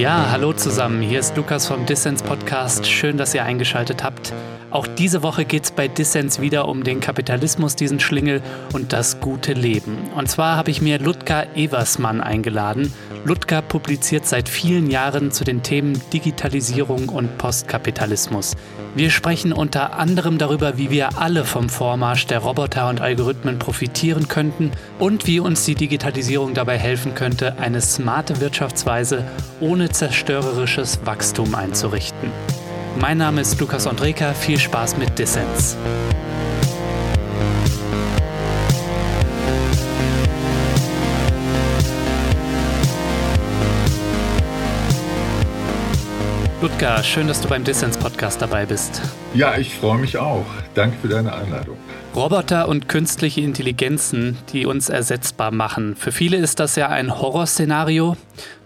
Ja, 0.00 0.30
hallo 0.30 0.54
zusammen. 0.54 1.02
Hier 1.02 1.20
ist 1.20 1.36
Lukas 1.36 1.66
vom 1.66 1.84
Dissens 1.84 2.22
Podcast. 2.22 2.86
Schön, 2.86 3.18
dass 3.18 3.34
ihr 3.34 3.44
eingeschaltet 3.44 4.02
habt. 4.02 4.32
Auch 4.70 4.86
diese 4.86 5.22
Woche 5.22 5.44
geht 5.44 5.64
es 5.64 5.72
bei 5.72 5.88
Dissens 5.88 6.40
wieder 6.40 6.68
um 6.68 6.84
den 6.84 7.00
Kapitalismus, 7.00 7.76
diesen 7.76 8.00
Schlingel 8.00 8.40
und 8.72 8.94
das 8.94 9.20
gute 9.20 9.52
Leben. 9.52 9.98
Und 10.16 10.30
zwar 10.30 10.56
habe 10.56 10.70
ich 10.70 10.80
mir 10.80 10.98
Ludger 10.98 11.54
Eversmann 11.54 12.22
eingeladen. 12.22 12.94
Ludger 13.24 13.60
publiziert 13.60 14.26
seit 14.26 14.48
vielen 14.48 14.90
Jahren 14.90 15.30
zu 15.30 15.44
den 15.44 15.62
Themen 15.62 16.00
Digitalisierung 16.12 17.10
und 17.10 17.36
Postkapitalismus. 17.36 18.56
Wir 18.94 19.10
sprechen 19.10 19.52
unter 19.52 19.92
anderem 19.98 20.38
darüber, 20.38 20.78
wie 20.78 20.90
wir 20.90 21.18
alle 21.18 21.44
vom 21.44 21.68
Vormarsch 21.68 22.26
der 22.26 22.38
Roboter 22.38 22.88
und 22.88 23.00
Algorithmen 23.00 23.58
profitieren 23.58 24.26
könnten 24.28 24.72
und 24.98 25.26
wie 25.26 25.38
uns 25.38 25.64
die 25.64 25.74
Digitalisierung 25.74 26.54
dabei 26.54 26.78
helfen 26.78 27.14
könnte, 27.14 27.58
eine 27.58 27.82
smarte 27.82 28.40
Wirtschaftsweise 28.40 29.24
ohne 29.60 29.90
zerstörerisches 29.90 31.00
Wachstum 31.04 31.54
einzurichten. 31.54 32.30
Mein 32.98 33.18
Name 33.18 33.42
ist 33.42 33.60
Lukas 33.60 33.86
Andreka, 33.86 34.32
viel 34.32 34.58
Spaß 34.58 34.96
mit 34.96 35.18
Dissens. 35.18 35.76
Ludger, 46.62 47.02
schön, 47.02 47.26
dass 47.26 47.40
du 47.40 47.48
beim 47.48 47.64
Dissens 47.64 47.96
Podcast 47.96 48.42
dabei 48.42 48.66
bist. 48.66 49.00
Ja, 49.32 49.56
ich 49.56 49.74
freue 49.74 49.96
mich 49.96 50.18
auch. 50.18 50.44
Danke 50.74 50.94
für 51.00 51.08
deine 51.08 51.32
Einladung. 51.32 51.78
Roboter 52.14 52.68
und 52.68 52.86
künstliche 52.86 53.40
Intelligenzen, 53.40 54.36
die 54.52 54.66
uns 54.66 54.90
ersetzbar 54.90 55.52
machen. 55.52 55.96
Für 55.96 56.12
viele 56.12 56.36
ist 56.36 56.60
das 56.60 56.76
ja 56.76 56.90
ein 56.90 57.18
Horrorszenario. 57.18 58.14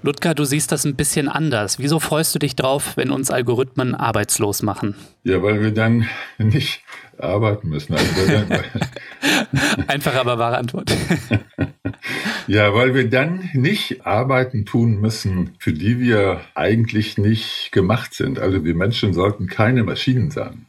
Ludger, 0.02 0.34
du 0.34 0.44
siehst 0.44 0.72
das 0.72 0.84
ein 0.84 0.96
bisschen 0.96 1.28
anders. 1.28 1.78
Wieso 1.78 2.00
freust 2.00 2.34
du 2.34 2.40
dich 2.40 2.56
drauf, 2.56 2.96
wenn 2.96 3.10
uns 3.10 3.30
Algorithmen 3.30 3.94
arbeitslos 3.94 4.62
machen? 4.62 4.96
Ja, 5.22 5.40
weil 5.40 5.62
wir 5.62 5.70
dann 5.70 6.08
nicht 6.38 6.82
arbeiten 7.18 7.68
müssen. 7.68 7.94
Also 7.94 8.08
Einfach 9.88 10.14
aber 10.14 10.38
wahre 10.38 10.58
Antwort. 10.58 10.92
ja, 12.46 12.74
weil 12.74 12.94
wir 12.94 13.08
dann 13.08 13.50
nicht 13.52 14.06
Arbeiten 14.06 14.64
tun 14.64 15.00
müssen, 15.00 15.54
für 15.58 15.72
die 15.72 16.00
wir 16.00 16.40
eigentlich 16.54 17.18
nicht 17.18 17.70
gemacht 17.72 18.14
sind. 18.14 18.38
Also 18.38 18.64
wir 18.64 18.74
Menschen 18.74 19.12
sollten 19.12 19.46
keine 19.46 19.84
Maschinen 19.84 20.30
sein 20.30 20.66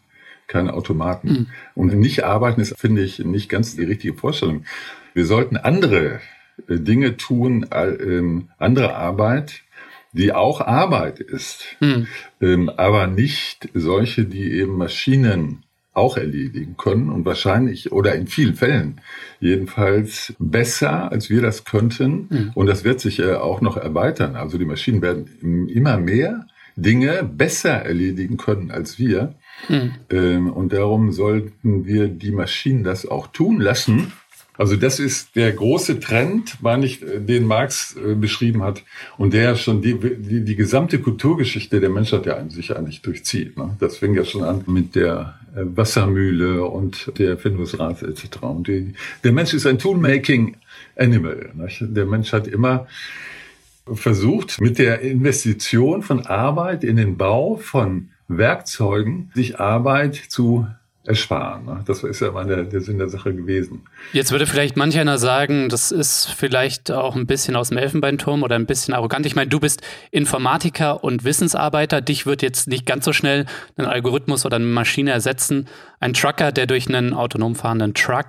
keine 0.48 0.74
Automaten. 0.74 1.28
Mhm. 1.28 1.48
Und 1.74 1.94
nicht 1.96 2.24
arbeiten 2.24 2.62
ist, 2.62 2.78
finde 2.78 3.02
ich, 3.02 3.20
nicht 3.20 3.50
ganz 3.50 3.76
die 3.76 3.84
richtige 3.84 4.14
Vorstellung. 4.14 4.66
Wir 5.14 5.26
sollten 5.26 5.58
andere 5.58 6.20
äh, 6.68 6.78
Dinge 6.80 7.18
tun, 7.18 7.66
ähm, 7.72 8.50
andere 8.58 8.96
Arbeit, 8.96 9.64
die 10.12 10.32
auch 10.34 10.62
Arbeit 10.62 11.20
ist, 11.20 11.66
mhm. 11.80 12.08
ähm, 12.42 12.70
aber 12.70 13.08
nicht 13.08 13.70
solche, 13.74 14.24
die 14.26 14.52
eben 14.52 14.78
Maschinen 14.78 15.65
auch 15.96 16.18
erledigen 16.18 16.76
können 16.78 17.10
und 17.10 17.26
wahrscheinlich 17.26 17.92
oder 17.92 18.16
in 18.16 18.28
vielen 18.28 18.56
Fällen 18.56 19.02
jedenfalls 19.40 20.34
besser, 20.40 21.12
als 21.12 21.30
wir 21.30 21.42
das 21.42 21.64
könnten. 21.64 22.28
Mhm. 22.30 22.52
Und 22.54 22.68
das 22.68 22.84
wird 22.84 23.00
sich 23.00 23.20
äh, 23.20 23.34
auch 23.34 23.62
noch 23.62 23.78
erweitern. 23.78 24.36
Also 24.36 24.58
die 24.58 24.66
Maschinen 24.66 25.02
werden 25.02 25.68
immer 25.68 25.98
mehr 25.98 26.48
Dinge 26.76 27.24
besser 27.24 27.72
erledigen 27.72 28.38
können 28.38 28.72
als 28.72 29.00
wir. 29.00 29.36
Mhm. 29.70 29.94
Ähm, 30.10 30.52
und 30.52 30.74
darum 30.74 31.12
sollten 31.12 31.86
wir 31.86 32.10
die 32.10 32.32
Maschinen 32.32 32.84
das 32.84 33.08
auch 33.08 33.28
tun 33.28 33.60
lassen. 33.60 34.12
Also 34.58 34.76
das 34.76 35.00
ist 35.00 35.36
der 35.36 35.52
große 35.52 36.00
Trend, 36.00 36.58
meine 36.62 36.86
ich, 36.86 37.02
äh, 37.02 37.20
den 37.20 37.46
Marx 37.46 37.96
äh, 37.96 38.16
beschrieben 38.16 38.64
hat 38.64 38.84
und 39.18 39.34
der 39.34 39.56
schon 39.56 39.82
die, 39.82 39.98
die, 39.98 40.44
die 40.44 40.56
gesamte 40.56 41.00
Kulturgeschichte 41.00 41.80
der 41.80 41.90
Menschheit 41.90 42.26
ja 42.26 42.44
sich 42.50 42.76
eigentlich 42.76 43.02
durchzieht. 43.02 43.58
Ne? 43.58 43.76
Das 43.80 43.98
fing 43.98 44.14
ja 44.16 44.24
schon 44.24 44.44
an 44.44 44.64
mit 44.68 44.96
der 44.96 45.40
äh, 45.56 45.62
Wassermühle 45.64 46.64
und 46.64 47.12
der 47.18 47.32
Erfindungsrat 47.32 48.04
etc. 48.04 48.38
Und 48.42 48.68
die, 48.68 48.94
der 49.24 49.32
Mensch 49.32 49.54
ist 49.54 49.66
ein 49.66 49.80
Toolmaking 49.80 50.58
Animal. 50.96 51.52
Nicht? 51.56 51.82
Der 51.82 52.06
Mensch 52.06 52.32
hat 52.32 52.48
immer 52.48 52.88
versucht, 53.94 54.60
mit 54.60 54.80
der 54.80 55.02
Investition 55.02 56.02
von 56.02 56.26
Arbeit 56.26 56.84
in 56.84 56.96
den 56.96 57.18
Bau 57.18 57.56
von 57.56 58.10
Werkzeugen 58.28 59.32
sich 59.36 59.60
Arbeit 59.60 60.16
zu 60.16 60.68
ersparen. 61.08 61.66
Ne? 61.66 61.84
Das 61.86 62.04
ist 62.04 62.20
ja 62.20 62.32
mal 62.32 62.46
der, 62.46 62.64
der 62.64 62.82
Sinn 62.82 62.98
der 62.98 63.10
Sache 63.10 63.34
gewesen. 63.34 63.84
Jetzt 64.14 64.32
würde 64.32 64.48
vielleicht 64.48 64.76
manch 64.76 64.98
einer 64.98 65.18
sagen, 65.18 65.70
das 65.70 65.92
ist 65.92 66.26
vielleicht 66.26 66.92
auch 66.92 67.16
ein 67.16 67.28
bisschen 67.28 67.56
aus 67.56 67.70
dem 67.70 67.78
Elfenbeinturm 67.78 68.44
oder 68.44 68.56
ein 68.56 68.66
bisschen 68.66 68.94
arrogant. 68.94 69.26
Ich 69.26 69.36
meine, 69.36 69.50
du 69.50 69.60
bist 69.60 69.82
Informatiker 70.12 71.04
und 71.04 71.24
Wissensarbeiter. 71.24 72.02
Dich 72.02 72.26
wird 72.26 72.42
jetzt 72.42 72.68
nicht 72.68 72.86
ganz 72.86 73.06
so 73.06 73.14
schnell 73.14 73.46
ein 73.78 73.86
Algorithmus 73.86 74.46
oder 74.46 74.56
eine 74.56 74.66
Maschine 74.66 75.12
ersetzen. 75.12 75.68
Ein 76.00 76.14
Trucker, 76.14 76.52
der 76.52 76.66
durch 76.66 76.88
einen 76.88 77.14
autonom 77.14 77.56
fahrenden 77.56 77.94
Truck 77.94 78.26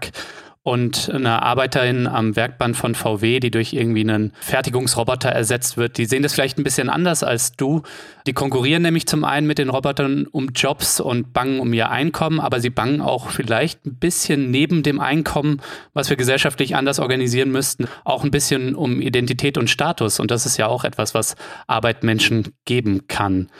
und 0.66 1.12
eine 1.14 1.44
Arbeiterin 1.44 2.08
am 2.08 2.34
Werkband 2.34 2.76
von 2.76 2.96
VW, 2.96 3.38
die 3.38 3.52
durch 3.52 3.72
irgendwie 3.72 4.00
einen 4.00 4.32
Fertigungsroboter 4.40 5.28
ersetzt 5.28 5.76
wird, 5.76 5.96
die 5.96 6.06
sehen 6.06 6.24
das 6.24 6.34
vielleicht 6.34 6.58
ein 6.58 6.64
bisschen 6.64 6.88
anders 6.90 7.22
als 7.22 7.52
du. 7.52 7.82
Die 8.26 8.32
konkurrieren 8.32 8.82
nämlich 8.82 9.06
zum 9.06 9.22
einen 9.22 9.46
mit 9.46 9.58
den 9.58 9.68
Robotern 9.68 10.26
um 10.26 10.48
Jobs 10.56 10.98
und 10.98 11.32
bangen 11.32 11.60
um 11.60 11.72
ihr 11.72 11.90
Einkommen, 11.90 12.40
aber 12.40 12.58
sie 12.58 12.70
bangen 12.70 13.00
auch 13.00 13.30
vielleicht 13.30 13.86
ein 13.86 13.94
bisschen 13.94 14.50
neben 14.50 14.82
dem 14.82 14.98
Einkommen, 14.98 15.62
was 15.94 16.10
wir 16.10 16.16
gesellschaftlich 16.16 16.74
anders 16.74 16.98
organisieren 16.98 17.52
müssten, 17.52 17.86
auch 18.02 18.24
ein 18.24 18.32
bisschen 18.32 18.74
um 18.74 19.00
Identität 19.00 19.58
und 19.58 19.70
Status. 19.70 20.18
Und 20.18 20.32
das 20.32 20.46
ist 20.46 20.56
ja 20.56 20.66
auch 20.66 20.82
etwas, 20.82 21.14
was 21.14 21.36
Arbeit 21.68 22.02
Menschen 22.02 22.54
geben 22.64 23.06
kann 23.06 23.50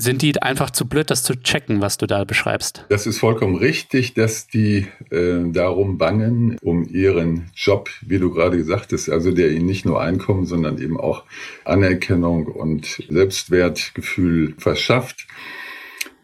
sind 0.00 0.22
die 0.22 0.40
einfach 0.40 0.70
zu 0.70 0.86
blöd, 0.86 1.10
das 1.10 1.22
zu 1.22 1.34
checken, 1.34 1.80
was 1.80 1.98
du 1.98 2.06
da 2.06 2.24
beschreibst? 2.24 2.84
Das 2.88 3.06
ist 3.06 3.18
vollkommen 3.18 3.56
richtig, 3.56 4.14
dass 4.14 4.46
die 4.46 4.86
äh, 5.10 5.50
darum 5.50 5.98
bangen, 5.98 6.56
um 6.62 6.84
ihren 6.84 7.50
Job, 7.54 7.90
wie 8.00 8.18
du 8.18 8.30
gerade 8.30 8.56
gesagt 8.56 8.92
hast, 8.92 9.08
also 9.08 9.32
der 9.32 9.50
ihnen 9.50 9.66
nicht 9.66 9.84
nur 9.84 10.00
Einkommen, 10.00 10.46
sondern 10.46 10.78
eben 10.78 10.98
auch 10.98 11.24
Anerkennung 11.64 12.46
und 12.46 13.02
Selbstwertgefühl 13.08 14.54
verschafft. 14.58 15.26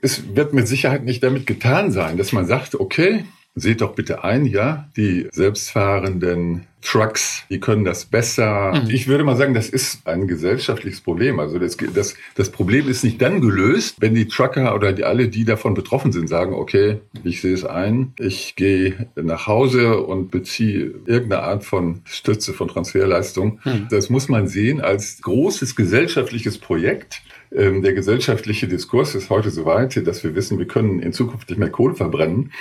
Es 0.01 0.37
wird 0.37 0.53
mit 0.53 0.69
Sicherheit 0.69 1.05
nicht 1.05 1.23
damit 1.23 1.47
getan 1.47 1.91
sein, 1.91 2.17
dass 2.17 2.33
man 2.33 2.47
sagt, 2.47 2.75
okay, 2.75 3.25
seht 3.55 3.81
doch 3.81 3.95
bitte 3.95 4.25
ein, 4.25 4.47
ja, 4.47 4.89
die 4.97 5.29
selbstfahrenden 5.31 6.67
Trucks, 6.85 7.45
die 7.51 7.61
können 7.61 7.85
das 7.85 8.05
besser. 8.05 8.73
Mhm. 8.75 8.91
Ich 8.91 9.09
würde 9.09 9.25
mal 9.25 9.37
sagen, 9.37 9.55
das 9.55 9.69
ist 9.69 10.07
ein 10.07 10.29
gesellschaftliches 10.29 11.01
Problem. 11.01 11.41
Also 11.41 11.59
das, 11.59 11.77
das, 11.77 12.15
das 12.35 12.51
Problem 12.51 12.89
ist 12.89 13.03
nicht 13.03 13.21
dann 13.21 13.41
gelöst, 13.41 13.97
wenn 14.01 14.15
die 14.15 14.29
Trucker 14.29 14.75
oder 14.75 14.93
die, 14.93 15.05
alle, 15.05 15.29
die 15.29 15.45
davon 15.45 15.75
betroffen 15.75 16.13
sind, 16.13 16.29
sagen, 16.29 16.55
okay, 16.55 17.01
ich 17.25 17.41
sehe 17.41 17.55
es 17.55 17.65
ein, 17.65 18.13
ich 18.21 18.55
gehe 18.55 19.09
nach 19.17 19.47
Hause 19.47 20.01
und 20.01 20.31
beziehe 20.31 20.95
irgendeine 21.07 21.43
Art 21.43 21.65
von 21.65 22.03
Stütze, 22.05 22.53
von 22.53 22.69
Transferleistung. 22.69 23.61
Mhm. 23.65 23.89
Das 23.91 24.11
muss 24.11 24.29
man 24.29 24.47
sehen 24.47 24.81
als 24.81 25.23
großes 25.23 25.77
gesellschaftliches 25.77 26.59
Projekt 26.59 27.23
ähm, 27.55 27.83
der 27.83 27.93
gesellschaftliche 27.93 28.67
Diskurs 28.67 29.15
ist 29.15 29.31
heute 29.31 29.51
so 29.51 29.65
weit, 29.65 30.07
dass 30.07 30.25
wir 30.25 30.35
wissen, 30.35 30.59
wir 30.59 30.67
können 30.67 30.99
in 30.99 31.13
Zukunft 31.13 31.49
nicht 31.51 31.59
mehr 31.59 31.71
Kohle 31.71 31.95
verbrennen. 31.95 32.53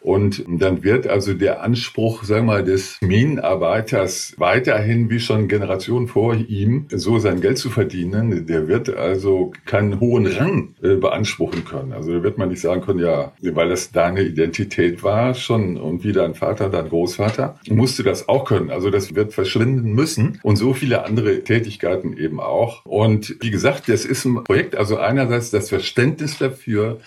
Und 0.00 0.44
dann 0.48 0.82
wird 0.82 1.06
also 1.06 1.34
der 1.34 1.62
Anspruch, 1.62 2.24
sagen 2.24 2.46
wir 2.46 2.54
mal, 2.54 2.64
des 2.64 2.98
Minenarbeiters 3.00 3.69
weiterhin 3.70 5.10
wie 5.10 5.20
schon 5.20 5.48
Generationen 5.48 6.08
vor 6.08 6.34
ihm 6.34 6.86
so 6.90 7.18
sein 7.18 7.40
Geld 7.40 7.58
zu 7.58 7.70
verdienen. 7.70 8.46
Der 8.46 8.68
wird 8.68 8.94
also 8.94 9.52
keinen 9.66 10.00
hohen 10.00 10.26
Rang 10.26 10.74
äh, 10.82 10.96
beanspruchen 10.96 11.64
können. 11.64 11.92
Also 11.92 12.12
da 12.12 12.22
wird 12.22 12.38
man 12.38 12.48
nicht 12.48 12.60
sagen 12.60 12.82
können, 12.82 13.00
ja, 13.00 13.32
weil 13.40 13.68
das 13.68 13.92
deine 13.92 14.22
Identität 14.22 15.02
war 15.02 15.34
schon 15.34 15.76
und 15.76 16.04
wie 16.04 16.12
dein 16.12 16.34
Vater, 16.34 16.68
dein 16.68 16.88
Großvater, 16.88 17.58
musst 17.68 17.98
du 17.98 18.02
das 18.02 18.28
auch 18.28 18.44
können. 18.44 18.70
Also 18.70 18.90
das 18.90 19.14
wird 19.14 19.32
verschwinden 19.32 19.92
müssen 19.92 20.40
und 20.42 20.56
so 20.56 20.74
viele 20.74 21.04
andere 21.04 21.42
Tätigkeiten 21.42 22.16
eben 22.16 22.40
auch. 22.40 22.84
Und 22.84 23.36
wie 23.40 23.50
gesagt, 23.50 23.88
das 23.88 24.04
ist 24.04 24.24
ein 24.24 24.44
Projekt, 24.44 24.76
also 24.76 24.98
einerseits 24.98 25.50
das 25.50 25.68
Verständnis 25.68 26.38
dafür, 26.38 26.98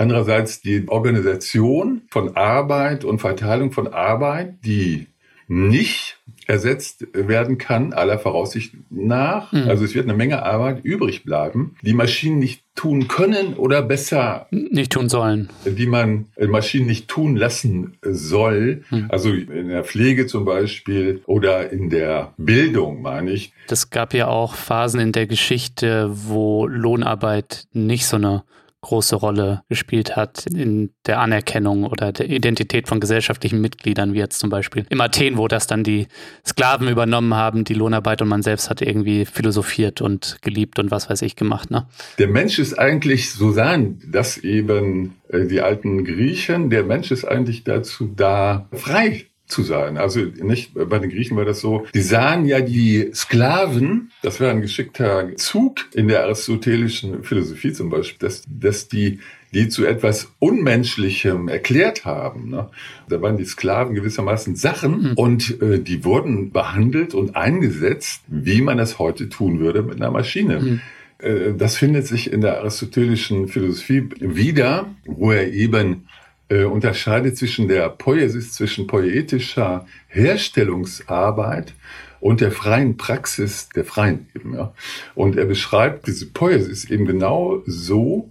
Andererseits 0.00 0.62
die 0.62 0.88
Organisation 0.88 2.00
von 2.10 2.34
Arbeit 2.34 3.04
und 3.04 3.18
Verteilung 3.18 3.70
von 3.70 3.86
Arbeit, 3.86 4.54
die 4.64 5.08
nicht 5.50 6.16
ersetzt 6.46 7.08
werden 7.12 7.58
kann, 7.58 7.92
aller 7.92 8.20
Voraussicht 8.20 8.72
nach. 8.88 9.50
Mhm. 9.50 9.68
Also 9.68 9.84
es 9.84 9.96
wird 9.96 10.08
eine 10.08 10.16
Menge 10.16 10.44
Arbeit 10.44 10.84
übrig 10.84 11.24
bleiben, 11.24 11.74
die 11.82 11.92
Maschinen 11.92 12.38
nicht 12.38 12.62
tun 12.76 13.08
können 13.08 13.54
oder 13.54 13.82
besser 13.82 14.46
nicht 14.50 14.92
tun 14.92 15.08
sollen. 15.08 15.48
Die 15.66 15.86
man 15.86 16.26
äh, 16.36 16.46
Maschinen 16.46 16.86
nicht 16.86 17.08
tun 17.08 17.34
lassen 17.34 17.98
soll. 18.02 18.84
Mhm. 18.90 19.06
Also 19.08 19.30
in 19.30 19.68
der 19.68 19.82
Pflege 19.82 20.28
zum 20.28 20.44
Beispiel 20.44 21.20
oder 21.26 21.70
in 21.70 21.90
der 21.90 22.32
Bildung, 22.36 23.02
meine 23.02 23.32
ich. 23.32 23.52
Das 23.66 23.90
gab 23.90 24.14
ja 24.14 24.28
auch 24.28 24.54
Phasen 24.54 25.00
in 25.00 25.10
der 25.10 25.26
Geschichte, 25.26 26.10
wo 26.12 26.68
Lohnarbeit 26.68 27.64
nicht 27.72 28.06
so 28.06 28.16
eine 28.16 28.44
große 28.82 29.16
Rolle 29.16 29.62
gespielt 29.68 30.16
hat 30.16 30.46
in 30.46 30.92
der 31.06 31.20
Anerkennung 31.20 31.84
oder 31.84 32.12
der 32.12 32.30
Identität 32.30 32.88
von 32.88 33.00
gesellschaftlichen 33.00 33.60
Mitgliedern, 33.60 34.14
wie 34.14 34.18
jetzt 34.18 34.38
zum 34.38 34.50
Beispiel 34.50 34.86
im 34.88 35.00
Athen, 35.00 35.36
wo 35.36 35.48
das 35.48 35.66
dann 35.66 35.84
die 35.84 36.06
Sklaven 36.46 36.88
übernommen 36.88 37.34
haben, 37.34 37.64
die 37.64 37.74
Lohnarbeit 37.74 38.22
und 38.22 38.28
man 38.28 38.42
selbst 38.42 38.70
hat 38.70 38.80
irgendwie 38.80 39.26
philosophiert 39.26 40.00
und 40.00 40.38
geliebt 40.42 40.78
und 40.78 40.90
was 40.90 41.10
weiß 41.10 41.22
ich 41.22 41.36
gemacht. 41.36 41.70
Ne? 41.70 41.86
Der 42.18 42.28
Mensch 42.28 42.58
ist 42.58 42.78
eigentlich, 42.78 43.32
so 43.32 43.52
sagen 43.52 44.00
das 44.06 44.38
eben 44.38 45.16
äh, 45.28 45.46
die 45.46 45.60
alten 45.60 46.04
Griechen, 46.04 46.70
der 46.70 46.84
Mensch 46.84 47.10
ist 47.10 47.24
eigentlich 47.24 47.64
dazu 47.64 48.06
da, 48.14 48.68
frei 48.72 49.26
zu 49.50 49.62
sein. 49.62 49.96
Also 49.96 50.20
nicht 50.20 50.72
bei 50.74 50.98
den 50.98 51.10
Griechen 51.10 51.36
war 51.36 51.44
das 51.44 51.60
so. 51.60 51.86
Die 51.94 52.00
sahen 52.00 52.44
ja 52.46 52.60
die 52.60 53.10
Sklaven, 53.14 54.10
das 54.22 54.40
wäre 54.40 54.50
ein 54.50 54.62
geschickter 54.62 55.36
Zug 55.36 55.86
in 55.94 56.08
der 56.08 56.24
aristotelischen 56.24 57.24
Philosophie 57.24 57.72
zum 57.72 57.90
Beispiel, 57.90 58.28
dass, 58.28 58.42
dass 58.48 58.88
die 58.88 59.20
die 59.52 59.68
zu 59.68 59.84
etwas 59.84 60.32
Unmenschlichem 60.38 61.48
erklärt 61.48 62.04
haben. 62.04 62.50
Ne? 62.50 62.68
Da 63.08 63.20
waren 63.20 63.36
die 63.36 63.44
Sklaven 63.44 63.94
gewissermaßen 63.94 64.54
Sachen 64.56 65.02
mhm. 65.02 65.12
und 65.16 65.60
äh, 65.60 65.80
die 65.80 66.04
wurden 66.04 66.52
behandelt 66.52 67.14
und 67.14 67.36
eingesetzt, 67.36 68.22
wie 68.28 68.62
man 68.62 68.78
es 68.78 68.98
heute 68.98 69.28
tun 69.28 69.58
würde 69.58 69.82
mit 69.82 69.96
einer 69.96 70.10
Maschine. 70.10 70.60
Mhm. 70.60 70.80
Äh, 71.18 71.54
das 71.56 71.76
findet 71.76 72.06
sich 72.06 72.32
in 72.32 72.40
der 72.40 72.58
aristotelischen 72.58 73.48
Philosophie 73.48 74.08
wieder, 74.20 74.94
wo 75.04 75.32
er 75.32 75.52
eben 75.52 76.06
äh, 76.50 76.64
unterscheidet 76.64 77.38
zwischen 77.38 77.68
der 77.68 77.88
Poiesis, 77.88 78.52
zwischen 78.52 78.86
poetischer 78.86 79.86
Herstellungsarbeit 80.08 81.72
und 82.20 82.40
der 82.40 82.52
freien 82.52 82.96
Praxis 82.96 83.68
der 83.70 83.84
Freien 83.84 84.26
eben. 84.34 84.54
Ja. 84.54 84.74
Und 85.14 85.36
er 85.36 85.46
beschreibt 85.46 86.06
diese 86.06 86.26
Poiesis 86.26 86.90
eben 86.90 87.06
genau 87.06 87.62
so 87.66 88.30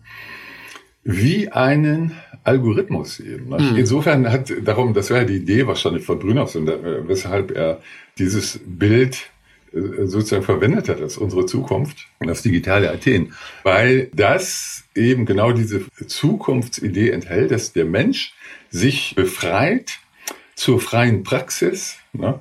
wie 1.04 1.50
einen 1.50 2.12
Algorithmus 2.44 3.19
eben. 3.19 3.50
Mhm. 3.50 3.77
Insofern 3.77 4.31
hat 4.31 4.51
darum, 4.63 4.94
das 4.94 5.10
wäre 5.10 5.25
die 5.25 5.38
Idee 5.38 5.65
wahrscheinlich 5.65 6.06
von 6.06 6.19
Brünhoff, 6.19 6.56
äh, 6.56 7.07
weshalb 7.07 7.51
er 7.51 7.81
dieses 8.18 8.60
Bild 8.65 9.30
sozusagen 9.71 10.44
verwendet 10.44 10.89
hat 10.89 11.01
als 11.01 11.18
unsere 11.18 11.45
Zukunft, 11.45 12.07
das 12.19 12.42
digitale 12.42 12.92
Athen, 12.92 13.33
weil 13.63 14.10
das 14.13 14.83
eben 14.95 15.25
genau 15.25 15.51
diese 15.51 15.81
Zukunftsidee 16.07 17.12
enthält, 17.12 17.51
dass 17.51 17.74
der 17.74 17.86
Mensch 17.86 18.33
sich 18.69 19.16
befreit 19.16 20.00
zur 20.56 20.80
freien 20.80 21.24
Praxis, 21.24 21.98
ne, 22.13 22.39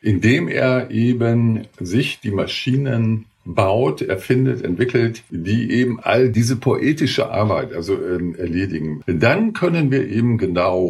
indem 0.00 0.48
er 0.48 0.90
eben 0.90 1.66
sich 1.78 2.20
die 2.20 2.30
Maschinen 2.30 3.26
baut, 3.44 4.02
erfindet, 4.02 4.62
entwickelt, 4.62 5.22
die 5.30 5.72
eben 5.72 6.00
all 6.00 6.30
diese 6.30 6.56
poetische 6.56 7.30
Arbeit 7.30 7.72
also 7.72 7.94
ähm, 7.94 8.34
erledigen. 8.36 9.02
Dann 9.06 9.54
können 9.54 9.90
wir 9.90 10.06
eben 10.06 10.36
genau, 10.36 10.86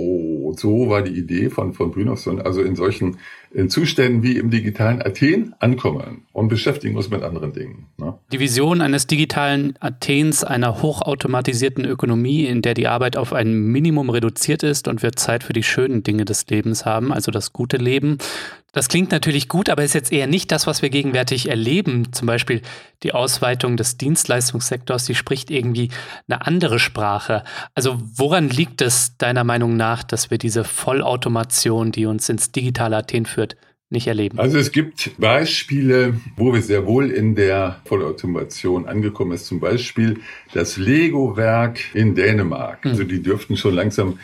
so 0.57 0.89
war 0.89 1.03
die 1.03 1.19
Idee 1.19 1.51
von, 1.51 1.73
von 1.73 1.91
Brynolfsson, 1.91 2.41
also 2.41 2.63
in 2.63 2.77
solchen 2.77 3.19
in 3.53 3.71
Zuständen 3.71 4.23
wie 4.23 4.37
im 4.37 4.51
digitalen 4.51 5.01
Athen 5.01 5.55
ankommen 5.59 6.27
und 6.33 6.49
beschäftigen 6.49 6.97
uns 6.97 7.09
mit 7.09 7.23
anderen 7.23 7.53
Dingen. 7.53 7.87
Ne? 7.97 8.15
Die 8.31 8.41
Vision 8.41 8.83
eines 8.83 9.07
digitalen 9.07 9.75
Athens, 9.81 10.45
einer 10.45 10.83
hochautomatisierten 10.83 11.85
Ökonomie, 11.85 12.45
in 12.45 12.61
der 12.61 12.75
die 12.75 12.89
Arbeit 12.89 13.17
auf 13.17 13.33
ein 13.33 13.55
Minimum 13.55 14.11
reduziert 14.11 14.63
ist 14.63 14.87
und 14.87 15.03
wir 15.03 15.13
Zeit 15.13 15.45
für 15.45 15.55
die 15.55 15.63
schönen 15.63 16.03
Dinge 16.03 16.25
des 16.25 16.47
Lebens 16.49 16.85
haben, 16.85 17.13
also 17.13 17.31
das 17.31 17.53
gute 17.53 17.79
Leben. 17.79 18.19
Das 18.73 18.89
klingt 18.89 19.13
natürlich 19.13 19.49
gut, 19.49 19.71
aber 19.71 19.83
ist 19.83 19.95
jetzt 19.95 20.13
eher 20.13 20.27
nicht 20.27 20.53
das, 20.53 20.67
was 20.67 20.83
wir 20.83 20.91
gegenwärtig 20.91 21.49
erleben. 21.49 22.13
Zum 22.13 22.27
Beispiel 22.27 22.61
die 23.03 23.13
Ausweitung 23.13 23.77
des 23.77 23.97
Dienstleistungssektors, 23.97 25.07
die 25.07 25.15
spricht 25.15 25.51
irgendwie 25.51 25.91
eine 26.29 26.47
andere 26.47 26.79
Sprache. 26.79 27.45
Also 27.75 27.99
woran 28.15 28.51
liegt 28.51 28.83
es 28.83 29.17
deiner 29.17 29.45
Meinung 29.45 29.77
nach, 29.77 30.03
dass 30.03 30.31
wir 30.31 30.37
diese 30.37 30.65
Vollautomation, 30.65 31.93
die 31.93 32.05
uns 32.05 32.29
ins 32.29 32.53
digitale 32.53 32.99
Athen 32.99 33.25
führt, 33.25 33.57
nicht 33.91 34.07
erleben? 34.07 34.39
Also 34.39 34.59
es 34.59 34.71
gibt 34.71 35.13
Beispiele, 35.19 36.21
wo 36.37 36.53
wir 36.53 36.61
sehr 36.61 36.87
wohl 36.87 37.11
in 37.11 37.35
der 37.35 37.81
Vollautomation 37.87 38.87
angekommen 38.87 39.33
ist. 39.33 39.47
Zum 39.47 39.61
Beispiel 39.61 40.21
das 40.53 40.77
Lego-Werk 40.77 41.95
in 41.95 42.15
Dänemark. 42.15 42.85
Hm. 42.85 42.91
Also 42.91 43.05
die 43.05 43.23
dürften 43.23 43.57
schon 43.57 43.75
langsam 43.75 44.19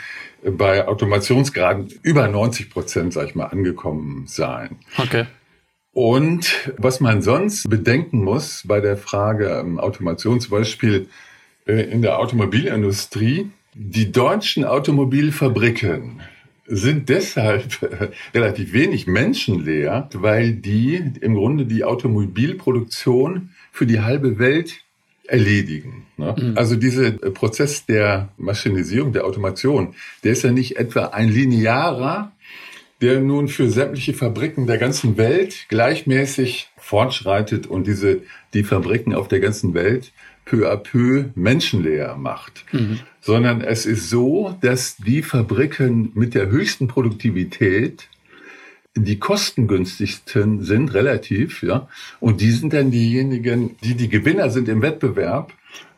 bei 0.45 0.87
Automationsgraden 0.87 1.89
über 2.03 2.29
90 2.29 2.71
Prozent, 2.71 3.13
sag 3.13 3.29
ich 3.29 3.35
mal, 3.35 3.47
angekommen 3.47 4.27
sein. 4.27 4.77
Okay. 4.99 5.27
Und 5.93 6.73
was 6.77 7.01
man 7.01 7.23
sonst 7.23 7.69
bedenken 7.69 8.25
muss 8.25 8.65
bei 8.67 8.81
der 8.81 8.97
Frage 8.97 9.61
ähm, 9.61 9.79
Automation, 9.79 10.41
zum 10.41 10.51
Beispiel 10.51 11.09
äh, 11.67 11.83
in 11.83 12.03
der 12.03 12.19
Automobilindustrie, 12.19 13.51
die 13.75 14.13
deutschen 14.13 14.65
Automobilfabriken 14.65 16.21
sind 16.67 17.09
deshalb 17.09 17.83
relativ 18.35 18.73
wenig 18.73 19.07
menschenleer, 19.07 20.09
weil 20.15 20.53
die 20.53 20.97
im 21.21 21.35
Grunde 21.35 21.67
die 21.67 21.85
Automobilproduktion 21.85 23.51
für 23.71 23.87
die 23.87 24.01
halbe 24.01 24.39
Welt 24.39 24.84
erledigen. 25.27 26.07
Ne? 26.17 26.35
Mhm. 26.39 26.59
Also 26.59 26.77
dieser 26.77 27.11
Prozess 27.13 27.87
der 27.87 28.29
Maschinisierung, 28.37 29.13
der 29.13 29.25
Automation, 29.25 29.95
der 30.23 30.33
ist 30.33 30.43
ja 30.43 30.53
nicht 30.53 30.77
etwa 30.77 31.07
ein 31.07 31.29
linearer, 31.29 32.33
der 33.01 33.21
nun 33.21 33.49
für 33.49 33.69
sämtliche 33.69 34.15
Fabriken 34.15 34.67
der 34.67 34.79
ganzen 34.79 35.17
Welt 35.17 35.67
gleichmäßig 35.69 36.71
fortschreitet 36.77 37.67
und 37.67 37.87
diese, 37.87 38.23
die 38.55 38.65
Fabriken 38.65 39.15
auf 39.15 39.29
der 39.29 39.41
ganzen 39.41 39.75
Welt 39.75 40.13
peu 40.45 40.71
à 40.71 40.77
peu 40.77 41.31
menschenleer 41.35 42.17
macht. 42.17 42.65
Mhm. 42.73 43.01
Sondern 43.21 43.63
es 43.63 43.87
ist 43.87 44.11
so, 44.11 44.57
dass 44.61 44.97
die 44.99 45.23
Fabriken 45.23 46.13
mit 46.15 46.35
der 46.35 46.49
höchsten 46.51 46.87
Produktivität 46.87 48.09
die 48.97 49.19
kostengünstigsten 49.19 50.63
sind 50.63 50.95
relativ, 50.95 51.63
ja. 51.63 51.89
Und 52.21 52.41
die 52.41 52.53
sind 52.53 52.73
dann 52.73 52.91
diejenigen, 52.91 53.77
die 53.83 53.95
die 53.95 54.09
Gewinner 54.09 54.51
sind 54.51 54.69
im 54.69 54.83
Wettbewerb. 54.83 55.53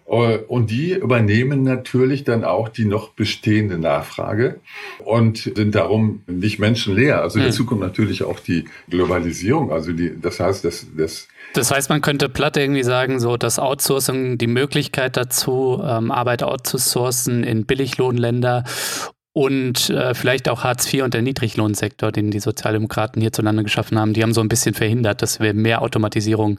Äh, 0.09 0.39
und 0.49 0.71
die 0.71 0.95
übernehmen 0.95 1.63
natürlich 1.63 2.25
dann 2.25 2.45
auch 2.45 2.69
die 2.69 2.85
noch 2.85 3.11
bestehende 3.11 3.79
Nachfrage 3.79 4.61
und 5.05 5.39
sind 5.39 5.75
darum 5.75 6.23
nicht 6.27 6.59
menschenleer. 6.59 7.21
Also 7.21 7.39
dazu 7.39 7.61
hm. 7.61 7.67
kommt 7.67 7.81
natürlich 7.83 8.23
auch 8.23 8.41
die 8.41 8.65
Globalisierung. 8.89 9.73
Also 9.73 9.93
die, 9.93 10.19
das 10.21 10.41
heißt, 10.41 10.65
dass 10.65 10.87
das 10.97 11.29
das 11.55 11.71
heißt, 11.71 11.89
man 11.89 12.03
könnte 12.03 12.29
platt 12.29 12.57
irgendwie 12.57 12.83
sagen, 12.83 13.19
so 13.19 13.37
das 13.39 13.59
Outsourcing, 13.59 14.37
die 14.37 14.47
Möglichkeit 14.47 15.17
dazu, 15.17 15.81
ähm, 15.83 16.11
Arbeit 16.11 16.43
outzusourcen 16.43 17.45
in 17.45 17.65
Billiglohnländer 17.65 18.65
und 19.37 19.91
äh, 19.91 20.15
vielleicht 20.15 20.49
auch 20.49 20.65
Hartz 20.65 20.91
IV 20.91 21.03
und 21.03 21.13
der 21.13 21.21
Niedriglohnsektor, 21.21 22.11
den 22.11 22.31
die 22.31 22.41
Sozialdemokraten 22.41 23.21
hierzulande 23.21 23.65
geschaffen 23.65 23.99
haben, 23.99 24.15
die 24.15 24.23
haben 24.23 24.33
so 24.33 24.41
ein 24.41 24.49
bisschen 24.49 24.73
verhindert, 24.73 25.21
dass 25.21 25.41
wir 25.41 25.53
mehr 25.53 25.83
Automatisierung 25.83 26.59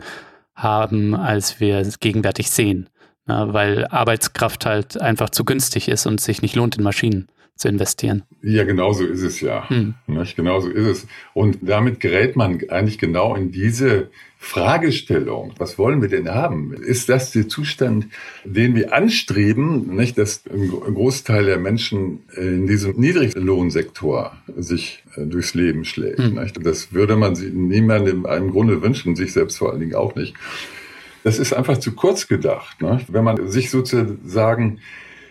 haben, 0.53 1.15
als 1.15 1.60
wir 1.60 1.81
gegenwärtig 2.00 2.51
sehen. 2.51 2.88
Ja, 3.27 3.51
weil 3.51 3.88
Arbeitskraft 3.88 4.67
halt 4.67 5.01
einfach 5.01 5.31
zu 5.31 5.43
günstig 5.43 5.88
ist 5.88 6.05
und 6.05 6.22
sich 6.22 6.43
nicht 6.43 6.55
lohnt 6.55 6.77
in 6.77 6.84
Maschinen 6.84 7.29
zu 7.55 7.67
investieren. 7.67 8.22
Ja, 8.43 8.63
genau 8.63 8.93
so 8.93 9.05
ist 9.05 9.24
es 9.24 9.41
ja. 9.41 9.67
Hm. 9.67 9.96
Genau 10.36 10.60
so 10.60 10.69
ist 10.69 10.86
es. 10.86 11.07
Und 11.34 11.57
damit 11.63 12.00
gerät 12.00 12.36
man 12.36 12.62
eigentlich 12.69 13.00
genau 13.00 13.34
in 13.34 13.51
diese 13.51 14.12
Fragestellung. 14.39 15.53
Was 15.58 15.77
wollen 15.77 16.01
wir 16.01 16.10
denn 16.10 16.29
haben? 16.29 16.74
Ist 16.74 17.10
das 17.10 17.32
der 17.32 17.48
Zustand, 17.48 18.08
den 18.44 18.75
wir 18.75 18.94
anstreben, 18.94 19.96
nicht, 19.96 20.17
dass 20.17 20.44
ein 20.46 20.70
Großteil 20.70 21.46
der 21.46 21.58
Menschen 21.58 22.20
in 22.36 22.67
diesem 22.67 23.00
Niedriglohnsektor 23.00 24.38
sich 24.56 25.03
äh, 25.15 25.25
durchs 25.25 25.53
Leben 25.53 25.86
schlägt? 25.86 26.20
Hm. 26.20 26.36
Nicht? 26.36 26.65
Das 26.65 26.94
würde 26.94 27.15
man 27.15 27.34
niemandem 27.34 28.25
im 28.25 28.51
Grunde 28.51 28.82
wünschen, 28.82 29.15
sich 29.15 29.34
selbst 29.34 29.58
vor 29.58 29.72
allen 29.72 29.79
Dingen 29.79 29.96
auch 29.96 30.15
nicht. 30.15 30.36
Das 31.24 31.39
ist 31.39 31.53
einfach 31.53 31.79
zu 31.79 31.94
kurz 31.94 32.27
gedacht. 32.27 32.82
Nicht? 32.82 33.12
Wenn 33.12 33.24
man 33.24 33.50
sich 33.50 33.70
sozusagen 33.70 34.79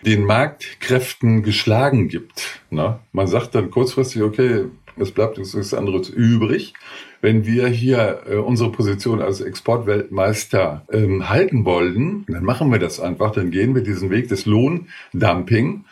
den 0.05 0.25
Marktkräften 0.25 1.43
geschlagen 1.43 2.07
gibt. 2.07 2.61
Ne? 2.69 2.99
Man 3.11 3.27
sagt 3.27 3.55
dann 3.55 3.71
kurzfristig, 3.71 4.21
okay, 4.21 4.65
es 4.97 5.11
bleibt 5.11 5.37
uns 5.37 5.53
nichts 5.53 5.73
anderes 5.73 6.09
übrig. 6.09 6.73
Wenn 7.21 7.45
wir 7.45 7.67
hier 7.67 8.21
äh, 8.29 8.35
unsere 8.35 8.71
Position 8.71 9.21
als 9.21 9.41
Exportweltmeister 9.41 10.85
ähm, 10.91 11.29
halten 11.29 11.65
wollen, 11.65 12.25
dann 12.27 12.43
machen 12.43 12.71
wir 12.71 12.79
das 12.79 12.99
einfach. 12.99 13.31
Dann 13.31 13.51
gehen 13.51 13.75
wir 13.75 13.83
diesen 13.83 14.09
Weg 14.09 14.27
des 14.27 14.45
Lohndumping 14.45 15.85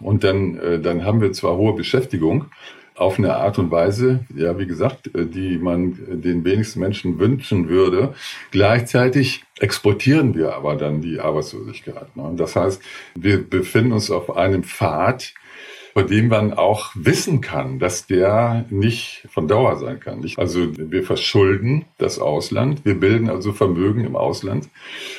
und 0.00 0.24
dann, 0.24 0.58
äh, 0.58 0.80
dann 0.80 1.04
haben 1.04 1.20
wir 1.20 1.32
zwar 1.32 1.56
hohe 1.56 1.74
Beschäftigung, 1.74 2.46
auf 2.94 3.18
eine 3.18 3.36
Art 3.36 3.58
und 3.58 3.70
Weise, 3.70 4.20
ja, 4.34 4.58
wie 4.58 4.66
gesagt, 4.66 5.14
äh, 5.14 5.26
die 5.26 5.58
man 5.58 5.98
den 6.22 6.44
wenigsten 6.44 6.80
Menschen 6.80 7.18
wünschen 7.18 7.68
würde. 7.68 8.14
Gleichzeitig 8.50 9.44
exportieren 9.58 10.34
wir 10.34 10.54
aber 10.54 10.76
dann 10.76 11.00
die 11.00 11.20
Arbeitslosigkeit. 11.20 12.14
Ne? 12.16 12.32
Das 12.36 12.56
heißt, 12.56 12.82
wir 13.14 13.48
befinden 13.48 13.92
uns 13.92 14.10
auf 14.10 14.36
einem 14.36 14.62
Pfad, 14.62 15.34
von 15.92 16.06
dem 16.06 16.28
man 16.28 16.52
auch 16.52 16.92
wissen 16.94 17.40
kann, 17.40 17.78
dass 17.78 18.06
der 18.06 18.64
nicht 18.70 19.26
von 19.30 19.48
Dauer 19.48 19.76
sein 19.76 20.00
kann. 20.00 20.24
Also 20.36 20.68
wir 20.76 21.02
verschulden 21.02 21.84
das 21.98 22.18
Ausland, 22.18 22.84
wir 22.84 22.98
bilden 22.98 23.28
also 23.28 23.52
Vermögen 23.52 24.04
im 24.04 24.16
Ausland 24.16 24.68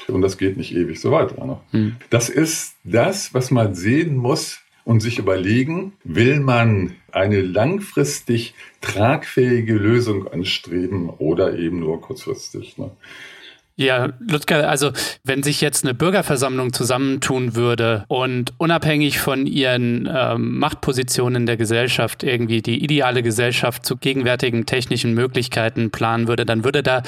und 0.08 0.22
das 0.22 0.38
geht 0.38 0.58
nicht 0.58 0.74
ewig 0.76 1.00
so 1.00 1.12
weiter. 1.12 1.46
Ne? 1.46 1.60
Hm. 1.72 1.96
Das 2.10 2.30
ist 2.30 2.76
das, 2.84 3.34
was 3.34 3.52
man 3.52 3.76
sehen 3.76 4.16
muss, 4.16 4.64
und 4.86 5.00
sich 5.00 5.20
überlegen, 5.20 5.94
will 6.04 6.40
man 6.40 6.96
eine 7.12 7.42
langfristig 7.42 8.54
tragfähige 8.82 9.76
Lösung 9.76 10.28
anstreben 10.28 11.10
oder 11.10 11.58
eben 11.58 11.80
nur 11.80 12.02
kurzfristig. 12.02 12.78
Ne? 12.78 12.92
Ja, 13.76 14.10
Ludger, 14.20 14.70
also 14.70 14.92
wenn 15.24 15.42
sich 15.42 15.60
jetzt 15.60 15.84
eine 15.84 15.96
Bürgerversammlung 15.96 16.74
zusammentun 16.74 17.56
würde 17.56 18.06
und 18.08 18.54
unabhängig 18.60 19.20
von 19.20 19.48
ihren 19.48 20.08
ähm, 20.14 20.60
Machtpositionen 20.60 21.42
in 21.42 21.46
der 21.48 21.58
Gesellschaft 21.58 22.24
irgendwie 22.24 22.62
die 22.62 22.84
ideale 22.84 23.24
Gesellschaft 23.24 23.84
zu 23.84 23.98
gegenwärtigen 23.98 24.68
technischen 24.68 25.16
Möglichkeiten 25.16 25.90
planen 25.90 26.28
würde, 26.28 26.46
dann 26.46 26.64
würde 26.64 26.84
da 26.84 27.02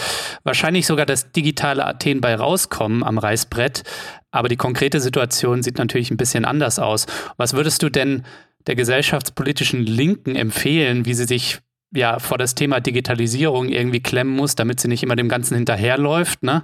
wahrscheinlich 0.44 0.88
sogar 0.88 1.06
das 1.06 1.32
digitale 1.32 1.86
Athen 1.86 2.20
bei 2.20 2.34
rauskommen 2.34 3.04
am 3.04 3.20
Reißbrett. 3.20 3.84
Aber 4.32 4.50
die 4.50 4.58
konkrete 4.58 5.00
Situation 5.00 5.62
sieht 5.62 5.78
natürlich 5.78 6.10
ein 6.10 6.18
bisschen 6.18 6.46
anders 6.46 6.80
aus. 6.80 7.06
Was 7.38 7.54
würdest 7.54 7.84
du 7.84 7.90
denn 7.90 8.24
der 8.66 8.76
gesellschaftspolitischen 8.76 9.86
Linken 9.86 10.36
empfehlen, 10.36 11.06
wie 11.06 11.14
sie 11.14 11.26
sich 11.26 11.60
ja 11.96 12.20
vor 12.20 12.38
das 12.38 12.56
Thema 12.56 12.80
Digitalisierung 12.80 13.70
irgendwie 13.70 14.02
klemmen 14.02 14.36
muss, 14.36 14.56
damit 14.56 14.80
sie 14.80 14.88
nicht 14.88 15.04
immer 15.04 15.16
dem 15.16 15.30
Ganzen 15.30 15.56
hinterherläuft, 15.56 16.44
ne? 16.44 16.64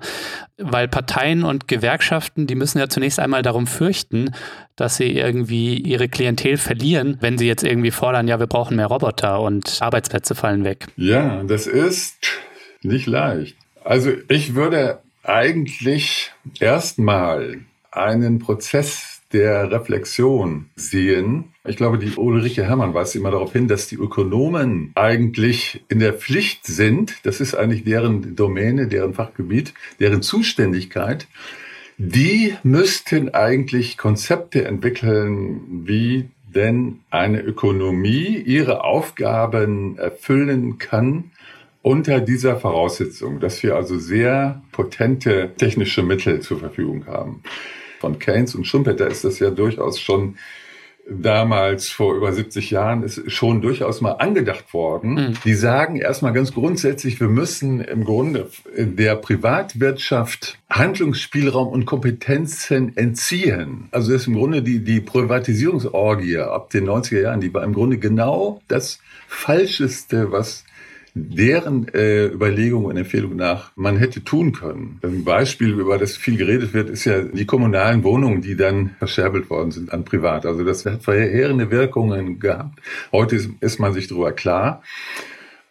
Weil 0.57 0.87
Parteien 0.87 1.43
und 1.43 1.67
Gewerkschaften, 1.67 2.47
die 2.47 2.55
müssen 2.55 2.79
ja 2.79 2.87
zunächst 2.87 3.19
einmal 3.19 3.41
darum 3.41 3.67
fürchten, 3.67 4.33
dass 4.75 4.97
sie 4.97 5.11
irgendwie 5.11 5.77
ihre 5.77 6.09
Klientel 6.09 6.57
verlieren, 6.57 7.17
wenn 7.21 7.37
sie 7.37 7.47
jetzt 7.47 7.63
irgendwie 7.63 7.91
fordern, 7.91 8.27
ja, 8.27 8.39
wir 8.39 8.47
brauchen 8.47 8.75
mehr 8.75 8.87
Roboter 8.87 9.41
und 9.41 9.77
Arbeitsplätze 9.81 10.35
fallen 10.35 10.63
weg. 10.63 10.87
Ja, 10.97 11.43
das 11.43 11.67
ist 11.67 12.17
nicht 12.81 13.07
leicht. 13.07 13.55
Also 13.83 14.11
ich 14.27 14.55
würde 14.55 14.99
eigentlich 15.23 16.31
erstmal 16.59 17.59
einen 17.91 18.39
Prozess 18.39 19.20
der 19.33 19.71
Reflexion 19.71 20.65
sehen. 20.75 21.45
Ich 21.65 21.77
glaube, 21.77 21.97
die 21.97 22.11
Ulrike 22.15 22.63
Herrmann 22.63 22.93
weist 22.93 23.15
immer 23.15 23.31
darauf 23.31 23.53
hin, 23.53 23.67
dass 23.67 23.87
die 23.87 23.95
Ökonomen 23.95 24.91
eigentlich 24.95 25.83
in 25.89 25.99
der 25.99 26.13
Pflicht 26.13 26.65
sind, 26.65 27.15
das 27.23 27.39
ist 27.39 27.55
eigentlich 27.55 27.83
deren 27.83 28.35
Domäne, 28.35 28.87
deren 28.87 29.13
Fachgebiet, 29.13 29.73
deren 29.99 30.21
Zuständigkeit, 30.21 31.27
die 31.97 32.55
müssten 32.63 33.33
eigentlich 33.33 33.97
Konzepte 33.97 34.65
entwickeln, 34.65 35.83
wie 35.85 36.29
denn 36.53 36.99
eine 37.09 37.41
Ökonomie 37.41 38.37
ihre 38.37 38.83
Aufgaben 38.83 39.97
erfüllen 39.97 40.77
kann 40.79 41.31
unter 41.83 42.19
dieser 42.19 42.57
Voraussetzung, 42.57 43.39
dass 43.39 43.63
wir 43.63 43.75
also 43.75 43.97
sehr 43.97 44.61
potente 44.71 45.51
technische 45.57 46.03
Mittel 46.03 46.41
zur 46.41 46.59
Verfügung 46.59 47.07
haben 47.07 47.41
von 48.01 48.19
Keynes 48.19 48.55
und 48.55 48.65
Schumpeter 48.65 49.07
ist 49.07 49.23
das 49.23 49.39
ja 49.39 49.49
durchaus 49.49 49.99
schon 49.99 50.35
damals 51.09 51.89
vor 51.89 52.15
über 52.15 52.31
70 52.31 52.71
Jahren 52.71 53.03
ist 53.03 53.31
schon 53.31 53.61
durchaus 53.61 54.01
mal 54.01 54.13
angedacht 54.13 54.73
worden. 54.73 55.13
Mhm. 55.13 55.33
Die 55.43 55.53
sagen 55.53 55.95
erstmal 55.95 56.33
ganz 56.33 56.53
grundsätzlich, 56.53 57.19
wir 57.19 57.27
müssen 57.27 57.81
im 57.81 58.03
Grunde 58.03 58.49
der 58.77 59.15
Privatwirtschaft 59.15 60.59
Handlungsspielraum 60.69 61.67
und 61.67 61.85
Kompetenzen 61.85 62.95
entziehen. 62.95 63.87
Also 63.91 64.11
das 64.11 64.23
ist 64.23 64.27
im 64.27 64.35
Grunde 64.35 64.61
die, 64.61 64.83
die 64.83 65.01
Privatisierungsorgie 65.01 66.37
ab 66.37 66.69
den 66.69 66.87
90er 66.87 67.21
Jahren, 67.21 67.41
die 67.41 67.53
war 67.53 67.63
im 67.63 67.73
Grunde 67.73 67.97
genau 67.97 68.61
das 68.67 68.99
Falscheste, 69.27 70.31
was 70.31 70.65
deren 71.13 71.87
äh, 71.89 72.27
Überlegung 72.27 72.85
und 72.85 72.97
Empfehlung 72.97 73.35
nach 73.35 73.71
man 73.75 73.97
hätte 73.97 74.23
tun 74.23 74.53
können. 74.53 74.99
Ein 75.03 75.23
Beispiel, 75.23 75.71
über 75.71 75.97
das 75.97 76.15
viel 76.15 76.37
geredet 76.37 76.73
wird, 76.73 76.89
ist 76.89 77.05
ja 77.05 77.21
die 77.21 77.45
kommunalen 77.45 78.03
Wohnungen, 78.03 78.41
die 78.41 78.55
dann 78.55 78.95
verscherbelt 78.99 79.49
worden 79.49 79.71
sind 79.71 79.91
an 79.91 80.05
Privat. 80.05 80.45
Also 80.45 80.63
das 80.63 80.85
hat 80.85 81.03
verheerende 81.03 81.69
Wirkungen 81.69 82.39
gehabt. 82.39 82.79
Heute 83.11 83.35
ist, 83.35 83.49
ist 83.59 83.79
man 83.79 83.93
sich 83.93 84.07
darüber 84.07 84.31
klar. 84.31 84.83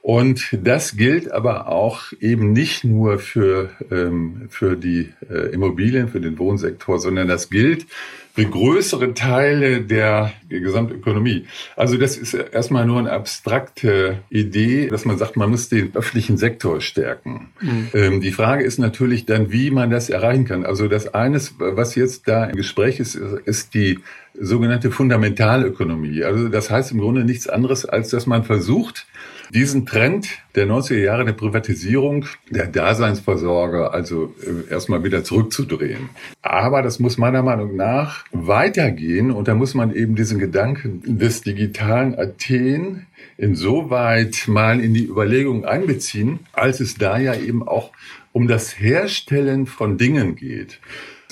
Und 0.03 0.57
das 0.63 0.97
gilt 0.97 1.31
aber 1.31 1.69
auch 1.69 2.13
eben 2.21 2.53
nicht 2.53 2.85
nur 2.85 3.19
für, 3.19 3.71
ähm, 3.91 4.47
für 4.49 4.77
die 4.77 5.13
äh, 5.29 5.53
Immobilien, 5.53 6.09
für 6.09 6.21
den 6.21 6.39
Wohnsektor, 6.39 6.99
sondern 6.99 7.29
das 7.29 7.51
gilt 7.51 7.87
für 8.33 8.45
größere 8.45 9.15
Teile 9.15 9.83
der 9.83 10.33
Gesamtökonomie. 10.49 11.47
Also 11.77 11.97
das 11.97 12.17
ist 12.17 12.35
erstmal 12.35 12.87
nur 12.87 12.99
eine 12.99 13.13
abstrakte 13.13 14.19
Idee, 14.31 14.89
dass 14.89 15.05
man 15.05 15.19
sagt, 15.19 15.37
man 15.37 15.51
muss 15.51 15.69
den 15.69 15.95
öffentlichen 15.95 16.37
Sektor 16.37 16.81
stärken. 16.81 17.49
Mhm. 17.61 17.89
Ähm, 17.93 18.21
die 18.21 18.33
Frage 18.33 18.65
ist 18.65 18.79
natürlich 18.79 19.27
dann, 19.27 19.51
wie 19.51 19.71
man 19.71 19.91
das 19.91 20.11
erreichen 20.11 20.45
kann. 20.45 20.65
Also 20.65 20.87
das 20.87 21.13
eines, 21.13 21.55
was 21.59 21.95
jetzt 21.97 22.29
da 22.29 22.45
im 22.45 22.57
Gespräch 22.57 23.01
ist, 23.01 23.17
ist 23.17 23.75
die 23.75 23.99
sogenannte 24.39 24.91
Fundamentalökonomie. 24.91 26.23
Also 26.23 26.49
das 26.49 26.71
heißt 26.71 26.93
im 26.93 27.01
Grunde 27.01 27.25
nichts 27.25 27.49
anderes, 27.49 27.85
als 27.85 28.11
dass 28.11 28.27
man 28.27 28.45
versucht, 28.45 29.07
diesen 29.53 29.87
Trend 29.87 30.29
der 30.55 30.67
90er 30.67 30.99
Jahre 30.99 31.25
der 31.25 31.33
Privatisierung 31.33 32.27
der 32.51 32.67
Daseinsvorsorge 32.67 33.93
also 33.93 34.35
äh, 34.43 34.71
erstmal 34.73 35.03
wieder 35.05 35.25
zurückzudrehen. 35.25 36.11
Aber 36.43 36.83
das 36.83 36.99
muss 36.99 37.19
meiner 37.19 37.43
Meinung 37.43 37.77
nach 37.77 38.25
weitergehen 38.33 39.31
und 39.31 39.49
da 39.49 39.55
muss 39.55 39.75
man 39.75 39.95
eben 39.95 40.15
diesen 40.15 40.39
Gedanken 40.39 41.19
des 41.19 41.43
digitalen 41.43 42.19
Athen 42.19 43.07
insoweit 43.37 44.45
mal 44.47 44.81
in 44.81 44.95
die 44.95 45.07
Überlegungen 45.07 45.65
einbeziehen, 45.65 46.41
als 46.53 46.81
es 46.81 46.97
da 46.97 47.19
ja 47.19 47.35
eben 47.35 47.67
auch 47.67 47.93
um 48.33 48.47
das 48.47 48.79
Herstellen 48.79 49.67
von 49.67 49.99
Dingen 49.99 50.37
geht. 50.37 50.79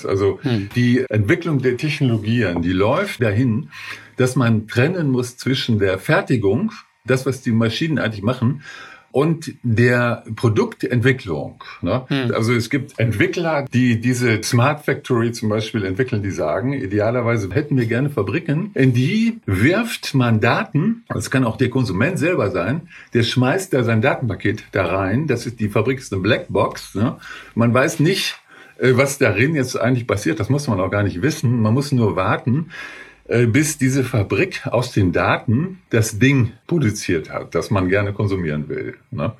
Also 0.05 0.39
hm. 0.41 0.69
die 0.75 1.05
Entwicklung 1.09 1.61
der 1.61 1.77
Technologien, 1.77 2.61
die 2.61 2.71
läuft 2.71 3.21
dahin, 3.21 3.69
dass 4.17 4.35
man 4.35 4.67
trennen 4.67 5.09
muss 5.09 5.37
zwischen 5.37 5.79
der 5.79 5.99
Fertigung 5.99 6.71
das, 7.09 7.25
was 7.25 7.41
die 7.41 7.51
Maschinen 7.51 7.99
eigentlich 7.99 8.23
machen, 8.23 8.61
und 9.11 9.53
der 9.63 10.23
Produktentwicklung. 10.35 11.63
Ne? 11.81 12.05
Hm. 12.07 12.33
Also 12.33 12.53
es 12.53 12.69
gibt 12.69 12.99
Entwickler, 12.99 13.65
die 13.73 13.99
diese 13.99 14.41
Smart 14.43 14.85
Factory 14.85 15.31
zum 15.31 15.49
Beispiel 15.49 15.83
entwickeln, 15.83 16.21
die 16.21 16.31
sagen, 16.31 16.73
idealerweise 16.73 17.49
hätten 17.51 17.77
wir 17.77 17.85
gerne 17.85 18.09
Fabriken, 18.09 18.71
in 18.75 18.93
die 18.93 19.39
wirft 19.45 20.13
man 20.13 20.39
Daten, 20.39 21.03
das 21.09 21.31
kann 21.31 21.43
auch 21.43 21.57
der 21.57 21.69
Konsument 21.69 22.19
selber 22.19 22.51
sein, 22.51 22.81
der 23.13 23.23
schmeißt 23.23 23.73
da 23.73 23.83
sein 23.83 24.01
Datenpaket 24.01 24.65
da 24.71 24.85
rein, 24.85 25.27
das 25.27 25.45
ist 25.45 25.59
die 25.59 25.69
Fabrik 25.69 25.99
ist 25.99 26.13
eine 26.13 26.21
Blackbox. 26.21 26.95
Ne? 26.95 27.17
Man 27.55 27.73
weiß 27.73 27.99
nicht, 27.99 28.35
äh, 28.77 28.91
was 28.93 29.17
darin 29.17 29.55
jetzt 29.55 29.79
eigentlich 29.79 30.07
passiert, 30.07 30.39
das 30.39 30.49
muss 30.49 30.67
man 30.67 30.79
auch 30.79 30.91
gar 30.91 31.03
nicht 31.03 31.21
wissen, 31.21 31.61
man 31.61 31.73
muss 31.73 31.91
nur 31.91 32.15
warten, 32.15 32.69
bis 33.47 33.77
diese 33.77 34.03
Fabrik 34.03 34.65
aus 34.67 34.91
den 34.91 35.11
Daten 35.11 35.79
das 35.89 36.19
Ding 36.19 36.53
produziert 36.67 37.29
hat, 37.29 37.53
das 37.53 37.69
man 37.69 37.87
gerne 37.87 38.13
konsumieren 38.13 38.69
will. 38.69 38.95
Ne? 39.11 39.33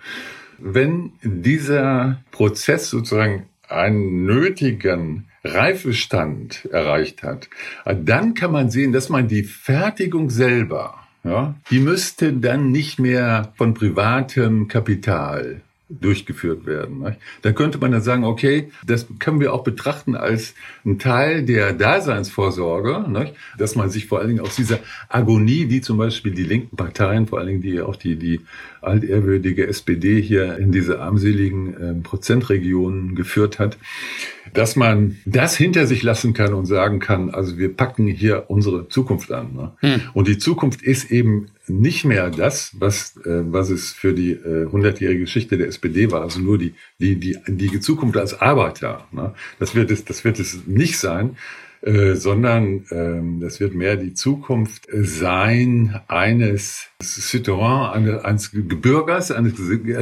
Wenn 0.59 1.13
dieser 1.23 2.21
Prozess 2.31 2.89
sozusagen 2.89 3.45
einen 3.67 4.25
nötigen 4.25 5.27
Reifestand 5.43 6.67
erreicht 6.71 7.23
hat, 7.23 7.49
dann 7.85 8.33
kann 8.33 8.51
man 8.51 8.69
sehen, 8.69 8.91
dass 8.91 9.09
man 9.09 9.27
die 9.27 9.43
Fertigung 9.43 10.29
selber, 10.29 10.95
ja, 11.23 11.55
die 11.69 11.79
müsste 11.79 12.33
dann 12.33 12.71
nicht 12.71 12.99
mehr 12.99 13.53
von 13.55 13.73
privatem 13.73 14.67
Kapital 14.67 15.61
durchgeführt 15.89 16.65
werden. 16.67 16.99
Nicht? 16.99 17.17
Dann 17.41 17.55
könnte 17.55 17.79
man 17.79 17.91
dann 17.91 18.01
sagen, 18.01 18.23
okay, 18.23 18.71
das 18.85 19.07
können 19.17 19.39
wir 19.39 19.53
auch 19.53 19.63
betrachten 19.63 20.15
als 20.15 20.53
ein 20.85 20.99
Teil 20.99 21.43
der 21.43 21.73
Daseinsvorsorge, 21.73 23.09
nicht? 23.09 23.33
dass 23.57 23.75
man 23.75 23.89
sich 23.89 24.05
vor 24.05 24.19
allen 24.19 24.29
Dingen 24.29 24.41
aus 24.41 24.55
dieser 24.55 24.79
Agonie, 25.09 25.65
die 25.65 25.81
zum 25.81 25.97
Beispiel 25.97 26.33
die 26.33 26.43
linken 26.43 26.77
Parteien, 26.77 27.27
vor 27.27 27.39
allen 27.39 27.47
Dingen 27.47 27.61
die 27.61 27.81
auch 27.81 27.95
die, 27.95 28.15
die 28.17 28.41
altehrwürdige 28.81 29.67
SPD 29.67 30.21
hier 30.21 30.57
in 30.57 30.71
diese 30.71 30.99
armseligen 31.01 31.73
äh, 31.73 31.93
Prozentregionen 32.01 33.15
geführt 33.15 33.57
hat, 33.59 33.77
dass 34.53 34.75
man 34.75 35.17
das 35.25 35.55
hinter 35.55 35.85
sich 35.85 36.03
lassen 36.03 36.33
kann 36.33 36.53
und 36.53 36.65
sagen 36.65 36.99
kann, 36.99 37.29
also 37.29 37.57
wir 37.57 37.75
packen 37.75 38.07
hier 38.07 38.45
unsere 38.47 38.87
Zukunft 38.87 39.31
an. 39.31 39.53
Ne? 39.53 39.71
Hm. 39.79 40.01
Und 40.13 40.27
die 40.27 40.37
Zukunft 40.37 40.81
ist 40.81 41.11
eben 41.11 41.47
nicht 41.67 42.05
mehr 42.05 42.29
das, 42.29 42.71
was, 42.79 43.17
äh, 43.25 43.43
was 43.51 43.69
es 43.69 43.91
für 43.91 44.13
die 44.13 44.31
äh, 44.31 44.65
hundertjährige 44.71 45.19
äh, 45.19 45.23
Geschichte 45.23 45.57
der 45.57 45.67
SPD 45.67 46.11
war, 46.11 46.21
also 46.21 46.39
nur 46.39 46.57
die, 46.57 46.73
die, 46.99 47.15
die, 47.19 47.37
die 47.47 47.79
Zukunft 47.79 48.17
als 48.17 48.39
Arbeiter. 48.39 49.07
Ne? 49.11 49.33
Das, 49.59 49.75
wird 49.75 49.91
es, 49.91 50.05
das 50.05 50.23
wird 50.23 50.39
es 50.39 50.65
nicht 50.65 50.97
sein, 50.97 51.37
äh, 51.81 52.15
sondern 52.15 52.85
ähm, 52.91 53.39
das 53.39 53.59
wird 53.59 53.73
mehr 53.73 53.95
die 53.95 54.13
Zukunft 54.13 54.87
sein 54.91 55.99
eines 56.07 56.87
Citoyen, 57.01 58.19
eines 58.19 58.51
Bürgers, 58.53 59.31
eines 59.31 59.53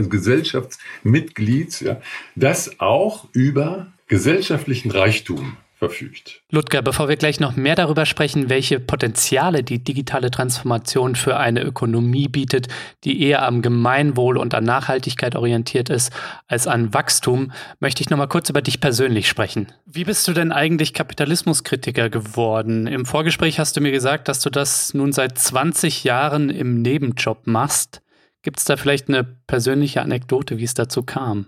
Gesellschaftsmitglieds, 0.10 1.82
ja, 1.82 2.02
das 2.36 2.80
auch 2.80 3.28
über 3.34 3.94
gesellschaftlichen 4.08 4.92
Reichtum 4.92 5.58
verfügt. 5.78 6.42
Ludger, 6.50 6.82
bevor 6.82 7.08
wir 7.08 7.18
gleich 7.18 7.40
noch 7.40 7.56
mehr 7.56 7.76
darüber 7.76 8.08
sprechen, 8.08 8.50
welche 8.50 8.80
Potenziale 8.80 9.64
die 9.64 9.84
digitale 9.84 10.32
Transformation 10.32 11.16
für 11.16 11.38
eine 11.38 11.62
Ökonomie 11.62 12.28
bietet, 12.28 12.68
die 13.04 13.22
eher 13.22 13.46
am 13.46 13.62
Gemeinwohl 13.62 14.38
und 14.38 14.56
an 14.56 14.64
Nachhaltigkeit 14.64 15.36
orientiert 15.36 15.90
ist 15.90 16.12
als 16.48 16.66
an 16.66 16.96
Wachstum, 16.96 17.52
möchte 17.80 18.02
ich 18.02 18.10
noch 18.10 18.18
mal 18.18 18.28
kurz 18.28 18.50
über 18.50 18.64
dich 18.64 18.82
persönlich 18.82 19.28
sprechen. 19.28 19.68
Wie 19.86 20.04
bist 20.04 20.28
du 20.28 20.34
denn 20.34 20.52
eigentlich 20.52 20.96
Kapitalismuskritiker 20.96 22.10
geworden? 22.10 22.88
Im 22.88 23.06
Vorgespräch 23.06 23.60
hast 23.60 23.78
du 23.78 23.82
mir 23.82 23.92
gesagt, 23.92 24.30
dass 24.30 24.40
du 24.40 24.50
das 24.50 24.96
nun 24.96 25.12
seit 25.12 25.38
20 25.38 26.04
Jahren 26.04 26.50
im 26.50 26.82
Nebenjob 26.82 27.46
machst. 27.46 28.02
Gibt 28.42 28.58
es 28.58 28.66
da 28.66 28.78
vielleicht 28.78 29.10
eine 29.10 29.24
persönliche 29.24 30.02
Anekdote, 30.02 30.58
wie 30.58 30.64
es 30.64 30.74
dazu 30.74 31.04
kam? 31.04 31.48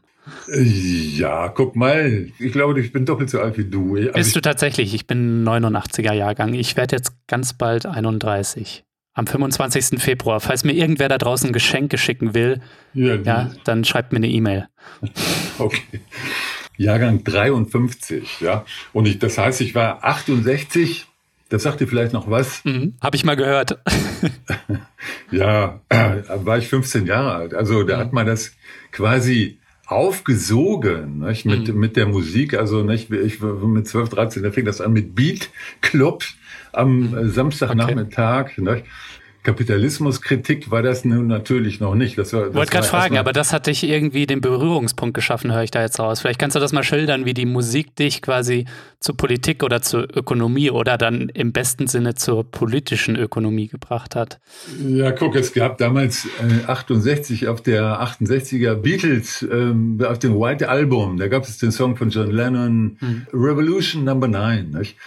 Ja, 0.51 1.50
guck 1.50 1.75
mal, 1.75 2.27
ich 2.39 2.51
glaube, 2.51 2.79
ich 2.79 2.91
bin 2.91 3.05
doppelt 3.05 3.29
so 3.29 3.39
alt 3.39 3.57
wie 3.57 3.65
du. 3.65 3.95
Also 3.95 4.12
Bist 4.13 4.36
du 4.36 4.41
tatsächlich? 4.41 4.93
Ich 4.93 5.07
bin 5.07 5.43
89er 5.48 6.13
Jahrgang. 6.13 6.53
Ich 6.53 6.75
werde 6.77 6.95
jetzt 6.95 7.13
ganz 7.27 7.53
bald 7.53 7.86
31. 7.86 8.83
Am 9.13 9.27
25. 9.27 10.01
Februar. 10.01 10.39
Falls 10.39 10.63
mir 10.63 10.74
irgendwer 10.74 11.09
da 11.09 11.17
draußen 11.17 11.51
Geschenke 11.51 11.98
schicken 11.98 12.33
will, 12.33 12.62
ja, 12.93 13.15
ja 13.15 13.51
dann 13.65 13.83
schreibt 13.83 14.13
mir 14.13 14.17
eine 14.17 14.29
E-Mail. 14.29 14.67
okay. 15.57 16.00
Jahrgang 16.77 17.24
53, 17.25 18.39
ja. 18.39 18.63
Und 18.93 19.05
ich, 19.05 19.19
das 19.19 19.38
heißt, 19.38 19.59
ich 19.59 19.75
war 19.75 20.03
68. 20.03 21.05
Das 21.50 21.63
sagt 21.63 21.81
dir 21.81 21.88
vielleicht 21.88 22.13
noch 22.13 22.29
was? 22.29 22.63
Mhm, 22.63 22.93
Habe 23.01 23.17
ich 23.17 23.25
mal 23.25 23.36
gehört. 23.36 23.79
ja, 25.31 25.81
äh, 25.89 26.21
war 26.27 26.57
ich 26.59 26.67
15 26.67 27.05
Jahre 27.05 27.33
alt. 27.33 27.53
Also 27.53 27.83
da 27.83 27.98
mhm. 27.98 28.00
hat 28.00 28.13
man 28.13 28.25
das 28.25 28.53
quasi 28.91 29.59
aufgesogen 29.89 31.19
nicht? 31.19 31.46
Mit, 31.46 31.67
mhm. 31.67 31.79
mit 31.79 31.96
der 31.98 32.05
Musik. 32.05 32.53
Also 32.53 32.84
nicht, 32.84 33.12
ich 33.12 33.41
mit 33.41 33.88
12, 33.88 34.10
13, 34.10 34.43
da 34.43 34.51
fing 34.51 34.65
das 34.65 34.81
an 34.81 34.93
mit 34.93 35.15
Beat 35.15 35.50
Club 35.81 36.24
am 36.72 37.12
mhm. 37.12 37.29
Samstagnachmittag. 37.29 38.51
Okay. 38.51 38.62
Nicht? 38.62 38.86
Kapitalismuskritik 39.43 40.69
war 40.69 40.81
das 40.81 41.05
nun 41.05 41.27
natürlich 41.27 41.79
noch 41.79 41.96
nicht. 41.96 42.17
Das 42.17 42.34
war, 42.34 42.46
das 42.46 42.53
Wollte 42.53 42.72
gerade 42.72 42.88
fragen, 42.88 43.17
aber 43.17 43.31
das 43.31 43.53
hat 43.53 43.67
dich 43.67 43.84
irgendwie 43.84 44.25
den 44.27 44.41
Berührungspunkt 44.41 45.13
geschaffen, 45.13 45.53
höre 45.53 45.63
ich 45.63 45.72
da 45.72 45.81
jetzt 45.81 46.00
raus. 46.00 46.22
Vielleicht 46.22 46.39
kannst 46.39 46.55
du 46.55 46.60
das 46.60 46.74
mal 46.74 46.84
schildern, 46.84 47.25
wie 47.25 47.34
die 47.34 47.46
Musik 47.46 47.96
dich 47.96 48.22
quasi 48.22 48.65
zur 49.00 49.15
Politik 49.15 49.63
oder 49.63 49.81
zur 49.81 50.08
Ökonomie 50.13 50.72
oder 50.72 50.98
dann 50.98 51.29
im 51.29 51.53
besten 51.53 51.88
Sinne 51.88 52.15
zur 52.15 52.43
politischen 52.43 53.15
Ökonomie 53.15 53.67
gebracht 53.67 54.13
hat. 54.15 54.39
Ja, 54.86 55.12
guck, 55.12 55.36
es 55.36 55.53
gab 55.53 55.77
damals 55.77 56.25
äh, 56.25 56.65
68 56.65 57.48
auf 57.48 57.62
der 57.62 58.01
68er 58.01 58.75
Beatles, 58.75 59.48
ähm, 59.50 60.03
auf 60.05 60.19
dem 60.19 60.38
White 60.38 60.67
Album, 60.67 61.17
da 61.17 61.29
gab 61.29 61.43
es 61.43 61.58
den 61.60 61.72
Song 61.72 61.96
von 61.96 62.10
John 62.10 62.29
Lennon, 62.29 62.98
hm. 63.00 63.27
Revolution 63.34 64.03
Number 64.03 64.27
9. 64.27 64.72
Nicht? 64.72 64.98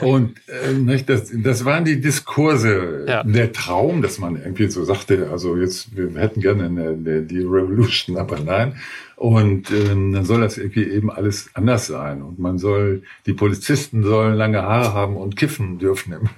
Und 0.00 0.38
äh, 0.48 0.72
nicht, 0.72 1.10
das, 1.10 1.30
das 1.34 1.66
waren 1.66 1.84
die 1.84 2.00
Diskurse, 2.00 3.04
ja. 3.06 3.22
der 3.22 3.52
Traum 3.52 3.91
Traum, 3.92 4.02
dass 4.02 4.18
man 4.18 4.36
irgendwie 4.36 4.68
so 4.68 4.84
sagte, 4.84 5.28
also 5.30 5.56
jetzt, 5.56 5.96
wir 5.96 6.10
hätten 6.20 6.40
gerne 6.40 6.64
eine, 6.64 7.22
die 7.22 7.40
Revolution, 7.40 8.16
aber 8.16 8.40
nein. 8.40 8.76
Und 9.16 9.70
ähm, 9.70 10.12
dann 10.12 10.24
soll 10.24 10.40
das 10.40 10.58
irgendwie 10.58 10.84
eben 10.84 11.10
alles 11.10 11.50
anders 11.54 11.86
sein. 11.86 12.22
Und 12.22 12.38
man 12.38 12.58
soll, 12.58 13.02
die 13.26 13.34
Polizisten 13.34 14.02
sollen 14.02 14.34
lange 14.34 14.62
Haare 14.62 14.94
haben 14.94 15.16
und 15.16 15.36
kiffen 15.36 15.78
dürfen. 15.78 16.14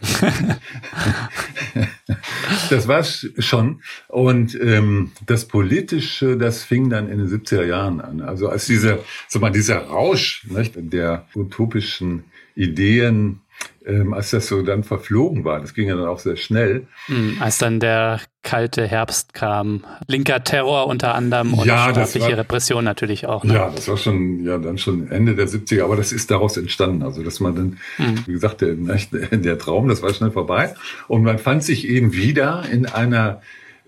das 2.70 2.88
war's 2.88 3.26
schon. 3.38 3.80
Und 4.08 4.58
ähm, 4.60 5.12
das 5.24 5.46
Politische, 5.46 6.36
das 6.36 6.64
fing 6.64 6.90
dann 6.90 7.08
in 7.08 7.18
den 7.18 7.28
70er 7.28 7.64
Jahren 7.64 8.00
an. 8.00 8.20
Also 8.20 8.48
als 8.48 8.66
dieser, 8.66 8.98
so 9.28 9.38
mal 9.38 9.50
dieser 9.50 9.78
Rausch 9.78 10.44
nicht, 10.50 10.72
der 10.76 11.26
utopischen 11.34 12.24
Ideen 12.54 13.40
ähm, 13.86 14.14
als 14.14 14.30
das 14.30 14.46
so 14.46 14.62
dann 14.62 14.82
verflogen 14.82 15.44
war, 15.44 15.60
das 15.60 15.74
ging 15.74 15.88
ja 15.88 15.96
dann 15.96 16.06
auch 16.06 16.18
sehr 16.18 16.36
schnell. 16.36 16.86
Mhm, 17.08 17.36
als 17.40 17.58
dann 17.58 17.80
der 17.80 18.20
kalte 18.42 18.86
Herbst 18.86 19.34
kam, 19.34 19.84
linker 20.06 20.44
Terror 20.44 20.86
unter 20.86 21.14
anderem 21.14 21.54
und 21.54 21.66
ja, 21.66 21.90
staatliche 21.90 22.30
war, 22.30 22.38
Repression 22.38 22.84
natürlich 22.84 23.26
auch. 23.26 23.44
Ne? 23.44 23.54
Ja, 23.54 23.70
das 23.70 23.88
war 23.88 23.96
schon, 23.96 24.44
ja, 24.44 24.58
dann 24.58 24.78
schon 24.78 25.10
Ende 25.10 25.34
der 25.34 25.48
70er, 25.48 25.84
aber 25.84 25.96
das 25.96 26.12
ist 26.12 26.30
daraus 26.30 26.56
entstanden. 26.56 27.02
Also, 27.02 27.22
dass 27.22 27.40
man 27.40 27.54
dann, 27.54 27.78
mhm. 27.98 28.26
wie 28.26 28.32
gesagt, 28.32 28.60
der, 28.60 28.74
der 29.32 29.58
Traum, 29.58 29.88
das 29.88 30.02
war 30.02 30.12
schnell 30.14 30.30
vorbei. 30.30 30.74
Und 31.08 31.22
man 31.22 31.38
fand 31.38 31.62
sich 31.62 31.88
eben 31.88 32.12
wieder 32.14 32.64
in 32.70 32.86
einer 32.86 33.42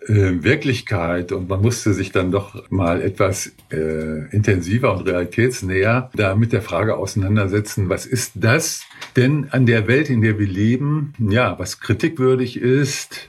äh, 0.08 0.42
Wirklichkeit 0.44 1.32
und 1.32 1.48
man 1.48 1.60
musste 1.60 1.92
sich 1.92 2.12
dann 2.12 2.30
doch 2.30 2.70
mal 2.70 3.02
etwas 3.02 3.52
äh, 3.72 4.30
intensiver 4.30 4.96
und 4.96 5.06
realitätsnäher 5.08 6.10
da 6.14 6.34
mit 6.36 6.52
der 6.52 6.62
Frage 6.62 6.96
auseinandersetzen, 6.96 7.88
was 7.88 8.06
ist 8.06 8.32
das 8.36 8.82
denn 9.16 9.48
an 9.50 9.66
der 9.66 9.88
Welt, 9.88 10.08
in 10.08 10.20
der 10.20 10.38
wir 10.38 10.46
leben, 10.46 11.12
ja, 11.18 11.58
was 11.58 11.80
kritikwürdig 11.80 12.56
ist, 12.60 13.28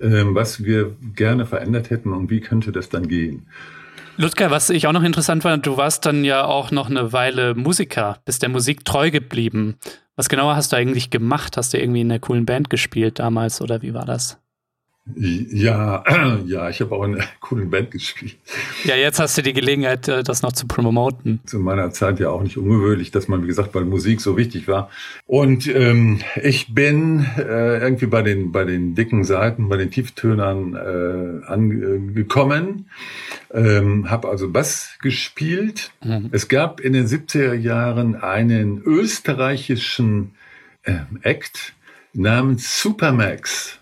äh, 0.00 0.24
was 0.26 0.64
wir 0.64 0.96
gerne 1.14 1.46
verändert 1.46 1.90
hätten 1.90 2.12
und 2.12 2.30
wie 2.30 2.40
könnte 2.40 2.72
das 2.72 2.88
dann 2.88 3.08
gehen? 3.08 3.46
Ludger, 4.16 4.50
was 4.50 4.68
ich 4.68 4.86
auch 4.86 4.92
noch 4.92 5.04
interessant 5.04 5.44
fand, 5.44 5.64
du 5.64 5.76
warst 5.76 6.04
dann 6.04 6.24
ja 6.24 6.44
auch 6.44 6.72
noch 6.72 6.90
eine 6.90 7.12
Weile 7.12 7.54
Musiker, 7.54 8.18
bist 8.24 8.42
der 8.42 8.48
Musik 8.48 8.84
treu 8.84 9.10
geblieben. 9.10 9.76
Was 10.16 10.28
genauer 10.28 10.56
hast 10.56 10.72
du 10.72 10.76
eigentlich 10.76 11.10
gemacht? 11.10 11.56
Hast 11.56 11.72
du 11.72 11.78
irgendwie 11.78 12.00
in 12.00 12.10
einer 12.10 12.18
coolen 12.18 12.44
Band 12.44 12.68
gespielt 12.68 13.20
damals 13.20 13.60
oder 13.60 13.80
wie 13.80 13.94
war 13.94 14.04
das? 14.04 14.38
Ja, 15.16 16.04
ja, 16.46 16.68
ich 16.68 16.80
habe 16.80 16.94
auch 16.94 17.04
in 17.04 17.14
einer 17.14 17.24
coolen 17.40 17.70
Band 17.70 17.90
gespielt. 17.90 18.36
Ja, 18.84 18.96
jetzt 18.96 19.18
hast 19.18 19.38
du 19.38 19.42
die 19.42 19.52
Gelegenheit, 19.52 20.08
äh, 20.08 20.22
das 20.22 20.42
noch 20.42 20.52
zu 20.52 20.66
promoten. 20.66 21.40
Zu 21.46 21.58
meiner 21.58 21.90
Zeit 21.90 22.20
ja 22.20 22.30
auch 22.30 22.42
nicht 22.42 22.58
ungewöhnlich, 22.58 23.10
dass 23.10 23.28
man, 23.28 23.42
wie 23.42 23.46
gesagt, 23.46 23.74
weil 23.74 23.84
Musik 23.84 24.20
so 24.20 24.36
wichtig 24.36 24.68
war. 24.68 24.90
Und 25.26 25.66
ähm, 25.66 26.20
ich 26.42 26.74
bin 26.74 27.26
äh, 27.38 27.78
irgendwie 27.78 28.06
bei 28.06 28.22
den 28.22 28.52
bei 28.52 28.64
den 28.64 28.94
dicken 28.94 29.24
Seiten, 29.24 29.68
bei 29.68 29.76
den 29.76 29.90
Tieftönern 29.90 30.74
äh, 30.74 31.46
angekommen, 31.46 32.86
ähm, 33.52 34.10
habe 34.10 34.28
also 34.28 34.50
Bass 34.50 34.96
gespielt. 35.00 35.90
Mhm. 36.04 36.28
Es 36.32 36.48
gab 36.48 36.80
in 36.80 36.92
den 36.92 37.06
70er 37.06 37.54
Jahren 37.54 38.16
einen 38.16 38.82
österreichischen 38.82 40.32
äh, 40.82 40.98
Act 41.22 41.74
namens 42.12 42.80
Supermax. 42.82 43.77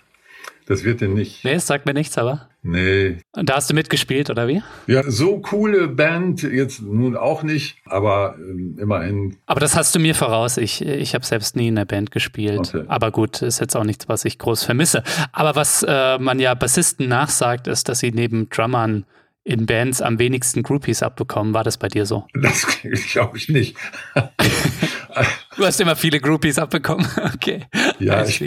Das 0.67 0.83
wird 0.83 1.01
denn 1.01 1.15
nicht. 1.15 1.45
Nee, 1.45 1.55
es 1.55 1.67
sagt 1.67 1.87
mir 1.87 1.95
nichts, 1.95 2.19
aber. 2.19 2.49
Nee. 2.63 3.19
Und 3.33 3.49
da 3.49 3.55
hast 3.55 3.71
du 3.71 3.75
mitgespielt, 3.75 4.31
oder 4.31 4.49
wie? 4.49 4.63
Ja, 4.89 5.09
so 5.09 5.39
coole 5.39 5.87
Band 5.87 6.43
jetzt 6.43 6.83
nun 6.83 7.17
auch 7.17 7.45
nicht, 7.45 7.77
aber 7.85 8.35
ähm, 8.37 8.77
immerhin. 8.81 9.37
Aber 9.47 9.61
das 9.61 9.77
hast 9.77 9.95
du 9.95 10.01
mir 10.01 10.17
voraus. 10.17 10.57
Ich, 10.57 10.85
ich 10.85 11.15
habe 11.15 11.25
selbst 11.25 11.55
nie 11.55 11.69
in 11.69 11.77
der 11.77 11.85
Band 11.85 12.11
gespielt. 12.11 12.75
Okay. 12.75 12.83
Aber 12.89 13.13
gut, 13.13 13.43
ist 13.43 13.61
jetzt 13.61 13.77
auch 13.77 13.85
nichts, 13.85 14.09
was 14.09 14.25
ich 14.25 14.41
groß 14.41 14.65
vermisse. 14.65 15.05
Aber 15.31 15.55
was 15.55 15.85
äh, 15.87 16.19
man 16.19 16.41
ja 16.41 16.55
Bassisten 16.55 17.09
nachsagt, 17.09 17.69
ist, 17.69 17.89
dass 17.89 18.01
sie 18.01 18.11
neben 18.11 18.51
Drummern 18.51 19.05
in 19.47 19.65
Bands 19.65 20.03
am 20.03 20.19
wenigsten 20.19 20.65
Groupies 20.65 21.05
abbekommen. 21.05 21.55
War 21.55 21.63
das 21.63 21.79
bei 21.79 21.89
dir 21.89 22.05
so? 22.05 22.27
Das 22.35 22.67
glaube 23.13 23.39
ich 23.39 23.49
nicht. 23.49 23.77
du 25.57 25.65
hast 25.65 25.81
immer 25.81 25.95
viele 25.95 26.21
Groupies 26.21 26.59
abbekommen. 26.59 27.07
Okay. 27.37 27.67
Ja, 28.01 28.25
ich, 28.25 28.43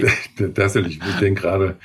tatsächlich. 0.56 1.00
Ich 1.08 1.16
denke 1.20 1.42
gerade, 1.42 1.78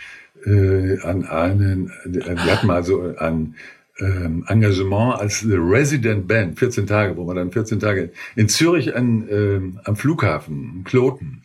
äh, 0.46 0.98
an 1.00 1.24
einen, 1.24 1.92
wir 2.04 2.52
hatten 2.52 2.66
mal 2.66 2.84
so 2.84 3.14
ein 3.18 3.54
ähm, 4.00 4.44
Engagement 4.48 5.20
als 5.20 5.40
The 5.40 5.56
Resident 5.56 6.26
Band, 6.26 6.58
14 6.58 6.86
Tage, 6.86 7.16
wo 7.16 7.24
man 7.24 7.36
dann 7.36 7.52
14 7.52 7.80
Tage 7.80 8.10
in 8.34 8.48
Zürich 8.48 8.94
an, 8.96 9.28
ähm, 9.30 9.80
am 9.84 9.96
Flughafen, 9.96 10.82
Kloten, 10.84 11.42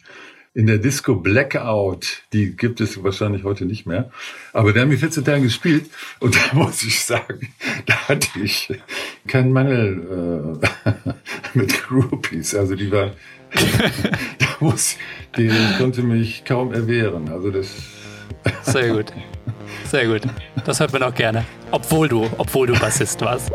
in 0.56 0.66
der 0.66 0.80
Disco 0.80 1.16
Blackout, 1.16 2.24
die 2.34 2.56
gibt 2.56 2.82
es 2.82 3.02
wahrscheinlich 3.04 3.44
heute 3.44 3.66
nicht 3.66 3.86
mehr, 3.86 4.12
aber 4.52 4.74
da 4.74 4.82
haben 4.82 4.90
wir 4.90 4.98
14 4.98 5.24
Tage 5.24 5.44
gespielt 5.44 5.86
und 6.20 6.36
da 6.52 6.56
muss 6.56 6.82
ich 6.84 7.04
sagen, 7.06 7.50
da 7.86 7.96
hatte 8.08 8.28
ich 8.44 8.74
keinen 9.28 9.54
Mangel 9.54 10.60
äh, 10.64 11.54
mit 11.54 11.84
Groupies, 11.84 12.56
also 12.56 12.76
die 12.76 12.92
waren, 12.92 13.12
da 14.40 14.48
muss, 14.60 14.98
die 15.38 15.52
konnte 15.78 16.02
mich 16.02 16.44
kaum 16.46 16.74
erwehren, 16.74 17.30
also 17.30 17.52
das 17.52 17.76
sehr 18.64 18.94
gut. 18.94 19.14
Sehr 19.90 20.06
gut. 20.08 20.22
Das 20.66 20.80
hört 20.80 20.94
man 20.94 21.04
auch 21.04 21.14
gerne. 21.14 21.46
Obwohl 21.72 22.08
du, 22.08 22.30
obwohl 22.38 22.68
du 22.68 22.74
Bassist 22.80 23.22
warst. 23.22 23.52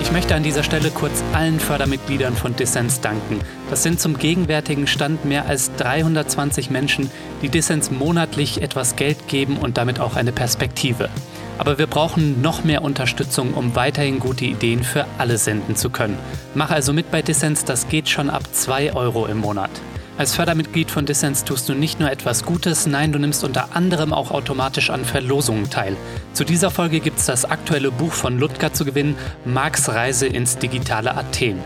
Ich 0.00 0.12
möchte 0.12 0.36
an 0.36 0.44
dieser 0.44 0.62
Stelle 0.62 0.90
kurz 0.90 1.24
allen 1.32 1.58
Fördermitgliedern 1.58 2.36
von 2.36 2.54
Dissens 2.54 3.00
danken. 3.00 3.40
Das 3.68 3.82
sind 3.82 3.98
zum 3.98 4.16
gegenwärtigen 4.16 4.86
Stand 4.86 5.24
mehr 5.24 5.46
als 5.46 5.74
320 5.74 6.70
Menschen, 6.70 7.10
die 7.42 7.48
Dissens 7.48 7.90
monatlich 7.90 8.62
etwas 8.62 8.94
Geld 8.94 9.26
geben 9.26 9.56
und 9.56 9.76
damit 9.76 9.98
auch 9.98 10.14
eine 10.14 10.30
Perspektive. 10.30 11.10
Aber 11.58 11.78
wir 11.78 11.86
brauchen 11.86 12.42
noch 12.42 12.64
mehr 12.64 12.82
Unterstützung, 12.82 13.54
um 13.54 13.76
weiterhin 13.76 14.18
gute 14.18 14.44
Ideen 14.44 14.82
für 14.82 15.06
alle 15.18 15.38
senden 15.38 15.76
zu 15.76 15.90
können. 15.90 16.18
Mach 16.54 16.70
also 16.70 16.92
mit 16.92 17.10
bei 17.10 17.22
Dissens, 17.22 17.64
das 17.64 17.88
geht 17.88 18.08
schon 18.08 18.30
ab 18.30 18.42
2 18.52 18.94
Euro 18.94 19.26
im 19.26 19.38
Monat. 19.38 19.70
Als 20.16 20.34
Fördermitglied 20.34 20.92
von 20.92 21.06
Dissens 21.06 21.42
tust 21.42 21.68
du 21.68 21.74
nicht 21.74 21.98
nur 21.98 22.08
etwas 22.08 22.44
Gutes, 22.44 22.86
nein, 22.86 23.10
du 23.10 23.18
nimmst 23.18 23.42
unter 23.42 23.74
anderem 23.74 24.12
auch 24.12 24.30
automatisch 24.30 24.90
an 24.90 25.04
Verlosungen 25.04 25.70
teil. 25.70 25.96
Zu 26.34 26.44
dieser 26.44 26.70
Folge 26.70 27.00
gibt 27.00 27.18
es 27.18 27.26
das 27.26 27.44
aktuelle 27.44 27.90
Buch 27.90 28.12
von 28.12 28.38
Ludger 28.38 28.72
zu 28.72 28.84
gewinnen, 28.84 29.16
Marks 29.44 29.88
Reise 29.88 30.28
ins 30.28 30.58
digitale 30.58 31.16
Athen. 31.16 31.58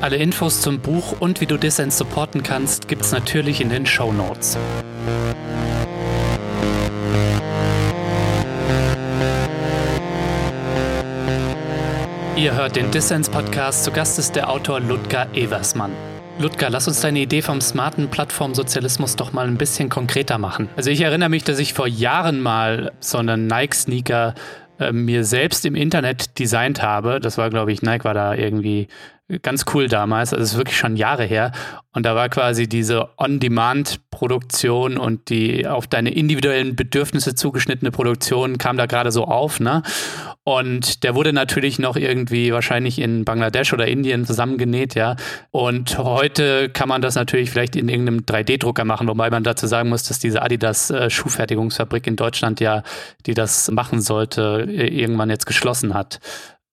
Alle 0.00 0.16
Infos 0.16 0.62
zum 0.62 0.80
Buch 0.80 1.20
und 1.20 1.42
wie 1.42 1.46
du 1.46 1.58
Dissens 1.58 1.98
supporten 1.98 2.42
kannst, 2.42 2.88
gibt 2.88 3.02
es 3.02 3.12
natürlich 3.12 3.60
in 3.60 3.68
den 3.68 3.84
Show 3.84 4.10
Notes. 4.10 4.56
Ihr 12.42 12.56
hört 12.56 12.74
den 12.74 12.90
Dissens 12.90 13.30
Podcast. 13.30 13.84
Zu 13.84 13.92
Gast 13.92 14.18
ist 14.18 14.34
der 14.34 14.50
Autor 14.50 14.80
Ludger 14.80 15.28
Eversmann. 15.32 15.92
Ludger, 16.40 16.70
lass 16.70 16.88
uns 16.88 17.00
deine 17.00 17.20
Idee 17.20 17.40
vom 17.40 17.60
smarten 17.60 18.08
Plattformsozialismus 18.08 19.14
doch 19.14 19.32
mal 19.32 19.46
ein 19.46 19.56
bisschen 19.56 19.88
konkreter 19.88 20.38
machen. 20.38 20.68
Also 20.74 20.90
ich 20.90 21.02
erinnere 21.02 21.28
mich, 21.28 21.44
dass 21.44 21.60
ich 21.60 21.72
vor 21.72 21.86
Jahren 21.86 22.40
mal 22.40 22.90
so 22.98 23.18
einen 23.18 23.46
Nike-Sneaker 23.46 24.34
äh, 24.80 24.90
mir 24.90 25.24
selbst 25.24 25.64
im 25.64 25.76
Internet 25.76 26.40
designt 26.40 26.82
habe. 26.82 27.20
Das 27.20 27.38
war, 27.38 27.48
glaube 27.48 27.70
ich, 27.70 27.80
Nike 27.82 28.04
war 28.04 28.14
da 28.14 28.34
irgendwie 28.34 28.88
ganz 29.40 29.64
cool 29.72 29.86
damals. 29.86 30.32
Also 30.32 30.42
es 30.42 30.52
ist 30.52 30.58
wirklich 30.58 30.76
schon 30.76 30.96
Jahre 30.96 31.22
her. 31.22 31.52
Und 31.92 32.04
da 32.04 32.16
war 32.16 32.28
quasi 32.28 32.68
diese 32.68 33.08
On-Demand-Produktion 33.18 34.98
und 34.98 35.30
die 35.30 35.68
auf 35.68 35.86
deine 35.86 36.12
individuellen 36.12 36.74
Bedürfnisse 36.74 37.36
zugeschnittene 37.36 37.92
Produktion 37.92 38.58
kam 38.58 38.76
da 38.76 38.86
gerade 38.86 39.12
so 39.12 39.26
auf, 39.26 39.60
ne? 39.60 39.84
Und 40.44 41.04
der 41.04 41.14
wurde 41.14 41.32
natürlich 41.32 41.78
noch 41.78 41.96
irgendwie 41.96 42.52
wahrscheinlich 42.52 42.98
in 42.98 43.24
Bangladesch 43.24 43.72
oder 43.72 43.86
Indien 43.86 44.26
zusammengenäht, 44.26 44.96
ja. 44.96 45.14
Und 45.52 45.98
heute 45.98 46.68
kann 46.68 46.88
man 46.88 47.00
das 47.00 47.14
natürlich 47.14 47.50
vielleicht 47.50 47.76
in 47.76 47.88
irgendeinem 47.88 48.20
3D-Drucker 48.20 48.84
machen, 48.84 49.06
wobei 49.06 49.30
man 49.30 49.44
dazu 49.44 49.68
sagen 49.68 49.88
muss, 49.88 50.02
dass 50.02 50.18
diese 50.18 50.42
Adidas 50.42 50.90
äh, 50.90 51.08
in 52.04 52.16
Deutschland 52.16 52.60
ja, 52.60 52.82
die 53.26 53.34
das 53.34 53.70
machen 53.70 54.00
sollte, 54.00 54.66
irgendwann 54.68 55.30
jetzt 55.30 55.46
geschlossen 55.46 55.94
hat. 55.94 56.18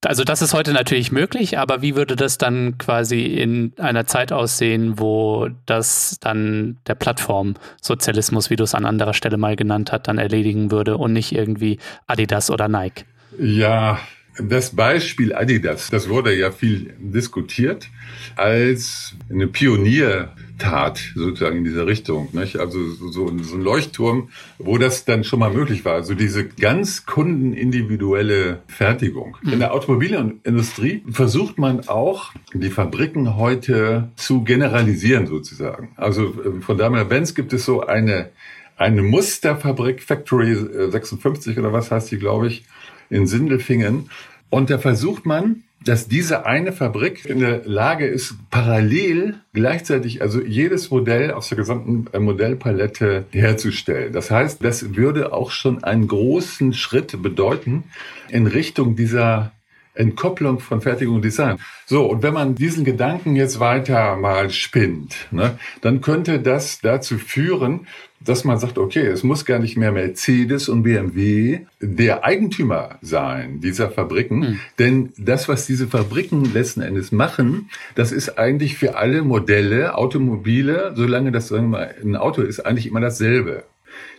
Also 0.05 0.23
das 0.23 0.41
ist 0.41 0.53
heute 0.53 0.71
natürlich 0.71 1.12
möglich, 1.12 1.58
aber 1.58 1.82
wie 1.82 1.95
würde 1.95 2.15
das 2.15 2.38
dann 2.38 2.77
quasi 2.77 3.25
in 3.25 3.73
einer 3.77 4.05
Zeit 4.05 4.32
aussehen, 4.32 4.97
wo 4.97 5.49
das 5.65 6.17
dann 6.21 6.77
der 6.88 6.95
Plattformsozialismus, 6.95 8.49
wie 8.49 8.55
du 8.55 8.63
es 8.63 8.73
an 8.73 8.86
anderer 8.86 9.13
Stelle 9.13 9.38
mal 9.38 9.58
genannt 9.58 9.91
hast, 9.91 10.08
dann 10.08 10.17
erledigen 10.17 10.71
würde 10.71 10.95
und 10.97 11.12
nicht 11.12 11.34
irgendwie 11.36 11.79
Adidas 12.08 12.49
oder 12.49 12.69
Nike? 12.69 13.03
Ja, 13.37 13.99
das 14.41 14.75
Beispiel 14.75 15.33
Adidas, 15.33 15.89
das 15.89 16.07
wurde 16.09 16.33
ja 16.35 16.51
viel 16.51 16.93
diskutiert 16.99 17.89
als 18.35 19.15
eine 19.29 19.47
Pioniertat 19.47 21.11
sozusagen 21.15 21.57
in 21.57 21.63
dieser 21.63 21.87
Richtung. 21.87 22.29
Nicht? 22.31 22.57
Also 22.57 22.89
so, 22.89 23.11
so 23.11 23.27
ein 23.27 23.61
Leuchtturm, 23.61 24.29
wo 24.57 24.77
das 24.77 25.05
dann 25.05 25.23
schon 25.23 25.39
mal 25.39 25.51
möglich 25.51 25.83
war. 25.83 25.95
Also 25.95 26.13
diese 26.15 26.47
ganz 26.47 27.05
kundenindividuelle 27.05 28.61
Fertigung. 28.67 29.37
Mhm. 29.41 29.53
In 29.53 29.59
der 29.59 29.73
Automobilindustrie 29.73 31.03
versucht 31.11 31.57
man 31.57 31.87
auch, 31.87 32.31
die 32.53 32.69
Fabriken 32.69 33.35
heute 33.35 34.09
zu 34.15 34.43
generalisieren 34.43 35.27
sozusagen. 35.27 35.93
Also 35.97 36.27
äh, 36.27 36.61
von 36.61 36.77
Daimler-Benz 36.77 37.35
gibt 37.35 37.51
es 37.51 37.65
so 37.65 37.81
eine, 37.85 38.29
eine 38.77 39.01
Musterfabrik, 39.01 40.01
Factory 40.01 40.55
56 40.55 41.57
oder 41.57 41.73
was 41.73 41.91
heißt 41.91 42.11
die, 42.11 42.17
glaube 42.17 42.47
ich, 42.47 42.63
in 43.10 43.28
Sindelfingen. 43.28 44.10
Und 44.50 44.69
da 44.69 44.78
versucht 44.78 45.26
man, 45.26 45.63
dass 45.84 46.08
diese 46.08 46.45
eine 46.45 46.74
Fabrik 46.74 47.26
in 47.26 47.39
der 47.39 47.62
Lage 47.65 48.06
ist, 48.06 48.36
parallel 48.50 49.36
gleichzeitig 49.54 50.22
also 50.22 50.41
jedes 50.41 50.91
Modell 50.91 51.32
aus 51.32 51.50
der 51.50 51.58
gesamten 51.58 52.08
äh, 52.12 52.19
Modellpalette 52.19 53.26
herzustellen. 53.32 54.12
Das 54.12 54.30
heißt, 54.30 54.63
das 54.63 54.95
würde 54.95 55.32
auch 55.32 55.52
schon 55.52 55.84
einen 55.84 56.08
großen 56.08 56.74
Schritt 56.74 57.22
bedeuten 57.22 57.86
in 58.30 58.45
Richtung 58.45 58.95
dieser 58.95 59.54
Entkopplung 59.93 60.60
von 60.60 60.82
Fertigung 60.82 61.15
und 61.15 61.26
Design. 61.26 61.58
So, 61.86 62.06
und 62.06 62.24
wenn 62.24 62.34
man 62.34 62.56
diesen 62.56 62.86
Gedanken 62.86 63.36
jetzt 63.36 63.60
weiter 63.60 64.15
mal 64.15 64.50
spinnt, 64.50 65.28
ne, 65.32 65.58
dann 65.82 66.02
könnte 66.02 66.39
das 66.39 66.80
dazu 66.80 67.17
führen, 67.17 67.88
dass 68.21 68.43
man 68.43 68.60
sagt, 68.60 68.77
okay, 68.77 69.05
es 69.08 69.23
muss 69.23 69.45
gar 69.45 69.60
nicht 69.60 69.77
mehr 69.77 69.91
Mercedes 69.91 70.69
und 70.69 70.84
BMW 70.84 71.62
der 71.79 72.23
Eigentümer 72.23 72.99
sein 73.01 73.62
dieser 73.62 73.89
Fabriken, 73.89 74.39
mhm. 74.39 74.60
denn 74.77 75.13
das, 75.17 75.47
was 75.47 75.65
diese 75.65 75.88
Fabriken 75.88 76.53
letzten 76.53 76.82
Endes 76.82 77.12
machen, 77.12 77.69
das 77.95 78.12
ist 78.12 78.38
eigentlich 78.38 78.77
für 78.77 78.97
alle 78.97 79.23
Modelle, 79.23 79.95
Automobile, 79.95 80.93
solange 80.95 81.32
das 81.32 81.47
sagen 81.47 81.71
wir 81.71 81.77
mal, 81.79 81.95
ein 82.03 82.15
Auto 82.15 82.41
ist, 82.41 82.60
eigentlich 82.60 82.88
immer 82.88 83.01
dasselbe. 83.01 83.63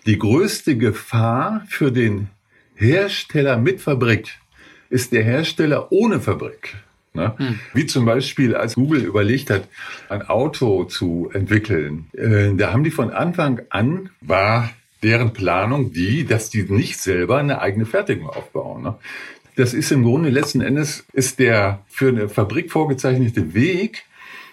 Die 0.06 0.18
größte 0.18 0.76
Gefahr 0.76 1.64
für 1.68 1.92
den 1.92 2.28
Hersteller 2.74 3.58
mit 3.58 3.80
Fabrik 3.80 4.38
ist 4.88 5.12
der 5.12 5.22
Hersteller 5.22 5.92
ohne 5.92 6.20
Fabrik. 6.20 6.76
Ne? 7.12 7.34
Hm. 7.36 7.58
Wie 7.74 7.86
zum 7.86 8.04
Beispiel, 8.04 8.54
als 8.54 8.76
Google 8.76 9.02
überlegt 9.02 9.50
hat, 9.50 9.68
ein 10.08 10.22
Auto 10.22 10.84
zu 10.84 11.30
entwickeln, 11.32 12.06
äh, 12.12 12.54
da 12.54 12.72
haben 12.72 12.84
die 12.84 12.90
von 12.90 13.10
Anfang 13.10 13.62
an, 13.70 14.10
war 14.20 14.70
deren 15.02 15.32
Planung 15.32 15.92
die, 15.92 16.24
dass 16.24 16.50
die 16.50 16.62
nicht 16.62 16.98
selber 16.98 17.38
eine 17.38 17.60
eigene 17.60 17.86
Fertigung 17.86 18.28
aufbauen. 18.28 18.82
Ne? 18.82 18.94
Das 19.56 19.74
ist 19.74 19.90
im 19.90 20.04
Grunde 20.04 20.30
letzten 20.30 20.60
Endes, 20.60 21.04
ist 21.12 21.38
der 21.38 21.84
für 21.88 22.08
eine 22.08 22.28
Fabrik 22.28 22.70
vorgezeichnete 22.70 23.54
Weg, 23.54 24.04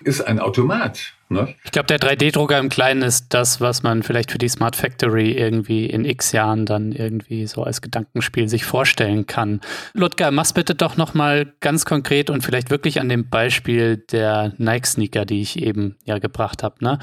ist 0.03 0.21
ein 0.21 0.39
Automat. 0.39 1.13
Ne? 1.29 1.53
Ich 1.65 1.71
glaube, 1.71 1.87
der 1.87 1.99
3D-Drucker 1.99 2.57
im 2.57 2.69
Kleinen 2.69 3.01
ist 3.01 3.33
das, 3.33 3.59
was 3.59 3.83
man 3.83 4.01
vielleicht 4.01 4.31
für 4.31 4.37
die 4.37 4.47
Smart 4.47 4.77
Factory 4.77 5.31
irgendwie 5.31 5.85
in 5.85 6.05
x 6.05 6.31
Jahren 6.31 6.65
dann 6.65 6.93
irgendwie 6.93 7.47
so 7.47 7.63
als 7.63 7.81
Gedankenspiel 7.81 8.47
sich 8.47 8.63
vorstellen 8.63 9.25
kann. 9.25 9.59
Ludger, 9.93 10.31
mach's 10.31 10.53
bitte 10.53 10.73
doch 10.73 10.95
nochmal 10.95 11.51
ganz 11.59 11.83
konkret 11.83 12.29
und 12.29 12.43
vielleicht 12.43 12.69
wirklich 12.69 13.01
an 13.01 13.09
dem 13.09 13.29
Beispiel 13.29 13.97
der 13.97 14.53
Nike-Sneaker, 14.57 15.25
die 15.25 15.41
ich 15.41 15.61
eben 15.61 15.97
ja 16.05 16.19
gebracht 16.19 16.63
habe. 16.63 16.75
Ne? 16.79 16.99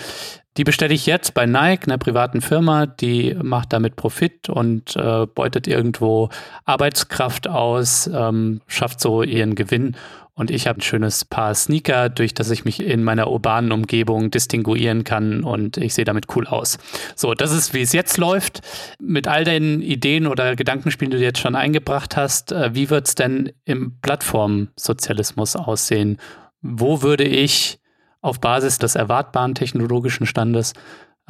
Die 0.57 0.65
bestelle 0.65 0.95
ich 0.95 1.05
jetzt 1.05 1.35
bei 1.35 1.47
Nike, 1.47 1.87
einer 1.87 1.99
privaten 1.99 2.41
Firma, 2.41 2.87
die 2.87 3.37
macht 3.43 3.73
damit 3.73 3.97
Profit 3.97 4.49
und 4.49 4.95
äh, 4.97 5.27
beutet 5.27 5.67
irgendwo 5.67 6.31
Arbeitskraft 6.65 7.49
aus, 7.49 8.07
ähm, 8.07 8.63
schafft 8.69 9.01
so 9.01 9.23
ihren 9.23 9.57
Gewinn 9.57 9.97
und 10.35 10.51
ich 10.51 10.67
habe 10.67 10.81
ein 10.81 10.83
schönes 10.83 11.25
Paar 11.25 11.55
Sneaker, 11.55 12.09
durch 12.09 12.35
das 12.35 12.51
ich 12.51 12.65
mich 12.65 12.83
in 12.83 13.05
meiner 13.05 13.31
urbanen 13.31 13.71
Umgebung 13.71 14.31
distinguieren 14.31 15.05
kann 15.05 15.45
und 15.45 15.77
ich 15.77 15.95
sehe 15.95 16.05
damit 16.05 16.27
cool 16.35 16.47
aus. 16.47 16.79
So, 17.15 17.35
das 17.35 17.53
ist, 17.53 17.73
wie 17.73 17.83
es 17.83 17.93
jetzt 17.93 18.19
läuft. 18.19 18.61
Mit 18.99 19.29
all 19.29 19.45
deinen 19.45 19.81
Ideen 19.81 20.27
oder 20.27 20.57
Gedankenspielen, 20.57 21.13
die 21.13 21.19
du 21.19 21.23
jetzt 21.23 21.39
schon 21.39 21.55
eingebracht 21.55 22.17
hast, 22.17 22.51
äh, 22.51 22.75
wie 22.75 22.91
wird 22.91 23.07
es 23.07 23.15
denn 23.15 23.53
im 23.65 24.01
Plattformsozialismus 24.01 25.55
aussehen? 25.55 26.19
Wo 26.61 27.03
würde 27.03 27.25
ich 27.25 27.79
auf 28.21 28.41
Basis 28.41 28.79
des 28.79 28.95
erwartbaren 28.97 29.55
technologischen 29.55 30.27
Standes 30.27 30.73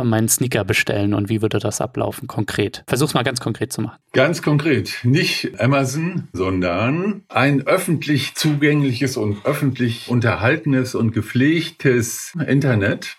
meinen 0.02 0.28
Sneaker 0.28 0.64
bestellen 0.64 1.14
und 1.14 1.28
wie 1.28 1.40
würde 1.42 1.58
das 1.58 1.80
ablaufen 1.80 2.26
konkret? 2.26 2.82
Versuch's 2.88 3.14
mal 3.14 3.22
ganz 3.22 3.40
konkret 3.40 3.72
zu 3.72 3.82
machen. 3.82 3.98
Ganz 4.12 4.42
konkret. 4.42 5.00
Nicht 5.04 5.60
Amazon, 5.60 6.28
sondern 6.32 7.22
ein 7.28 7.66
öffentlich 7.66 8.34
zugängliches 8.34 9.16
und 9.16 9.44
öffentlich 9.44 10.08
unterhaltenes 10.08 10.94
und 10.94 11.12
gepflegtes 11.12 12.32
Internet. 12.46 13.16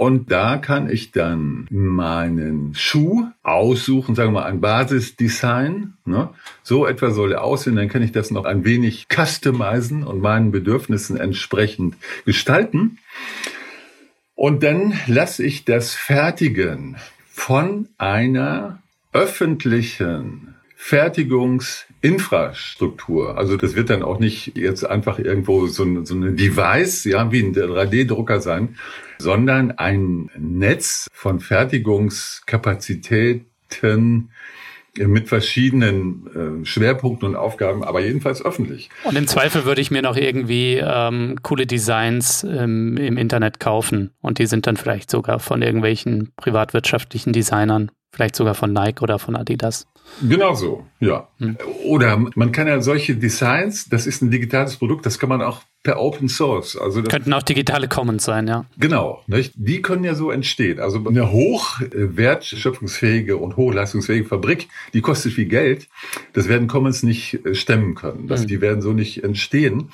Und 0.00 0.32
da 0.32 0.56
kann 0.56 0.88
ich 0.88 1.12
dann 1.12 1.66
meinen 1.70 2.74
Schuh 2.74 3.26
aussuchen, 3.42 4.14
sagen 4.14 4.32
wir 4.32 4.40
mal 4.40 4.46
ein 4.46 4.62
Basisdesign. 4.62 5.92
Ne? 6.06 6.30
So 6.62 6.86
etwa 6.86 7.10
soll 7.10 7.32
er 7.32 7.44
aussehen. 7.44 7.76
Dann 7.76 7.90
kann 7.90 8.02
ich 8.02 8.10
das 8.10 8.30
noch 8.30 8.46
ein 8.46 8.64
wenig 8.64 9.08
customizen 9.14 10.02
und 10.02 10.20
meinen 10.20 10.52
Bedürfnissen 10.52 11.18
entsprechend 11.18 11.96
gestalten. 12.24 12.96
Und 14.40 14.62
dann 14.62 14.94
lasse 15.06 15.44
ich 15.44 15.66
das 15.66 15.92
fertigen 15.92 16.96
von 17.30 17.90
einer 17.98 18.80
öffentlichen 19.12 20.54
Fertigungsinfrastruktur. 20.76 23.36
Also 23.36 23.58
das 23.58 23.76
wird 23.76 23.90
dann 23.90 24.02
auch 24.02 24.18
nicht 24.18 24.56
jetzt 24.56 24.84
einfach 24.84 25.18
irgendwo 25.18 25.66
so, 25.66 25.84
ein, 25.84 26.06
so 26.06 26.14
eine 26.14 26.32
Device, 26.32 27.04
ja, 27.04 27.30
wie 27.30 27.42
ein 27.42 27.54
3D-Drucker 27.54 28.40
sein, 28.40 28.78
sondern 29.18 29.72
ein 29.72 30.30
Netz 30.38 31.06
von 31.12 31.40
Fertigungskapazitäten, 31.40 34.30
mit 34.98 35.28
verschiedenen 35.28 36.62
äh, 36.62 36.64
Schwerpunkten 36.64 37.28
und 37.28 37.36
Aufgaben, 37.36 37.84
aber 37.84 38.00
jedenfalls 38.00 38.44
öffentlich. 38.44 38.90
Und 39.04 39.16
im 39.16 39.26
Zweifel 39.26 39.64
würde 39.64 39.80
ich 39.80 39.90
mir 39.90 40.02
noch 40.02 40.16
irgendwie 40.16 40.82
ähm, 40.82 41.36
coole 41.42 41.66
Designs 41.66 42.44
ähm, 42.44 42.96
im 42.96 43.16
Internet 43.16 43.60
kaufen 43.60 44.10
und 44.20 44.38
die 44.38 44.46
sind 44.46 44.66
dann 44.66 44.76
vielleicht 44.76 45.10
sogar 45.10 45.38
von 45.38 45.62
irgendwelchen 45.62 46.32
privatwirtschaftlichen 46.36 47.32
Designern. 47.32 47.90
Vielleicht 48.12 48.34
sogar 48.34 48.54
von 48.54 48.72
Nike 48.72 49.02
oder 49.02 49.18
von 49.18 49.36
Adidas. 49.36 49.86
Genau 50.26 50.54
so, 50.54 50.86
ja. 50.98 51.28
Hm. 51.38 51.56
Oder 51.84 52.16
man 52.34 52.50
kann 52.50 52.66
ja 52.66 52.80
solche 52.80 53.14
Designs, 53.14 53.88
das 53.88 54.06
ist 54.06 54.22
ein 54.22 54.30
digitales 54.30 54.76
Produkt, 54.76 55.06
das 55.06 55.20
kann 55.20 55.28
man 55.28 55.42
auch 55.42 55.62
per 55.82 56.00
Open 56.00 56.28
Source. 56.28 56.76
Also 56.76 57.02
Könnten 57.02 57.32
auch 57.32 57.42
digitale 57.42 57.88
Commons 57.88 58.24
sein, 58.24 58.46
ja. 58.48 58.66
Genau, 58.78 59.22
nicht? 59.26 59.54
die 59.56 59.80
können 59.80 60.04
ja 60.04 60.14
so 60.14 60.30
entstehen. 60.30 60.78
Also 60.80 61.02
eine 61.06 61.30
hochwertschöpfungsfähige 61.30 63.36
und 63.36 63.56
hochleistungsfähige 63.56 64.28
Fabrik, 64.28 64.68
die 64.92 65.00
kostet 65.00 65.32
viel 65.32 65.46
Geld. 65.46 65.88
Das 66.32 66.48
werden 66.48 66.68
Commons 66.68 67.02
nicht 67.02 67.46
äh, 67.46 67.54
stemmen 67.54 67.94
können. 67.94 68.26
Das, 68.26 68.42
mhm. 68.42 68.48
Die 68.48 68.60
werden 68.60 68.82
so 68.82 68.92
nicht 68.92 69.24
entstehen. 69.24 69.90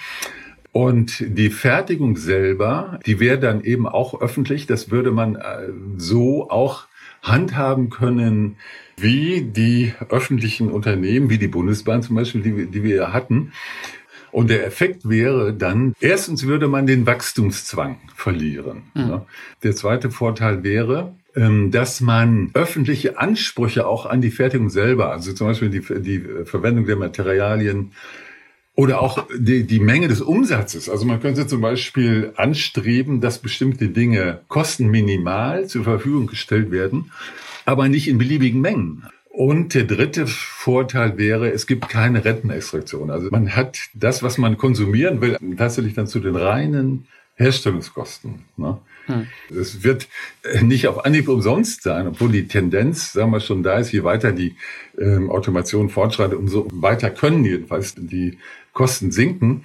Und 0.72 1.18
die 1.20 1.50
Fertigung 1.50 2.16
selber, 2.16 2.98
die 3.06 3.20
wäre 3.20 3.38
dann 3.38 3.62
eben 3.62 3.86
auch 3.86 4.20
öffentlich. 4.20 4.66
Das 4.66 4.90
würde 4.90 5.12
man 5.12 5.36
äh, 5.36 5.68
so 5.96 6.50
auch 6.50 6.86
handhaben 7.26 7.90
können, 7.90 8.56
wie 8.96 9.42
die 9.42 9.92
öffentlichen 10.08 10.70
Unternehmen, 10.70 11.28
wie 11.28 11.38
die 11.38 11.48
Bundesbahn 11.48 12.02
zum 12.02 12.16
Beispiel, 12.16 12.42
die, 12.42 12.66
die 12.66 12.82
wir 12.82 13.12
hatten. 13.12 13.52
Und 14.32 14.50
der 14.50 14.66
Effekt 14.66 15.08
wäre 15.08 15.54
dann, 15.54 15.94
erstens 16.00 16.46
würde 16.46 16.68
man 16.68 16.86
den 16.86 17.06
Wachstumszwang 17.06 17.98
verlieren. 18.14 18.82
Mhm. 18.94 19.22
Der 19.62 19.74
zweite 19.74 20.10
Vorteil 20.10 20.62
wäre, 20.62 21.14
ähm, 21.34 21.70
dass 21.70 22.00
man 22.00 22.50
öffentliche 22.54 23.18
Ansprüche 23.18 23.86
auch 23.86 24.06
an 24.06 24.20
die 24.20 24.30
Fertigung 24.30 24.70
selber, 24.70 25.10
also 25.10 25.32
zum 25.32 25.48
Beispiel 25.48 25.70
die, 25.70 25.80
die 26.02 26.24
Verwendung 26.44 26.86
der 26.86 26.96
Materialien, 26.96 27.92
oder 28.76 29.00
auch 29.00 29.26
die, 29.36 29.66
die 29.66 29.80
Menge 29.80 30.06
des 30.06 30.20
Umsatzes. 30.20 30.88
Also 30.88 31.06
man 31.06 31.20
könnte 31.20 31.46
zum 31.46 31.62
Beispiel 31.62 32.32
anstreben, 32.36 33.20
dass 33.20 33.38
bestimmte 33.38 33.88
Dinge 33.88 34.42
kostenminimal 34.48 35.66
zur 35.66 35.84
Verfügung 35.84 36.26
gestellt 36.26 36.70
werden, 36.70 37.10
aber 37.64 37.88
nicht 37.88 38.06
in 38.06 38.18
beliebigen 38.18 38.60
Mengen. 38.60 39.04
Und 39.30 39.74
der 39.74 39.84
dritte 39.84 40.26
Vorteil 40.26 41.18
wäre, 41.18 41.50
es 41.50 41.66
gibt 41.66 41.88
keine 41.88 42.24
Rentenextraktion. 42.24 43.10
Also 43.10 43.28
man 43.30 43.54
hat 43.56 43.78
das, 43.94 44.22
was 44.22 44.38
man 44.38 44.56
konsumieren 44.56 45.20
will, 45.20 45.36
tatsächlich 45.56 45.94
dann 45.94 46.06
zu 46.06 46.20
den 46.20 46.36
reinen 46.36 47.06
Herstellungskosten. 47.34 48.44
Ne? 48.56 48.78
Hm. 49.06 49.26
Es 49.50 49.84
wird 49.84 50.08
nicht 50.62 50.88
auf 50.88 51.04
Anhieb 51.04 51.28
umsonst 51.28 51.82
sein, 51.82 52.08
obwohl 52.08 52.30
die 52.30 52.48
Tendenz, 52.48 53.12
sagen 53.12 53.30
wir 53.30 53.40
schon, 53.40 53.62
da 53.62 53.78
ist, 53.78 53.92
je 53.92 54.04
weiter 54.04 54.32
die 54.32 54.56
ähm, 54.98 55.30
Automation 55.30 55.90
fortschreitet, 55.90 56.38
umso 56.38 56.66
weiter 56.72 57.10
können 57.10 57.44
jedenfalls 57.44 57.94
die 57.94 58.38
Kosten 58.76 59.10
sinken. 59.10 59.64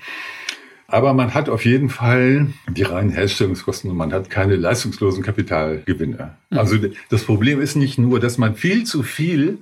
Aber 0.88 1.14
man 1.14 1.34
hat 1.34 1.48
auf 1.48 1.64
jeden 1.64 1.90
Fall 1.90 2.48
die 2.70 2.84
reinen 2.84 3.12
Herstellungskosten 3.12 3.92
und 3.92 3.98
man 3.98 4.12
hat 4.12 4.30
keine 4.30 4.56
leistungslosen 4.56 5.24
Kapitalgewinne. 5.24 6.36
Mhm. 6.50 6.58
Also 6.58 6.78
das 7.10 7.24
Problem 7.24 7.62
ist 7.62 7.76
nicht 7.76 7.98
nur, 7.98 8.20
dass 8.20 8.38
man 8.38 8.56
viel 8.56 8.84
zu 8.84 9.04
viel 9.04 9.60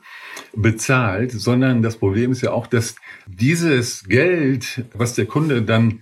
bezahlt, 0.56 1.32
sondern 1.32 1.82
das 1.82 1.98
Problem 1.98 2.32
ist 2.32 2.42
ja 2.42 2.52
auch, 2.52 2.68
dass 2.68 2.96
dieses 3.28 4.06
Geld, 4.06 4.86
was 4.94 5.14
der 5.14 5.26
Kunde 5.26 5.62
dann 5.62 6.00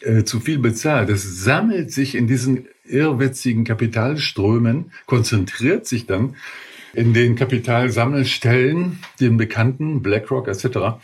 äh, 0.00 0.24
zu 0.24 0.40
viel 0.40 0.58
bezahlt, 0.58 1.10
das 1.10 1.22
sammelt 1.22 1.92
sich 1.92 2.14
in 2.14 2.26
diesen 2.26 2.66
irrwitzigen 2.84 3.64
Kapitalströmen, 3.64 4.92
konzentriert 5.06 5.86
sich 5.86 6.06
dann 6.06 6.36
in 6.94 7.14
den 7.14 7.36
Kapitalsammelstellen, 7.36 8.98
den 9.20 9.36
bekannten 9.38 10.02
BlackRock 10.02 10.48
etc 10.48 10.98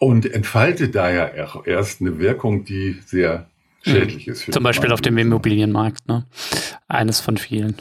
und 0.00 0.32
entfaltet 0.32 0.94
daher 0.94 1.34
erst 1.66 2.00
eine 2.00 2.18
Wirkung, 2.18 2.64
die 2.64 2.98
sehr 3.06 3.46
schädlich 3.82 4.26
ist. 4.26 4.52
Zum 4.52 4.64
Beispiel 4.64 4.92
auf 4.92 5.02
dem 5.02 5.16
Immobilienmarkt, 5.18 6.08
ne? 6.08 6.24
Eines 6.88 7.20
von 7.20 7.36
vielen. 7.36 7.76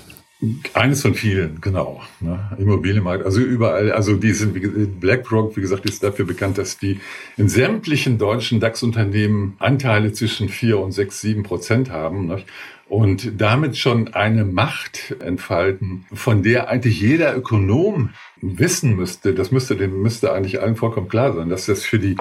Eines 0.73 1.01
von 1.01 1.15
vielen, 1.15 1.59
genau. 1.59 2.01
Ne? 2.21 2.39
Immobilienmarkt, 2.57 3.25
also 3.25 3.41
überall, 3.41 3.91
also 3.91 4.15
die 4.15 4.31
sind, 4.31 4.55
wie, 4.55 4.85
BlackRock, 4.85 5.57
wie 5.57 5.61
gesagt, 5.61 5.85
ist 5.85 6.01
dafür 6.01 6.25
bekannt, 6.25 6.57
dass 6.57 6.77
die 6.77 7.01
in 7.35 7.49
sämtlichen 7.49 8.17
deutschen 8.17 8.61
DAX-Unternehmen 8.61 9.57
Anteile 9.59 10.13
zwischen 10.13 10.47
vier 10.47 10.79
und 10.79 10.93
sechs, 10.93 11.19
sieben 11.19 11.43
Prozent 11.43 11.89
haben. 11.89 12.27
Ne? 12.27 12.43
und 12.89 13.39
damit 13.39 13.77
schon 13.77 14.09
eine 14.09 14.43
Macht 14.45 15.15
entfalten, 15.19 16.05
von 16.11 16.41
der 16.41 16.69
eigentlich 16.69 16.99
jeder 16.99 17.37
Ökonom 17.37 18.09
wissen 18.41 18.95
müsste, 18.95 19.33
das 19.33 19.51
müsste 19.51 19.75
dem 19.75 20.01
müsste 20.01 20.33
eigentlich 20.33 20.59
allen 20.61 20.75
vollkommen 20.75 21.07
klar 21.07 21.33
sein, 21.33 21.49
dass 21.49 21.67
das 21.67 21.83
für 21.83 21.99
die 21.99 22.17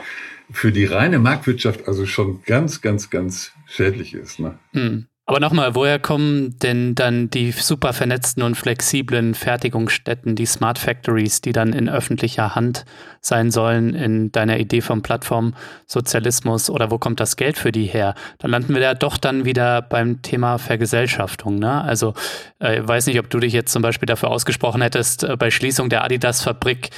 für 0.51 0.71
die 0.71 0.85
reine 0.85 1.19
Marktwirtschaft 1.19 1.89
also 1.89 2.07
schon 2.07 2.43
ganz 2.45 2.81
ganz 2.81 3.11
ganz 3.11 3.53
schädlich 3.67 4.15
ist. 4.15 4.39
Ne? 4.41 4.59
Hm. 4.73 5.07
Aber 5.29 5.41
nochmal, 5.41 5.75
woher 5.75 5.99
kommen 5.99 6.59
denn 6.61 6.95
dann 6.95 7.29
die 7.29 7.53
super 7.53 7.93
vernetzten 7.93 8.43
und 8.43 8.55
flexiblen 8.55 9.35
Fertigungsstätten, 9.35 10.37
die 10.37 10.47
Smart 10.47 10.79
Factories, 10.79 11.43
die 11.43 11.53
dann 11.53 11.75
in 11.75 11.91
öffentlicher 11.91 12.55
Hand 12.55 12.87
sein 13.21 13.51
sollen 13.51 13.93
in 13.93 14.33
deiner 14.33 14.59
Idee 14.59 14.81
vom 14.81 15.03
Plattformsozialismus 15.03 16.71
oder 16.71 16.91
wo 16.91 16.97
kommt 16.97 17.21
das 17.21 17.37
Geld 17.37 17.59
für 17.59 17.73
die 17.73 17.85
her? 17.85 18.15
Dann 18.39 18.51
landen 18.51 18.73
wir 18.73 18.81
ja 18.81 18.95
doch 18.95 19.19
dann 19.19 19.45
wieder 19.45 19.83
beim 19.83 20.23
Thema 20.23 20.57
Vergesellschaftung. 20.57 21.59
Ne? 21.59 21.83
Also 21.83 22.15
äh, 22.59 22.81
weiß 22.83 23.07
nicht, 23.07 23.19
ob 23.19 23.29
du 23.29 23.39
dich 23.39 23.53
jetzt 23.53 23.71
zum 23.71 23.83
Beispiel 23.83 24.07
dafür 24.07 24.31
ausgesprochen 24.31 24.81
hättest, 24.81 25.25
äh, 25.25 25.37
bei 25.37 25.51
Schließung 25.51 25.91
der 25.91 26.05
Adidas-Fabrik 26.05 26.89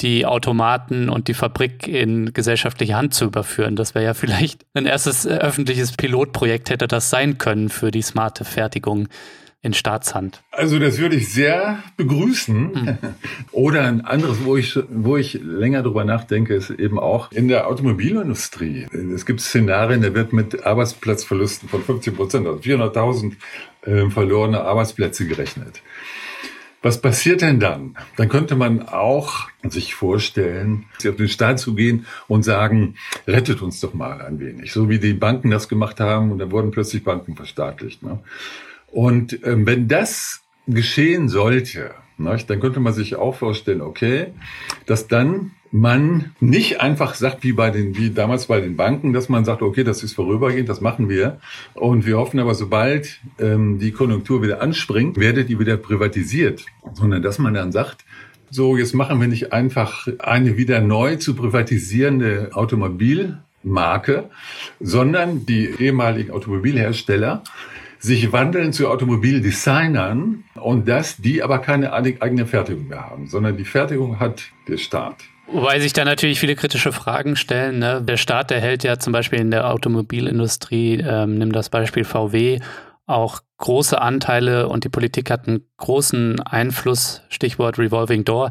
die 0.00 0.26
Automaten 0.26 1.08
und 1.08 1.28
die 1.28 1.34
Fabrik 1.34 1.88
in 1.88 2.32
gesellschaftliche 2.32 2.94
Hand 2.94 3.14
zu 3.14 3.24
überführen. 3.24 3.76
Das 3.76 3.94
wäre 3.94 4.04
ja 4.04 4.14
vielleicht 4.14 4.64
ein 4.74 4.86
erstes 4.86 5.26
äh, 5.26 5.30
öffentliches 5.30 5.92
Pilotprojekt, 5.92 6.70
hätte 6.70 6.88
das 6.88 7.10
sein 7.10 7.38
können 7.38 7.68
für 7.68 7.90
die 7.90 8.02
smarte 8.02 8.44
Fertigung 8.44 9.08
in 9.60 9.74
Staatshand. 9.74 10.40
Also 10.52 10.78
das 10.78 10.98
würde 10.98 11.16
ich 11.16 11.32
sehr 11.32 11.82
begrüßen. 11.96 12.74
Hm. 12.74 12.98
Oder 13.50 13.84
ein 13.84 14.02
anderes, 14.02 14.44
wo 14.44 14.56
ich, 14.56 14.78
wo 14.88 15.16
ich 15.16 15.34
länger 15.34 15.82
drüber 15.82 16.04
nachdenke, 16.04 16.54
ist 16.54 16.70
eben 16.70 16.98
auch 16.98 17.32
in 17.32 17.48
der 17.48 17.66
Automobilindustrie. 17.66 18.86
Es 19.14 19.26
gibt 19.26 19.40
Szenarien, 19.40 20.02
da 20.02 20.14
wird 20.14 20.32
mit 20.32 20.64
Arbeitsplatzverlusten 20.64 21.68
von 21.68 21.82
15 21.82 22.14
Prozent, 22.14 22.46
also 22.46 22.60
400.000 22.60 23.32
äh, 23.82 24.10
verlorene 24.10 24.60
Arbeitsplätze 24.60 25.26
gerechnet. 25.26 25.82
Was 26.80 27.00
passiert 27.00 27.42
denn 27.42 27.58
dann? 27.58 27.96
Dann 28.16 28.28
könnte 28.28 28.54
man 28.54 28.88
auch 28.88 29.48
sich 29.68 29.94
vorstellen, 29.94 30.86
auf 31.06 31.16
den 31.16 31.28
Staat 31.28 31.58
zu 31.58 31.74
gehen 31.74 32.06
und 32.28 32.44
sagen, 32.44 32.94
rettet 33.26 33.62
uns 33.62 33.80
doch 33.80 33.94
mal 33.94 34.20
ein 34.20 34.38
wenig. 34.38 34.72
So 34.72 34.88
wie 34.88 34.98
die 35.00 35.14
Banken 35.14 35.50
das 35.50 35.68
gemacht 35.68 35.98
haben 35.98 36.30
und 36.30 36.38
dann 36.38 36.52
wurden 36.52 36.70
plötzlich 36.70 37.02
Banken 37.02 37.34
verstaatlicht. 37.34 38.02
Ne? 38.02 38.20
Und 38.86 39.44
ähm, 39.44 39.66
wenn 39.66 39.88
das 39.88 40.42
geschehen 40.68 41.28
sollte, 41.28 41.90
ne, 42.16 42.36
dann 42.46 42.60
könnte 42.60 42.80
man 42.80 42.92
sich 42.92 43.16
auch 43.16 43.34
vorstellen, 43.34 43.80
okay, 43.80 44.28
dass 44.86 45.08
dann 45.08 45.52
man 45.70 46.32
nicht 46.40 46.80
einfach 46.80 47.14
sagt, 47.14 47.44
wie 47.44 47.52
bei 47.52 47.70
den, 47.70 47.96
wie 47.96 48.10
damals 48.10 48.46
bei 48.46 48.60
den 48.60 48.76
Banken, 48.76 49.12
dass 49.12 49.28
man 49.28 49.44
sagt, 49.44 49.62
okay, 49.62 49.84
das 49.84 50.02
ist 50.02 50.14
vorübergehend, 50.14 50.68
das 50.68 50.80
machen 50.80 51.08
wir. 51.08 51.40
Und 51.74 52.06
wir 52.06 52.18
hoffen 52.18 52.40
aber, 52.40 52.54
sobald 52.54 53.20
ähm, 53.38 53.78
die 53.78 53.92
Konjunktur 53.92 54.42
wieder 54.42 54.62
anspringt, 54.62 55.18
werdet 55.18 55.50
ihr 55.50 55.58
wieder 55.58 55.76
privatisiert. 55.76 56.64
Sondern 56.94 57.22
dass 57.22 57.38
man 57.38 57.54
dann 57.54 57.72
sagt, 57.72 58.04
so, 58.50 58.76
jetzt 58.76 58.94
machen 58.94 59.20
wir 59.20 59.28
nicht 59.28 59.52
einfach 59.52 60.08
eine 60.18 60.56
wieder 60.56 60.80
neu 60.80 61.16
zu 61.16 61.34
privatisierende 61.34 62.50
Automobilmarke, 62.54 64.30
sondern 64.80 65.44
die 65.44 65.66
ehemaligen 65.78 66.30
Automobilhersteller 66.30 67.42
sich 67.98 68.32
wandeln 68.32 68.72
zu 68.72 68.88
Automobildesignern 68.88 70.44
und 70.54 70.88
dass 70.88 71.16
die 71.16 71.42
aber 71.42 71.58
keine 71.58 71.92
eigene 71.92 72.46
Fertigung 72.46 72.88
mehr 72.88 73.10
haben, 73.10 73.26
sondern 73.26 73.56
die 73.56 73.64
Fertigung 73.64 74.20
hat 74.20 74.44
der 74.68 74.76
Staat. 74.76 75.24
Wobei 75.50 75.80
sich 75.80 75.94
da 75.94 76.04
natürlich 76.04 76.38
viele 76.38 76.56
kritische 76.56 76.92
Fragen 76.92 77.34
stellen. 77.34 77.78
Ne? 77.78 78.02
Der 78.02 78.18
Staat, 78.18 78.50
der 78.50 78.60
hält 78.60 78.84
ja 78.84 78.98
zum 78.98 79.12
Beispiel 79.12 79.40
in 79.40 79.50
der 79.50 79.70
Automobilindustrie, 79.70 81.00
ähm, 81.00 81.38
nimm 81.38 81.52
das 81.52 81.70
Beispiel 81.70 82.04
VW, 82.04 82.60
auch 83.06 83.40
große 83.56 84.00
Anteile 84.00 84.68
und 84.68 84.84
die 84.84 84.90
Politik 84.90 85.30
hat 85.30 85.48
einen 85.48 85.64
großen 85.78 86.40
Einfluss, 86.40 87.22
Stichwort 87.30 87.78
Revolving 87.78 88.24
Door. 88.24 88.50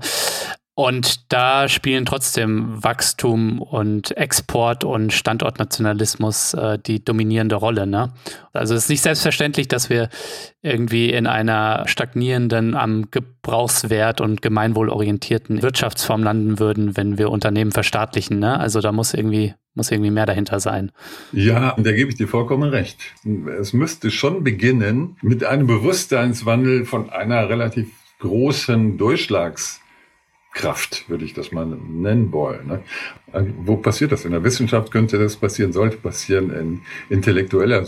Und 0.78 1.34
da 1.34 1.68
spielen 1.70 2.06
trotzdem 2.06 2.84
Wachstum 2.84 3.60
und 3.64 4.16
Export 4.16 4.84
und 4.84 5.12
Standortnationalismus 5.12 6.54
äh, 6.54 6.78
die 6.78 7.04
dominierende 7.04 7.56
Rolle. 7.56 7.88
Ne? 7.88 8.14
Also 8.54 8.76
es 8.76 8.84
ist 8.84 8.90
nicht 8.90 9.02
selbstverständlich, 9.02 9.68
dass 9.68 9.90
wir 9.90 10.08
irgendwie 10.62 11.10
in 11.10 11.26
einer 11.26 11.88
stagnierenden, 11.88 12.76
am 12.76 13.10
Gebrauchswert 13.10 14.22
und 14.22 14.44
gemeinwohlorientierten 14.44 15.64
Wirtschaftsform 15.64 16.22
landen 16.22 16.60
würden, 16.60 16.96
wenn 16.96 17.18
wir 17.18 17.32
Unternehmen 17.32 17.72
verstaatlichen. 17.72 18.38
Ne? 18.38 18.60
Also 18.60 18.80
da 18.80 18.92
muss 18.92 19.16
irgendwie 19.16 19.56
muss 19.74 19.90
irgendwie 19.90 20.12
mehr 20.12 20.28
dahinter 20.28 20.60
sein. 20.60 20.92
Ja, 21.32 21.76
da 21.76 21.92
gebe 21.92 22.12
ich 22.12 22.18
dir 22.18 22.28
vollkommen 22.28 22.70
recht. 22.70 23.00
Es 23.60 23.74
müsste 23.74 24.12
schon 24.12 24.44
beginnen 24.44 25.18
mit 25.24 25.44
einem 25.44 25.66
Bewusstseinswandel 25.66 26.86
von 26.86 27.10
einer 27.10 27.50
relativ 27.50 27.90
großen 28.20 29.00
Durchschlags 29.00 29.82
Kraft, 30.54 31.10
würde 31.10 31.26
ich 31.26 31.34
das 31.34 31.52
mal 31.52 31.66
nennen 31.66 32.32
wollen. 32.32 32.68
Ne? 32.68 32.84
Wo 33.34 33.76
passiert 33.76 34.14
das? 34.14 34.24
In 34.24 34.32
der 34.32 34.44
Wissenschaft 34.44 34.90
könnte 34.90 35.20
das 35.20 35.36
passieren, 35.36 35.74
sollte 35.74 35.98
passieren, 35.98 36.50
in 36.50 36.82
intellektueller. 37.10 37.86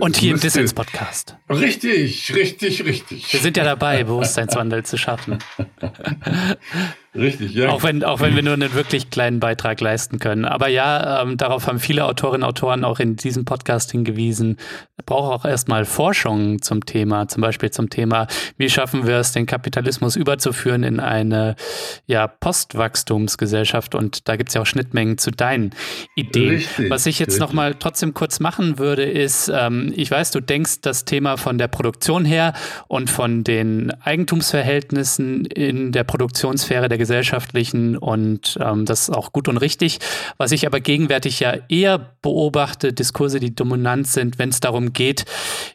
Und 0.00 0.16
hier 0.16 0.34
im 0.34 0.40
Dissens-Podcast. 0.40 1.36
Richtig, 1.48 2.34
richtig, 2.34 2.84
richtig. 2.84 3.32
Wir 3.32 3.40
sind 3.40 3.56
ja 3.56 3.62
dabei, 3.62 4.02
Bewusstseinswandel 4.02 4.84
zu 4.84 4.98
schaffen. 4.98 5.38
Richtig, 7.14 7.54
ja. 7.54 7.70
Auch 7.70 7.82
wenn, 7.82 8.04
auch 8.04 8.20
wenn 8.20 8.36
wir 8.36 8.42
nur 8.42 8.52
einen 8.52 8.74
wirklich 8.74 9.10
kleinen 9.10 9.40
Beitrag 9.40 9.80
leisten 9.80 10.18
können. 10.18 10.44
Aber 10.44 10.68
ja, 10.68 11.22
ähm, 11.22 11.36
darauf 11.36 11.66
haben 11.66 11.80
viele 11.80 12.04
Autorinnen 12.04 12.42
und 12.42 12.48
Autoren 12.48 12.84
auch 12.84 13.00
in 13.00 13.16
diesem 13.16 13.44
Podcast 13.44 13.90
hingewiesen. 13.90 14.56
Es 14.96 15.04
braucht 15.04 15.32
auch 15.32 15.44
erstmal 15.48 15.84
Forschung 15.84 16.60
zum 16.60 16.84
Thema, 16.84 17.26
zum 17.26 17.40
Beispiel 17.40 17.70
zum 17.70 17.88
Thema, 17.88 18.26
wie 18.56 18.68
schaffen 18.68 19.06
wir 19.06 19.16
es, 19.16 19.32
den 19.32 19.46
Kapitalismus 19.46 20.16
überzuführen 20.16 20.82
in 20.82 21.00
eine 21.00 21.56
ja, 22.06 22.26
Postwachstumsgesellschaft. 22.26 23.94
Und 23.94 24.28
da 24.28 24.36
gibt 24.36 24.47
es 24.48 24.54
ja 24.54 24.62
auch 24.62 24.66
Schnittmengen 24.66 25.18
zu 25.18 25.30
deinen 25.30 25.70
Ideen. 26.14 26.56
Richtig, 26.56 26.90
Was 26.90 27.06
ich 27.06 27.18
jetzt 27.18 27.38
nochmal 27.38 27.74
trotzdem 27.74 28.14
kurz 28.14 28.40
machen 28.40 28.78
würde, 28.78 29.04
ist, 29.04 29.50
ähm, 29.54 29.92
ich 29.94 30.10
weiß, 30.10 30.30
du 30.30 30.40
denkst 30.40 30.80
das 30.82 31.04
Thema 31.04 31.36
von 31.36 31.58
der 31.58 31.68
Produktion 31.68 32.24
her 32.24 32.52
und 32.88 33.10
von 33.10 33.44
den 33.44 33.92
Eigentumsverhältnissen 34.02 35.44
in 35.46 35.92
der 35.92 36.04
Produktionssphäre 36.04 36.88
der 36.88 36.98
gesellschaftlichen 36.98 37.96
und 37.96 38.58
ähm, 38.60 38.84
das 38.84 39.08
ist 39.08 39.10
auch 39.10 39.32
gut 39.32 39.48
und 39.48 39.58
richtig. 39.58 39.98
Was 40.36 40.52
ich 40.52 40.66
aber 40.66 40.80
gegenwärtig 40.80 41.40
ja 41.40 41.54
eher 41.68 41.98
beobachte, 42.22 42.92
Diskurse, 42.92 43.40
die 43.40 43.54
dominant 43.54 44.06
sind, 44.06 44.38
wenn 44.38 44.48
es 44.50 44.60
darum 44.60 44.92
geht, 44.92 45.24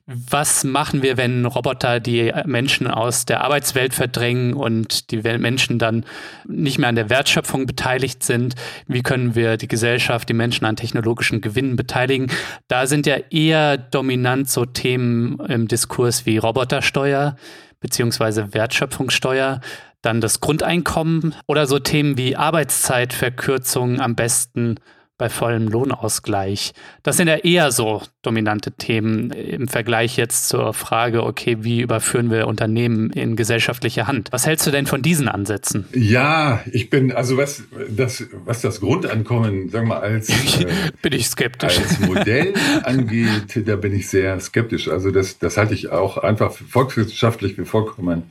was 0.06 0.64
machen 0.64 1.02
wir, 1.02 1.18
wenn 1.18 1.46
Roboter 1.46 2.00
die 2.00 2.32
Menschen 2.46 2.88
aus 2.88 3.26
der 3.26 3.42
Arbeitswelt 3.44 3.94
verdrängen 3.94 4.54
und 4.54 5.12
die 5.12 5.18
Menschen 5.18 5.80
dann 5.80 6.06
nicht 6.46 6.78
mehr 6.78 6.90
an 6.90 6.96
der 6.96 7.10
Wertschöpfung 7.10 7.66
beteiligt 7.66 8.24
sind? 8.24 8.56
Wie 8.88 9.02
können 9.02 9.36
wir 9.36 9.58
die 9.58 9.68
Gesellschaft, 9.68 10.30
die 10.30 10.34
Menschen 10.34 10.66
an 10.66 10.76
technologischen 10.76 11.42
Gewinnen 11.42 11.76
beteiligen? 11.76 12.32
Da 12.68 12.88
sind 12.88 13.06
ja 13.06 13.18
eher 13.30 13.78
dominant 13.78 14.50
so 14.50 14.66
Themen 14.66 15.40
im 15.48 15.68
Diskurs 15.68 16.26
wie 16.26 16.38
Robotersteuer 16.38 17.36
beziehungsweise 17.80 18.54
Wertschöpfungssteuer 18.54 19.60
dann 20.02 20.22
das 20.22 20.40
Grundeinkommen 20.40 21.36
oder 21.48 21.66
so 21.66 21.80
Themen 21.80 22.18
wie 22.18 22.36
Arbeitszeitverkürzung 22.36 24.00
am 24.00 24.16
besten 24.16 24.76
bei 25.18 25.30
vollem 25.30 25.68
Lohnausgleich. 25.68 26.74
Das 27.04 27.18
sind 27.18 27.28
ja 27.28 27.36
eher 27.36 27.72
so 27.72 28.02
dominante 28.24 28.72
Themen 28.72 29.32
im 29.32 29.68
Vergleich 29.68 30.18
jetzt 30.18 30.50
zur 30.50 30.74
Frage, 30.74 31.24
okay, 31.24 31.58
wie 31.62 31.82
überführen 31.82 32.32
wir 32.32 32.48
Unternehmen 32.48 33.12
in 33.12 33.36
gesellschaftliche 33.36 34.08
Hand? 34.08 34.30
Was 34.32 34.48
hältst 34.48 34.66
du 34.66 34.72
denn 34.72 34.88
von 34.88 35.02
diesen 35.02 35.28
Ansätzen? 35.28 35.86
Ja, 35.94 36.62
ich 36.72 36.90
bin, 36.90 37.12
also 37.12 37.38
was 37.38 37.64
das, 37.90 38.26
was 38.46 38.62
das 38.62 38.80
Grundeinkommen, 38.80 39.70
sagen 39.70 39.88
wir 39.88 39.96
mal, 39.96 40.02
als, 40.02 40.30
äh, 40.60 40.66
bin 41.02 41.14
ich 41.14 41.28
skeptisch. 41.28 41.78
als 41.78 42.00
Modell 42.00 42.54
angeht, 42.84 43.68
da 43.68 43.76
bin 43.76 43.94
ich 43.94 44.10
sehr 44.10 44.40
skeptisch. 44.40 44.88
Also 44.88 45.12
das, 45.12 45.38
das 45.38 45.58
halte 45.58 45.76
ich 45.76 45.90
auch 45.92 46.18
einfach 46.18 46.52
volkswirtschaftlich 46.52 47.56
für 47.56 47.66
vollkommen 47.66 48.24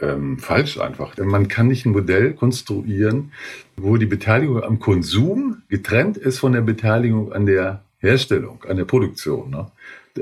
ähm, 0.00 0.38
falsch 0.38 0.78
einfach. 0.78 1.16
Man 1.18 1.48
kann 1.48 1.68
nicht 1.68 1.86
ein 1.86 1.92
Modell 1.92 2.32
konstruieren, 2.32 3.32
wo 3.76 3.96
die 3.96 4.06
Beteiligung 4.06 4.62
am 4.62 4.78
Konsum 4.78 5.62
getrennt 5.68 6.16
ist 6.16 6.38
von 6.38 6.52
der 6.52 6.62
Beteiligung 6.62 7.32
an 7.32 7.46
der 7.46 7.82
Herstellung, 7.98 8.64
an 8.68 8.76
der 8.76 8.84
Produktion. 8.84 9.50
Ne? 9.50 9.66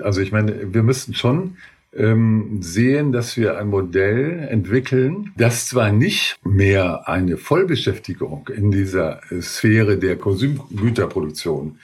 Also 0.03 0.21
ich 0.21 0.33
meine, 0.33 0.73
wir 0.75 0.83
müssten 0.83 1.15
schon 1.15 1.57
ähm, 1.97 2.59
sehen, 2.61 3.13
dass 3.13 3.37
wir 3.37 3.59
ein 3.59 3.69
Modell 3.69 4.47
entwickeln, 4.51 5.33
das 5.37 5.69
zwar 5.69 5.91
nicht 5.93 6.39
mehr 6.45 7.09
eine 7.09 7.37
Vollbeschäftigung 7.37 8.49
in 8.55 8.71
dieser 8.71 9.21
Sphäre 9.41 9.97
der 9.97 10.17
Konsumgüterproduktion 10.17 11.79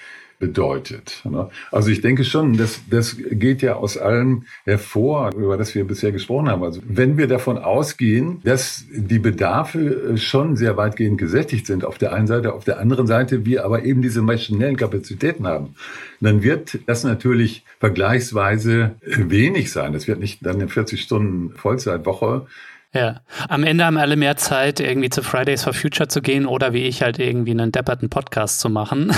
bedeutet. 0.45 1.23
Ne? 1.25 1.49
Also 1.73 1.89
ich 1.89 2.03
denke 2.03 2.23
schon, 2.23 2.59
das, 2.59 2.83
das 2.91 3.17
geht 3.31 3.63
ja 3.63 3.77
aus 3.77 3.97
allem 3.97 4.45
hervor, 4.65 5.33
über 5.35 5.57
das 5.57 5.75
wir 5.75 5.85
bisher 5.85 6.13
gesprochen 6.13 6.51
haben. 6.51 6.63
Also 6.63 6.83
wenn 6.87 7.17
wir 7.17 7.29
davon 7.29 7.57
ausgehen, 7.57 8.41
dass 8.45 8.85
die 8.93 9.19
Bedarfe 9.19 10.19
schon 10.19 10.57
sehr 10.57 10.77
weitgehend 10.77 11.17
gesättigt 11.17 11.67
sind 11.67 11.83
auf 11.85 11.97
der 11.97 12.13
einen 12.13 12.27
Seite, 12.27 12.53
auf 12.53 12.65
der 12.65 12.79
anderen 12.79 13.07
Seite 13.07 13.47
wir 13.47 13.65
aber 13.65 13.85
eben 13.85 14.03
diese 14.03 14.21
maschinellen 14.21 14.77
Kapazitäten 14.77 15.47
haben, 15.47 15.77
dann 16.21 16.43
wird 16.43 16.79
das 16.87 17.05
natürlich 17.05 17.65
vergleichsweise 17.81 18.97
wenig 19.03 19.73
sein. 19.73 19.95
Das 19.95 20.07
wird 20.07 20.21
nicht 20.21 20.45
dann 20.45 20.57
eine 20.57 20.69
40 20.69 21.01
Stunden 21.01 21.57
Vollzeitwoche 21.57 22.47
ja, 22.95 23.23
am 23.49 23.65
Ende 23.65 23.85
haben 23.85 23.97
alle 23.97 24.15
mehr 24.15 24.37
Zeit, 24.37 24.79
irgendwie 24.79 25.11
zu 25.11 25.25
Fridays 25.25 25.65
for 25.65 25.75
Future 25.75 26.09
zu 26.09 26.23
gehen 26.23 26.47
oder 26.47 26.73
wie 26.73 26.85
ich 26.85 27.03
halt 27.03 27.19
irgendwie 27.19 27.51
einen 27.51 27.73
depperten 27.73 28.09
Podcast 28.09 28.61
zu 28.61 28.69
machen. 28.69 29.13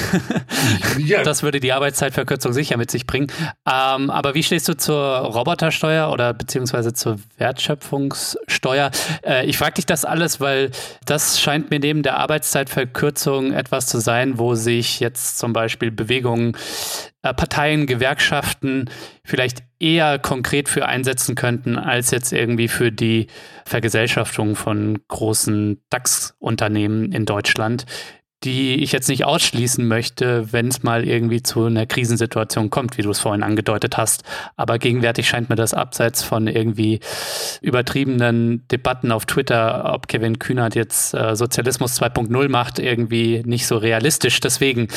ja. 0.98 1.22
Das 1.22 1.42
würde 1.42 1.60
die 1.60 1.74
Arbeitszeitverkürzung 1.74 2.54
sicher 2.54 2.78
mit 2.78 2.90
sich 2.90 3.06
bringen. 3.06 3.26
Ähm, 3.70 4.08
aber 4.08 4.34
wie 4.34 4.42
stehst 4.42 4.66
du 4.68 4.78
zur 4.78 5.18
Robotersteuer 5.18 6.10
oder 6.10 6.32
beziehungsweise 6.32 6.94
zur 6.94 7.18
Wertschöpfungssteuer? 7.36 8.90
Äh, 9.22 9.44
ich 9.44 9.58
frage 9.58 9.74
dich 9.74 9.84
das 9.84 10.06
alles, 10.06 10.40
weil 10.40 10.70
das 11.04 11.38
scheint 11.38 11.70
mir 11.70 11.78
neben 11.78 12.02
der 12.02 12.16
Arbeitszeitverkürzung 12.16 13.52
etwas 13.52 13.88
zu 13.88 14.00
sein, 14.00 14.38
wo 14.38 14.54
sich 14.54 15.00
jetzt 15.00 15.36
zum 15.36 15.52
Beispiel 15.52 15.90
Bewegungen 15.90 16.56
Parteien, 17.32 17.86
Gewerkschaften 17.86 18.90
vielleicht 19.24 19.62
eher 19.78 20.18
konkret 20.18 20.68
für 20.68 20.86
einsetzen 20.86 21.34
könnten, 21.34 21.78
als 21.78 22.10
jetzt 22.10 22.32
irgendwie 22.32 22.68
für 22.68 22.90
die 22.90 23.26
Vergesellschaftung 23.64 24.56
von 24.56 24.98
großen 25.08 25.82
DAX-Unternehmen 25.90 27.12
in 27.12 27.26
Deutschland, 27.26 27.86
die 28.44 28.82
ich 28.82 28.92
jetzt 28.92 29.08
nicht 29.08 29.24
ausschließen 29.24 29.86
möchte, 29.86 30.52
wenn 30.52 30.68
es 30.68 30.82
mal 30.82 31.08
irgendwie 31.08 31.42
zu 31.42 31.64
einer 31.64 31.86
Krisensituation 31.86 32.68
kommt, 32.70 32.98
wie 32.98 33.02
du 33.02 33.10
es 33.10 33.18
vorhin 33.18 33.42
angedeutet 33.42 33.96
hast. 33.96 34.24
Aber 34.56 34.78
gegenwärtig 34.78 35.26
scheint 35.26 35.48
mir 35.48 35.56
das 35.56 35.72
abseits 35.72 36.22
von 36.22 36.46
irgendwie 36.46 37.00
übertriebenen 37.62 38.66
Debatten 38.68 39.10
auf 39.10 39.24
Twitter, 39.24 39.92
ob 39.92 40.06
Kevin 40.06 40.38
Kühnert 40.38 40.74
jetzt 40.74 41.14
äh, 41.14 41.34
Sozialismus 41.34 42.00
2.0 42.00 42.48
macht, 42.48 42.78
irgendwie 42.78 43.42
nicht 43.46 43.66
so 43.66 43.78
realistisch. 43.78 44.38
Deswegen 44.40 44.88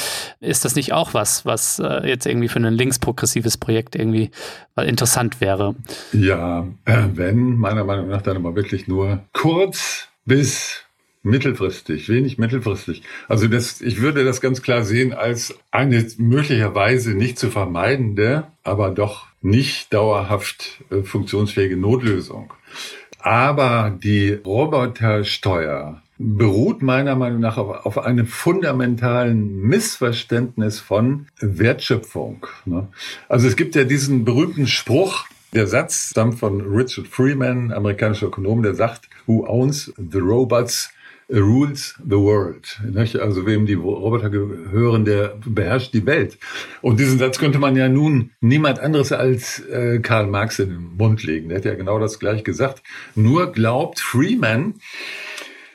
ist 0.41 0.65
das 0.65 0.75
nicht 0.75 0.91
auch 0.91 1.13
was, 1.13 1.45
was 1.45 1.79
äh, 1.79 2.07
jetzt 2.07 2.25
irgendwie 2.25 2.49
für 2.49 2.59
ein 2.59 2.73
linksprogressives 2.73 3.57
Projekt 3.57 3.95
irgendwie 3.95 4.31
interessant 4.75 5.41
wäre. 5.41 5.75
Ja, 6.11 6.67
äh, 6.85 7.03
wenn 7.13 7.55
meiner 7.55 7.83
Meinung 7.83 8.09
nach 8.09 8.21
dann 8.21 8.37
aber 8.37 8.55
wirklich 8.55 8.87
nur 8.87 9.23
kurz 9.33 10.07
bis 10.25 10.83
Mittelfristig, 11.29 12.09
wenig 12.09 12.37
mittelfristig. 12.37 13.03
Also 13.27 13.47
das, 13.47 13.81
ich 13.81 14.01
würde 14.01 14.23
das 14.23 14.41
ganz 14.41 14.61
klar 14.61 14.83
sehen 14.83 15.13
als 15.13 15.57
eine 15.71 16.05
möglicherweise 16.17 17.11
nicht 17.11 17.37
zu 17.37 17.49
vermeidende, 17.51 18.45
aber 18.63 18.89
doch 18.89 19.27
nicht 19.41 19.93
dauerhaft 19.93 20.83
äh, 20.89 21.03
funktionsfähige 21.03 21.77
Notlösung. 21.77 22.53
Aber 23.19 23.97
die 24.03 24.33
Robotersteuer 24.33 26.01
beruht 26.17 26.81
meiner 26.81 27.15
Meinung 27.15 27.39
nach 27.39 27.57
auf, 27.57 27.85
auf 27.85 27.97
einem 27.97 28.27
fundamentalen 28.27 29.61
Missverständnis 29.61 30.79
von 30.79 31.27
Wertschöpfung. 31.39 32.45
Ne? 32.65 32.87
Also 33.29 33.47
es 33.47 33.55
gibt 33.55 33.75
ja 33.75 33.85
diesen 33.85 34.25
berühmten 34.25 34.67
Spruch, 34.67 35.25
der 35.53 35.65
Satz 35.65 36.09
stammt 36.11 36.37
von 36.39 36.61
Richard 36.61 37.07
Freeman, 37.07 37.71
amerikanischer 37.71 38.27
Ökonom, 38.27 38.61
der 38.61 38.75
sagt, 38.75 39.09
Who 39.25 39.45
owns 39.47 39.93
the 39.97 40.19
robots 40.19 40.91
rules 41.29 41.95
the 42.03 42.17
world. 42.17 42.79
Also 42.95 43.45
wem 43.45 43.65
die 43.65 43.75
Roboter 43.75 44.29
gehören, 44.29 45.05
der 45.05 45.35
beherrscht 45.45 45.93
die 45.93 46.05
Welt. 46.05 46.37
Und 46.81 46.99
diesen 46.99 47.19
Satz 47.19 47.37
könnte 47.37 47.59
man 47.59 47.75
ja 47.75 47.87
nun 47.87 48.31
niemand 48.41 48.79
anderes 48.79 49.11
als 49.11 49.59
äh, 49.67 49.99
Karl 49.99 50.27
Marx 50.27 50.59
in 50.59 50.69
den 50.69 50.97
Mund 50.97 51.23
legen. 51.23 51.49
Der 51.49 51.59
hat 51.59 51.65
ja 51.65 51.75
genau 51.75 51.99
das 51.99 52.19
gleich 52.19 52.43
gesagt. 52.43 52.83
Nur 53.15 53.51
glaubt 53.51 53.99
Freeman, 53.99 54.75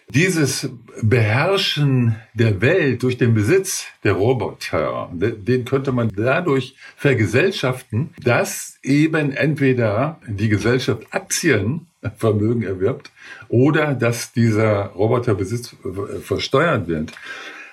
dieses 0.09 0.71
Beherrschen 1.03 2.17
der 2.35 2.61
Welt 2.61 3.03
durch 3.03 3.19
den 3.19 3.35
Besitz 3.35 3.87
der 4.05 4.13
Roboter, 4.13 5.11
den 5.13 5.65
könnte 5.65 5.93
man 5.93 6.11
dadurch 6.15 6.77
vergesellschaften, 6.97 8.11
dass 8.23 8.79
eben 8.83 9.33
entweder 9.33 10.21
die 10.27 10.49
Gesellschaft 10.49 11.07
Aktienvermögen 11.11 12.63
erwirbt 12.63 13.11
oder 13.49 13.95
dass 13.95 14.33
dieser 14.33 14.87
Roboterbesitz 14.89 15.75
versteuert 16.23 16.87
wird. 16.87 17.13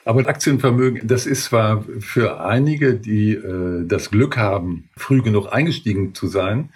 Aber 0.03 0.27
Aktienvermögen, 0.27 1.07
das 1.07 1.27
ist 1.27 1.45
zwar 1.45 1.83
für 1.99 2.41
einige, 2.41 2.95
die 2.95 3.33
äh, 3.33 3.85
das 3.85 4.09
Glück 4.09 4.35
haben, 4.35 4.89
früh 4.97 5.21
genug 5.21 5.53
eingestiegen 5.53 6.15
zu 6.15 6.25
sein, 6.25 6.69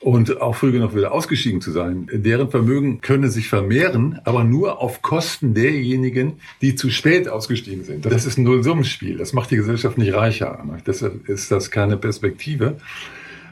und 0.00 0.40
auch 0.40 0.54
früh 0.54 0.70
genug 0.70 0.94
wieder 0.94 1.12
ausgeschieden 1.12 1.60
zu 1.60 1.72
sein. 1.72 2.08
Deren 2.12 2.50
Vermögen 2.50 3.00
könne 3.00 3.28
sich 3.28 3.48
vermehren, 3.48 4.20
aber 4.24 4.44
nur 4.44 4.80
auf 4.80 5.02
Kosten 5.02 5.54
derjenigen, 5.54 6.34
die 6.62 6.76
zu 6.76 6.90
spät 6.90 7.28
ausgestiegen 7.28 7.84
sind. 7.84 8.06
Das 8.06 8.24
ist 8.24 8.38
ein 8.38 8.44
Nullsummenspiel. 8.44 9.18
Das 9.18 9.32
macht 9.32 9.50
die 9.50 9.56
Gesellschaft 9.56 9.98
nicht 9.98 10.14
reicher. 10.14 10.64
Deshalb 10.86 11.28
ist 11.28 11.50
das 11.50 11.70
keine 11.70 11.96
Perspektive. 11.96 12.76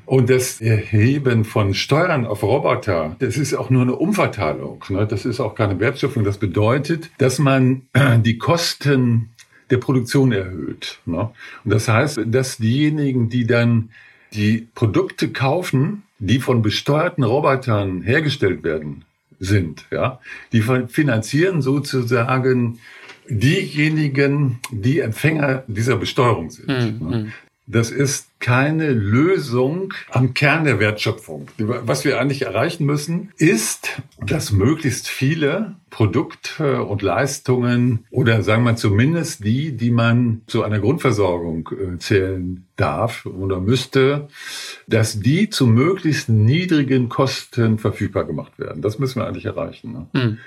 Und 0.04 0.30
das 0.30 0.60
Erheben 0.60 1.44
von 1.44 1.74
Steuern 1.74 2.26
auf 2.26 2.44
Roboter, 2.44 3.16
das 3.18 3.36
ist 3.36 3.54
auch 3.54 3.70
nur 3.70 3.82
eine 3.82 3.96
Umverteilung. 3.96 4.84
Das 5.08 5.24
ist 5.24 5.40
auch 5.40 5.56
keine 5.56 5.80
Wertschöpfung. 5.80 6.22
Das 6.22 6.38
bedeutet, 6.38 7.10
dass 7.18 7.40
man 7.40 7.82
die 8.18 8.38
Kosten 8.38 9.30
der 9.70 9.78
Produktion 9.78 10.30
erhöht. 10.30 11.00
Ne? 11.06 11.28
Und 11.64 11.74
das 11.74 11.88
heißt, 11.88 12.20
dass 12.24 12.58
diejenigen, 12.58 13.28
die 13.30 13.48
dann 13.48 13.90
die 14.36 14.68
Produkte 14.74 15.30
kaufen, 15.30 16.02
die 16.18 16.40
von 16.40 16.62
besteuerten 16.62 17.24
Robotern 17.24 18.02
hergestellt 18.02 18.62
werden, 18.62 19.04
sind, 19.38 19.84
ja, 19.90 20.20
die 20.52 20.62
finanzieren 20.62 21.60
sozusagen 21.62 22.78
diejenigen, 23.28 24.60
die 24.70 25.00
Empfänger 25.00 25.64
dieser 25.66 25.96
Besteuerung 25.96 26.50
sind. 26.50 26.68
Mhm. 27.00 27.32
Das 27.66 27.90
ist 27.90 28.28
keine 28.38 28.90
Lösung 28.90 29.92
am 30.10 30.34
Kern 30.34 30.64
der 30.64 30.78
Wertschöpfung. 30.78 31.48
Was 31.58 32.04
wir 32.04 32.20
eigentlich 32.20 32.42
erreichen 32.42 32.86
müssen, 32.86 33.32
ist, 33.38 34.00
dass 34.24 34.52
möglichst 34.52 35.08
viele 35.08 35.74
Produkte 35.90 36.84
und 36.84 37.02
Leistungen 37.02 38.04
oder 38.10 38.42
sagen 38.42 38.62
wir 38.64 38.76
zumindest 38.76 39.44
die, 39.44 39.72
die 39.76 39.90
man 39.90 40.42
zu 40.46 40.62
einer 40.62 40.78
Grundversorgung 40.78 41.68
äh, 41.72 41.98
zählen 41.98 42.66
darf 42.76 43.26
oder 43.26 43.58
müsste, 43.58 44.28
dass 44.86 45.18
die 45.18 45.50
zu 45.50 45.66
möglichst 45.66 46.28
niedrigen 46.28 47.08
Kosten 47.08 47.78
verfügbar 47.78 48.24
gemacht 48.24 48.58
werden. 48.58 48.82
Das 48.82 48.98
müssen 48.98 49.20
wir 49.20 49.26
eigentlich 49.26 49.46
erreichen. 49.46 49.92
Ne? 49.92 50.06
Mhm. 50.12 50.38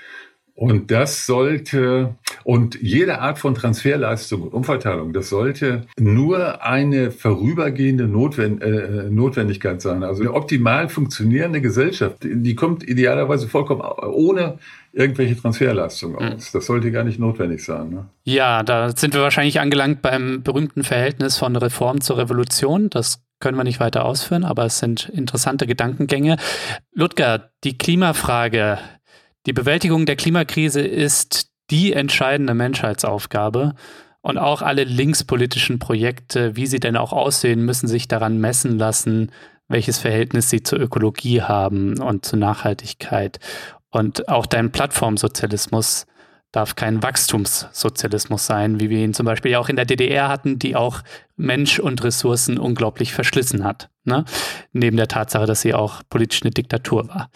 Und 0.60 0.92
das 0.92 1.26
sollte, 1.26 2.16
und 2.44 2.82
jede 2.82 3.20
Art 3.22 3.40
von 3.40 3.56
Transferleistung 3.56 4.42
und 4.42 4.54
Umverteilung, 4.54 5.14
das 5.14 5.30
sollte 5.30 5.88
nur 5.98 6.62
eine 6.66 7.12
vorübergehende 7.12 8.10
Notwend 8.10 8.62
äh, 8.62 9.10
Notwendigkeit 9.10 9.82
sein. 9.82 10.04
Also 10.04 10.24
eine 10.24 10.34
optimal 10.34 10.90
funktionierende 10.90 11.62
Gesellschaft, 11.62 12.18
die 12.24 12.56
kommt 12.56 12.84
idealerweise 12.86 13.48
vollkommen 13.48 13.80
ohne 13.80 14.58
irgendwelche 14.92 15.38
Transferleistungen 15.38 16.20
hm. 16.20 16.36
aus. 16.36 16.52
Das 16.52 16.66
sollte 16.66 16.92
gar 16.92 17.06
nicht 17.06 17.20
notwendig 17.20 17.64
sein. 17.64 17.92
Ne? 17.92 18.10
Ja, 18.26 18.62
da 18.64 18.94
sind 18.94 19.14
wir 19.14 19.22
wahrscheinlich 19.22 19.62
angelangt 19.62 20.02
beim 20.02 20.44
berühmten 20.44 20.84
Verhältnis 20.84 21.38
von 21.38 21.56
Reform 21.56 22.02
zur 22.02 22.18
Revolution. 22.18 22.90
Das 22.90 23.24
können 23.40 23.58
wir 23.58 23.64
nicht 23.64 23.80
weiter 23.80 24.04
ausführen, 24.04 24.44
aber 24.44 24.66
es 24.66 24.80
sind 24.80 25.08
interessante 25.08 25.68
Gedankengänge. 25.68 26.36
Ludger, 26.94 27.52
die 27.64 27.78
Klimafrage 27.78 28.78
die 29.50 29.54
Bewältigung 29.54 30.06
der 30.06 30.16
Klimakrise 30.16 30.82
ist 30.82 31.50
die 31.72 31.94
entscheidende 31.94 32.54
Menschheitsaufgabe. 32.54 33.74
Und 34.22 34.38
auch 34.38 34.62
alle 34.62 34.84
linkspolitischen 34.84 35.80
Projekte, 35.80 36.56
wie 36.56 36.68
sie 36.68 36.80
denn 36.80 36.96
auch 36.96 37.14
aussehen, 37.14 37.66
müssen 37.66 37.88
sich 37.88 38.08
daran 38.08 38.38
messen 38.38 38.78
lassen, 38.78 39.32
welches 39.68 39.98
Verhältnis 39.98 40.52
sie 40.52 40.62
zur 40.62 40.80
Ökologie 40.80 41.42
haben 41.42 42.00
und 42.00 42.26
zur 42.26 42.38
Nachhaltigkeit. 42.38 43.40
Und 43.90 44.30
auch 44.30 44.46
dein 44.46 44.72
Plattformsozialismus 44.72 46.06
darf 46.52 46.76
kein 46.76 47.04
Wachstumssozialismus 47.04 48.46
sein, 48.46 48.80
wie 48.80 48.90
wir 48.90 49.00
ihn 49.00 49.14
zum 49.14 49.26
Beispiel 49.26 49.56
auch 49.56 49.70
in 49.70 49.76
der 49.76 49.86
DDR 49.86 50.30
hatten, 50.30 50.58
die 50.58 50.76
auch 50.76 51.02
Mensch 51.36 51.80
und 51.80 52.04
Ressourcen 52.04 52.58
unglaublich 52.58 53.14
verschlissen 53.14 53.64
hat. 53.64 53.90
Ne? 54.04 54.26
Neben 54.74 54.98
der 54.98 55.08
Tatsache, 55.08 55.46
dass 55.46 55.62
sie 55.62 55.76
auch 55.76 56.02
politisch 56.10 56.42
eine 56.42 56.52
Diktatur 56.52 57.08
war. 57.08 57.30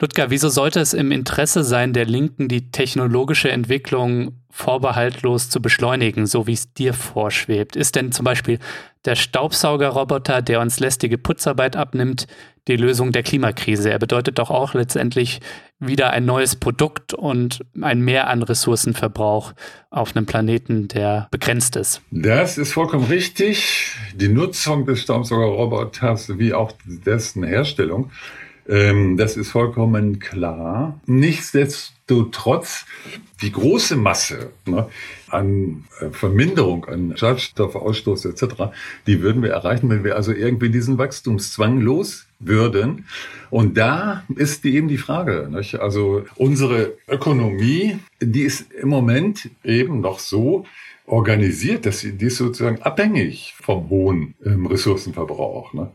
Ludger, 0.00 0.30
wieso 0.30 0.48
sollte 0.48 0.80
es 0.80 0.94
im 0.94 1.12
Interesse 1.12 1.62
sein, 1.62 1.92
der 1.92 2.06
Linken 2.06 2.48
die 2.48 2.70
technologische 2.70 3.50
Entwicklung 3.50 4.38
vorbehaltlos 4.50 5.50
zu 5.50 5.60
beschleunigen, 5.60 6.26
so 6.26 6.46
wie 6.46 6.54
es 6.54 6.72
dir 6.72 6.94
vorschwebt? 6.94 7.76
Ist 7.76 7.96
denn 7.96 8.12
zum 8.12 8.24
Beispiel 8.24 8.58
der 9.04 9.14
Staubsaugerroboter, 9.14 10.40
der 10.40 10.60
uns 10.60 10.80
lästige 10.80 11.18
Putzarbeit 11.18 11.76
abnimmt, 11.76 12.26
die 12.66 12.76
Lösung 12.76 13.12
der 13.12 13.22
Klimakrise? 13.22 13.90
Er 13.90 13.98
bedeutet 13.98 14.38
doch 14.38 14.50
auch 14.50 14.74
letztendlich 14.74 15.40
wieder 15.80 16.10
ein 16.10 16.24
neues 16.24 16.56
Produkt 16.56 17.14
und 17.14 17.64
ein 17.80 18.00
Mehr 18.00 18.28
an 18.28 18.42
Ressourcenverbrauch 18.42 19.52
auf 19.90 20.16
einem 20.16 20.26
Planeten, 20.26 20.88
der 20.88 21.28
begrenzt 21.30 21.76
ist. 21.76 22.02
Das 22.10 22.58
ist 22.58 22.72
vollkommen 22.72 23.04
richtig. 23.04 23.94
Die 24.14 24.28
Nutzung 24.28 24.86
des 24.86 25.02
Staubsaugerroboters 25.02 26.38
wie 26.38 26.52
auch 26.52 26.72
dessen 26.84 27.44
Herstellung, 27.44 28.10
ähm, 28.68 29.16
das 29.16 29.36
ist 29.36 29.50
vollkommen 29.50 30.18
klar. 30.18 31.00
Nichtsdestotrotz 31.06 32.84
die 33.40 33.52
große 33.52 33.96
Masse 33.96 34.50
ne, 34.66 34.88
an 35.28 35.84
äh, 36.00 36.10
Verminderung, 36.10 36.84
an 36.84 37.16
Schadstoffausstoß 37.16 38.26
etc., 38.26 38.44
die 39.06 39.22
würden 39.22 39.42
wir 39.42 39.50
erreichen, 39.50 39.88
wenn 39.88 40.04
wir 40.04 40.16
also 40.16 40.32
irgendwie 40.32 40.70
diesen 40.70 40.98
Wachstumszwang 40.98 41.80
los 41.80 42.27
würden. 42.38 43.06
Und 43.50 43.76
da 43.76 44.24
ist 44.36 44.64
die 44.64 44.76
eben 44.76 44.88
die 44.88 44.98
Frage. 44.98 45.48
Nicht? 45.50 45.76
Also 45.76 46.24
unsere 46.36 46.94
Ökonomie, 47.08 47.98
die 48.20 48.42
ist 48.42 48.72
im 48.72 48.88
Moment 48.88 49.50
eben 49.64 50.00
noch 50.00 50.18
so 50.18 50.64
organisiert, 51.06 51.86
dass 51.86 52.00
sie 52.00 52.12
die 52.12 52.26
ist 52.26 52.36
sozusagen 52.36 52.82
abhängig 52.82 53.54
vom 53.60 53.88
hohen 53.88 54.34
ähm, 54.44 54.66
Ressourcenverbrauch. 54.66 55.72
Ne? 55.72 55.90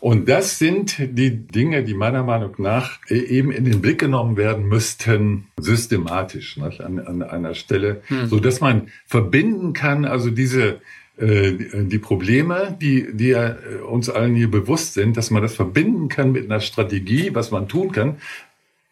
Und 0.00 0.28
das 0.28 0.58
sind 0.58 0.96
die 0.98 1.46
Dinge, 1.46 1.82
die 1.82 1.94
meiner 1.94 2.22
Meinung 2.22 2.54
nach 2.58 2.98
e-, 3.08 3.14
eben 3.14 3.50
in 3.50 3.64
den 3.64 3.80
Blick 3.80 3.98
genommen 3.98 4.36
werden 4.36 4.68
müssten, 4.68 5.46
systematisch 5.58 6.58
nicht? 6.58 6.80
An, 6.80 6.98
an 6.98 7.22
einer 7.22 7.54
Stelle, 7.54 8.02
hm. 8.06 8.26
so 8.26 8.38
dass 8.38 8.60
man 8.60 8.88
verbinden 9.06 9.72
kann, 9.72 10.04
also 10.04 10.30
diese 10.30 10.64
äh, 10.68 10.78
die 11.18 11.98
Probleme, 11.98 12.76
die, 12.80 13.08
die 13.12 13.28
ja 13.28 13.48
äh, 13.48 13.82
uns 13.86 14.10
allen 14.10 14.34
hier 14.34 14.50
bewusst 14.50 14.94
sind, 14.94 15.16
dass 15.16 15.30
man 15.30 15.42
das 15.42 15.54
verbinden 15.54 16.08
kann 16.08 16.32
mit 16.32 16.44
einer 16.44 16.60
Strategie, 16.60 17.34
was 17.34 17.50
man 17.50 17.68
tun 17.68 17.92
kann, 17.92 18.16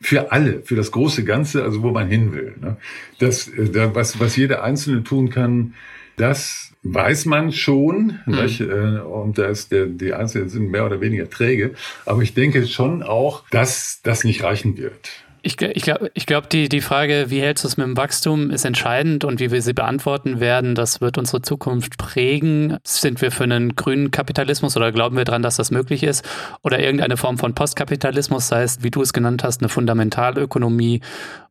für 0.01 0.33
alle, 0.33 0.63
für 0.63 0.77
das 0.77 0.91
große 0.91 1.25
Ganze, 1.25 1.63
also 1.63 1.83
wo 1.83 1.91
man 1.91 2.09
hin 2.09 2.33
will. 2.33 2.55
Ne? 2.61 2.77
Das, 3.19 3.49
äh, 3.49 3.95
was, 3.95 4.21
was 4.21 4.37
jeder 4.37 4.63
Einzelne 4.63 5.05
tun 5.05 5.31
kann, 5.31 5.75
das 6.17 6.73
weiß 6.83 7.25
man 7.27 7.53
schon. 7.53 8.21
Mhm. 8.27 9.01
Und 9.01 9.39
da 9.39 9.47
ist 9.47 9.73
der, 9.73 9.87
die 9.87 10.13
Einzelnen 10.13 10.49
sind 10.49 10.71
mehr 10.71 10.87
oder 10.87 11.01
weniger 11.01 11.29
träge. 11.29 11.75
Aber 12.07 12.23
ich 12.23 12.35
denke 12.35 12.67
schon 12.67 13.03
auch, 13.03 13.45
dass 13.51 14.01
das 14.03 14.25
nicht 14.25 14.43
reichen 14.43 14.77
wird. 14.77 15.24
Ich, 15.47 15.61
ich 15.61 15.83
glaube, 15.83 16.11
ich 16.15 16.25
glaub, 16.25 16.49
die, 16.49 16.71
die 16.71 16.81
Frage, 16.81 17.27
wie 17.29 17.43
hältst 17.43 17.65
du 17.65 17.69
es 17.69 17.77
mit 17.77 17.87
dem 17.87 17.99
Wachstum, 17.99 18.51
ist 18.51 18.65
entscheidend 18.65 19.25
und 19.25 19.41
wie 19.41 19.51
wir 19.51 19.61
sie 19.61 19.75
beantworten 19.75 20.41
werden, 20.41 20.75
das 20.75 21.03
wird 21.03 21.19
unsere 21.19 21.43
Zukunft 21.43 21.99
prägen. 21.99 22.79
Sind 22.83 23.21
wir 23.21 23.31
für 23.31 23.45
einen 23.45 23.77
grünen 23.77 24.11
Kapitalismus 24.11 24.75
oder 24.75 24.91
glauben 24.91 25.19
wir 25.19 25.25
daran, 25.25 25.43
dass 25.43 25.57
das 25.57 25.71
möglich 25.71 26.03
ist? 26.03 26.27
Oder 26.63 26.79
irgendeine 26.81 27.19
Form 27.19 27.37
von 27.37 27.55
Postkapitalismus, 27.55 28.49
sei 28.49 28.63
es, 28.63 28.83
wie 28.83 28.91
du 28.91 29.03
es 29.03 29.13
genannt 29.13 29.45
hast, 29.45 29.61
eine 29.61 29.69
Fundamentalökonomie 29.69 31.03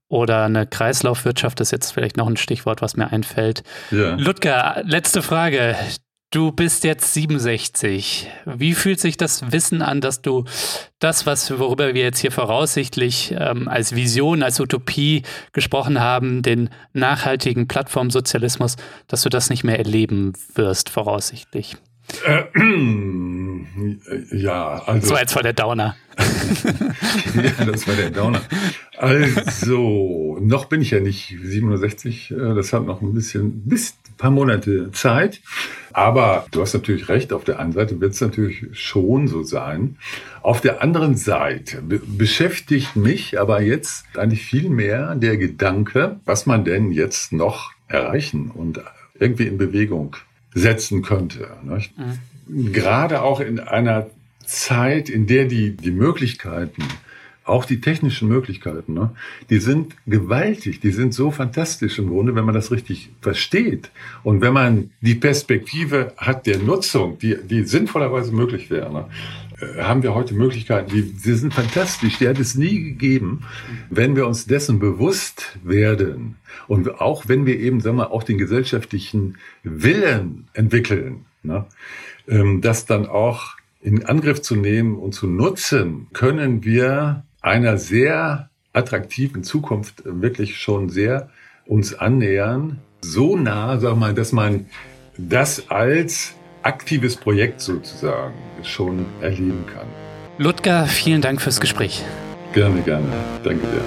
oder 0.08 0.46
eine 0.46 0.66
Kreislaufwirtschaft 0.66 1.60
ist 1.62 1.72
jetzt 1.72 1.92
vielleicht 1.92 2.18
noch 2.18 2.28
ein 2.28 2.38
Stichwort, 2.38 2.82
was 2.82 2.98
mir 2.98 3.12
einfällt. 3.12 3.64
Ja. 3.92 4.16
Ludger, 4.16 4.82
letzte 4.86 5.22
Frage. 5.22 5.76
Du 6.34 6.52
bist 6.52 6.84
jetzt 6.84 7.14
67. 7.14 8.28
Wie 8.46 8.74
fühlt 8.74 9.00
sich 9.00 9.18
das 9.18 9.52
Wissen 9.52 9.84
an, 9.84 10.02
dass 10.02 10.24
du 10.24 10.46
das, 10.98 11.28
was 11.28 11.60
worüber 11.60 11.94
wir 11.94 12.02
jetzt 12.02 12.18
hier 12.18 12.32
voraussichtlich 12.32 13.36
ähm, 13.38 13.68
als 13.68 13.94
Vision, 13.94 14.42
als 14.42 14.60
Utopie 14.60 15.22
gesprochen 15.52 16.00
haben, 16.00 16.42
den 16.42 16.72
nachhaltigen 16.92 17.68
Plattformsozialismus, 17.68 18.78
dass 19.08 19.22
du 19.22 19.30
das 19.30 19.52
nicht 19.52 19.64
mehr 19.64 19.78
erleben 19.78 20.34
wirst, 20.56 20.90
voraussichtlich? 20.90 21.78
Äh, 22.26 22.44
ja, 24.36 24.84
also. 24.86 25.02
Das 25.02 25.10
war 25.12 25.20
jetzt 25.20 25.34
voll 25.34 25.44
der 25.44 25.54
Downer. 25.54 25.96
ja, 27.36 27.66
das 27.66 27.88
war 27.88 27.96
der 27.96 28.12
Downer. 28.12 28.42
Also, 28.98 30.38
noch 30.42 30.66
bin 30.66 30.82
ich 30.82 30.92
ja 30.92 31.00
nicht 31.00 31.36
67. 31.42 32.32
Äh, 32.32 32.36
das 32.56 32.74
hat 32.74 32.86
noch 32.86 33.02
ein 33.02 33.14
bisschen, 33.14 33.64
bis 33.66 33.96
ein 34.10 34.18
paar 34.18 34.32
Monate 34.32 34.92
Zeit. 34.92 35.42
Aber 35.92 36.46
du 36.52 36.62
hast 36.62 36.74
natürlich 36.74 37.10
recht. 37.10 37.34
Auf 37.34 37.44
der 37.44 37.60
einen 37.60 37.72
Seite 37.72 38.00
wird 38.00 38.14
es 38.14 38.22
natürlich 38.22 38.66
schon 38.74 39.28
so 39.28 39.44
sein. 39.44 39.98
Auf 40.42 40.62
der 40.62 40.82
anderen 40.82 41.16
Seite 41.16 41.82
be 41.82 42.00
beschäftigt 42.06 42.96
mich 42.96 43.40
aber 43.40 43.62
jetzt 43.62 44.06
eigentlich 44.18 44.44
viel 44.44 44.70
mehr 44.70 45.16
der 45.16 45.38
Gedanke, 45.38 46.20
was 46.26 46.46
man 46.46 46.64
denn 46.64 46.92
jetzt 46.92 47.32
noch 47.32 47.72
erreichen 47.88 48.52
und 48.52 48.82
irgendwie 49.20 49.48
in 49.48 49.58
Bewegung 49.58 50.16
setzen 50.54 51.02
könnte. 51.02 51.48
Mhm. 51.66 52.74
Gerade 52.74 53.22
auch 53.22 53.40
in 53.40 53.60
einer 53.60 54.08
Zeit, 54.46 55.10
in 55.10 55.28
der 55.28 55.46
die, 55.46 55.76
die 55.76 55.92
Möglichkeiten, 55.92 56.84
auch 57.46 57.66
die 57.66 57.82
technischen 57.82 58.30
Möglichkeiten, 58.30 58.94
ne, 58.94 59.12
die 59.50 59.60
sind 59.60 59.96
gewaltig, 60.06 60.80
die 60.80 60.92
sind 60.92 61.14
so 61.14 61.30
fantastisch 61.32 62.00
im 62.00 62.08
Grunde, 62.08 62.36
wenn 62.36 62.46
man 62.46 62.56
das 62.56 62.72
richtig 62.72 63.10
versteht. 63.22 63.92
Und 64.24 64.42
wenn 64.42 64.54
man 64.54 64.92
die 65.02 65.16
Perspektive 65.16 66.14
hat 66.18 66.46
der 66.46 66.60
Nutzung, 66.60 67.20
die, 67.20 67.38
die 67.44 67.64
sinnvollerweise 67.64 68.32
möglich 68.32 68.70
wäre, 68.70 68.92
ne, 68.94 69.06
haben 69.78 70.04
wir 70.04 70.14
heute 70.14 70.34
Möglichkeiten, 70.34 70.92
die, 70.92 71.04
die 71.04 71.34
sind 71.34 71.54
fantastisch, 71.54 72.18
die 72.20 72.28
hat 72.28 72.40
es 72.40 72.56
nie 72.56 72.84
gegeben, 72.84 73.46
wenn 73.90 74.16
wir 74.16 74.28
uns 74.28 74.46
dessen 74.46 74.80
bewusst 74.80 75.58
werden. 75.64 76.36
Und 76.68 77.02
auch 77.02 77.28
wenn 77.28 77.46
wir 77.46 77.60
eben, 77.60 77.82
sagen 77.82 77.98
wir, 77.98 78.12
auch 78.12 78.24
den 78.24 78.38
gesellschaftlichen 78.38 79.38
Willen 79.64 80.48
entwickeln, 80.54 81.26
ne, 81.44 81.66
ähm, 82.28 82.62
das 82.62 82.86
dann 82.86 83.06
auch 83.06 83.56
in 83.82 84.06
Angriff 84.06 84.42
zu 84.42 84.56
nehmen 84.56 84.96
und 84.96 85.14
zu 85.14 85.28
nutzen, 85.28 86.08
können 86.14 86.64
wir 86.64 87.24
einer 87.42 87.78
sehr 87.78 88.50
attraktiven 88.72 89.44
Zukunft 89.44 90.04
wirklich 90.06 90.58
schon 90.58 90.90
sehr 90.90 91.30
uns 91.66 91.94
annähern, 91.94 92.80
so 93.02 93.36
nah, 93.36 93.80
sag 93.80 93.98
mal, 93.98 94.14
dass 94.14 94.32
man 94.32 94.68
das 95.18 95.70
als 95.70 96.36
aktives 96.64 97.16
Projekt 97.16 97.62
sozusagen 97.62 98.34
schon 98.64 99.06
erleben 99.22 99.66
kann. 99.74 99.88
Ludger, 100.38 100.88
vielen 100.88 101.22
Dank 101.22 101.42
fürs 101.42 101.60
Gespräch. 101.62 102.04
Gerne, 102.54 102.82
gerne. 102.82 103.08
Danke 103.44 103.68
dir. 103.68 103.82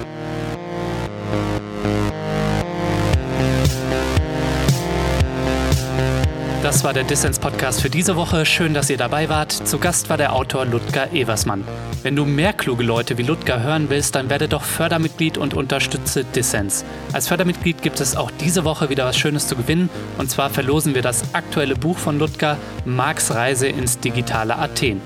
Das 6.63 6.83
war 6.83 6.93
der 6.93 7.03
Dissens-Podcast 7.03 7.81
für 7.81 7.89
diese 7.89 8.15
Woche. 8.15 8.45
Schön, 8.45 8.73
dass 8.73 8.89
ihr 8.89 8.97
dabei 8.97 9.29
wart. 9.29 9.51
Zu 9.51 9.77
Gast 9.77 10.09
war 10.09 10.17
der 10.17 10.33
Autor 10.33 10.65
Ludger 10.65 11.13
Eversmann. 11.13 11.63
Wenn 12.07 12.15
du 12.15 12.23
mehr 12.23 12.53
kluge 12.53 12.85
Leute 12.85 13.17
wie 13.17 13.23
Ludger 13.23 13.61
hören 13.61 13.89
willst, 13.89 14.15
dann 14.15 14.29
werde 14.29 14.47
doch 14.47 14.63
Fördermitglied 14.63 15.37
und 15.37 15.53
unterstütze 15.53 16.23
Dissens. 16.23 16.85
Als 17.11 17.27
Fördermitglied 17.27 17.81
gibt 17.81 17.99
es 17.99 18.15
auch 18.15 18.31
diese 18.31 18.63
Woche 18.63 18.89
wieder 18.89 19.03
was 19.03 19.17
Schönes 19.17 19.45
zu 19.49 19.57
gewinnen. 19.57 19.89
Und 20.17 20.31
zwar 20.31 20.49
verlosen 20.49 20.95
wir 20.95 21.01
das 21.01 21.33
aktuelle 21.33 21.75
Buch 21.75 21.97
von 21.97 22.17
Ludger, 22.17 22.57
Marks 22.85 23.35
Reise 23.35 23.67
ins 23.67 23.99
digitale 23.99 24.57
Athen. 24.57 25.01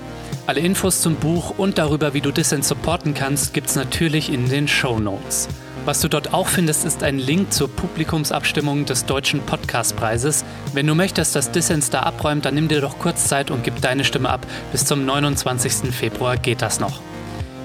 Alle 0.46 0.60
Infos 0.60 1.00
zum 1.00 1.16
Buch 1.16 1.54
und 1.58 1.76
darüber, 1.76 2.14
wie 2.14 2.20
du 2.20 2.30
Dissens 2.30 2.68
supporten 2.68 3.14
kannst, 3.14 3.52
gibt's 3.52 3.74
natürlich 3.74 4.32
in 4.32 4.48
den 4.48 4.68
Show 4.68 5.00
Notes. 5.00 5.48
Was 5.84 6.00
du 6.00 6.08
dort 6.08 6.32
auch 6.32 6.46
findest, 6.46 6.84
ist 6.84 7.02
ein 7.02 7.18
Link 7.18 7.52
zur 7.52 7.68
Publikumsabstimmung 7.68 8.84
des 8.84 9.04
Deutschen 9.04 9.40
Podcastpreises. 9.40 10.44
Wenn 10.72 10.86
du 10.86 10.94
möchtest, 10.94 11.34
dass 11.34 11.50
Dissens 11.50 11.90
da 11.90 12.00
abräumt, 12.00 12.44
dann 12.44 12.54
nimm 12.54 12.68
dir 12.68 12.80
doch 12.80 13.00
kurz 13.00 13.26
Zeit 13.26 13.50
und 13.50 13.64
gib 13.64 13.80
deine 13.80 14.04
Stimme 14.04 14.30
ab. 14.30 14.46
Bis 14.70 14.84
zum 14.84 15.04
29. 15.04 15.92
Februar 15.92 16.36
geht 16.36 16.62
das 16.62 16.78
noch. 16.78 17.00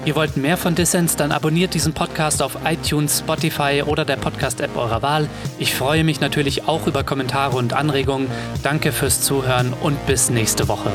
Ihr 0.04 0.16
wollt 0.16 0.36
mehr 0.36 0.56
von 0.56 0.74
Dissens, 0.74 1.14
dann 1.14 1.30
abonniert 1.30 1.74
diesen 1.74 1.92
Podcast 1.92 2.42
auf 2.42 2.58
iTunes, 2.64 3.20
Spotify 3.20 3.84
oder 3.86 4.04
der 4.04 4.16
Podcast-App 4.16 4.76
eurer 4.76 5.02
Wahl. 5.02 5.28
Ich 5.60 5.74
freue 5.74 6.02
mich 6.02 6.20
natürlich 6.20 6.66
auch 6.66 6.88
über 6.88 7.04
Kommentare 7.04 7.56
und 7.56 7.72
Anregungen. 7.72 8.28
Danke 8.64 8.90
fürs 8.90 9.20
Zuhören 9.20 9.72
und 9.80 10.06
bis 10.06 10.28
nächste 10.28 10.66
Woche. 10.66 10.90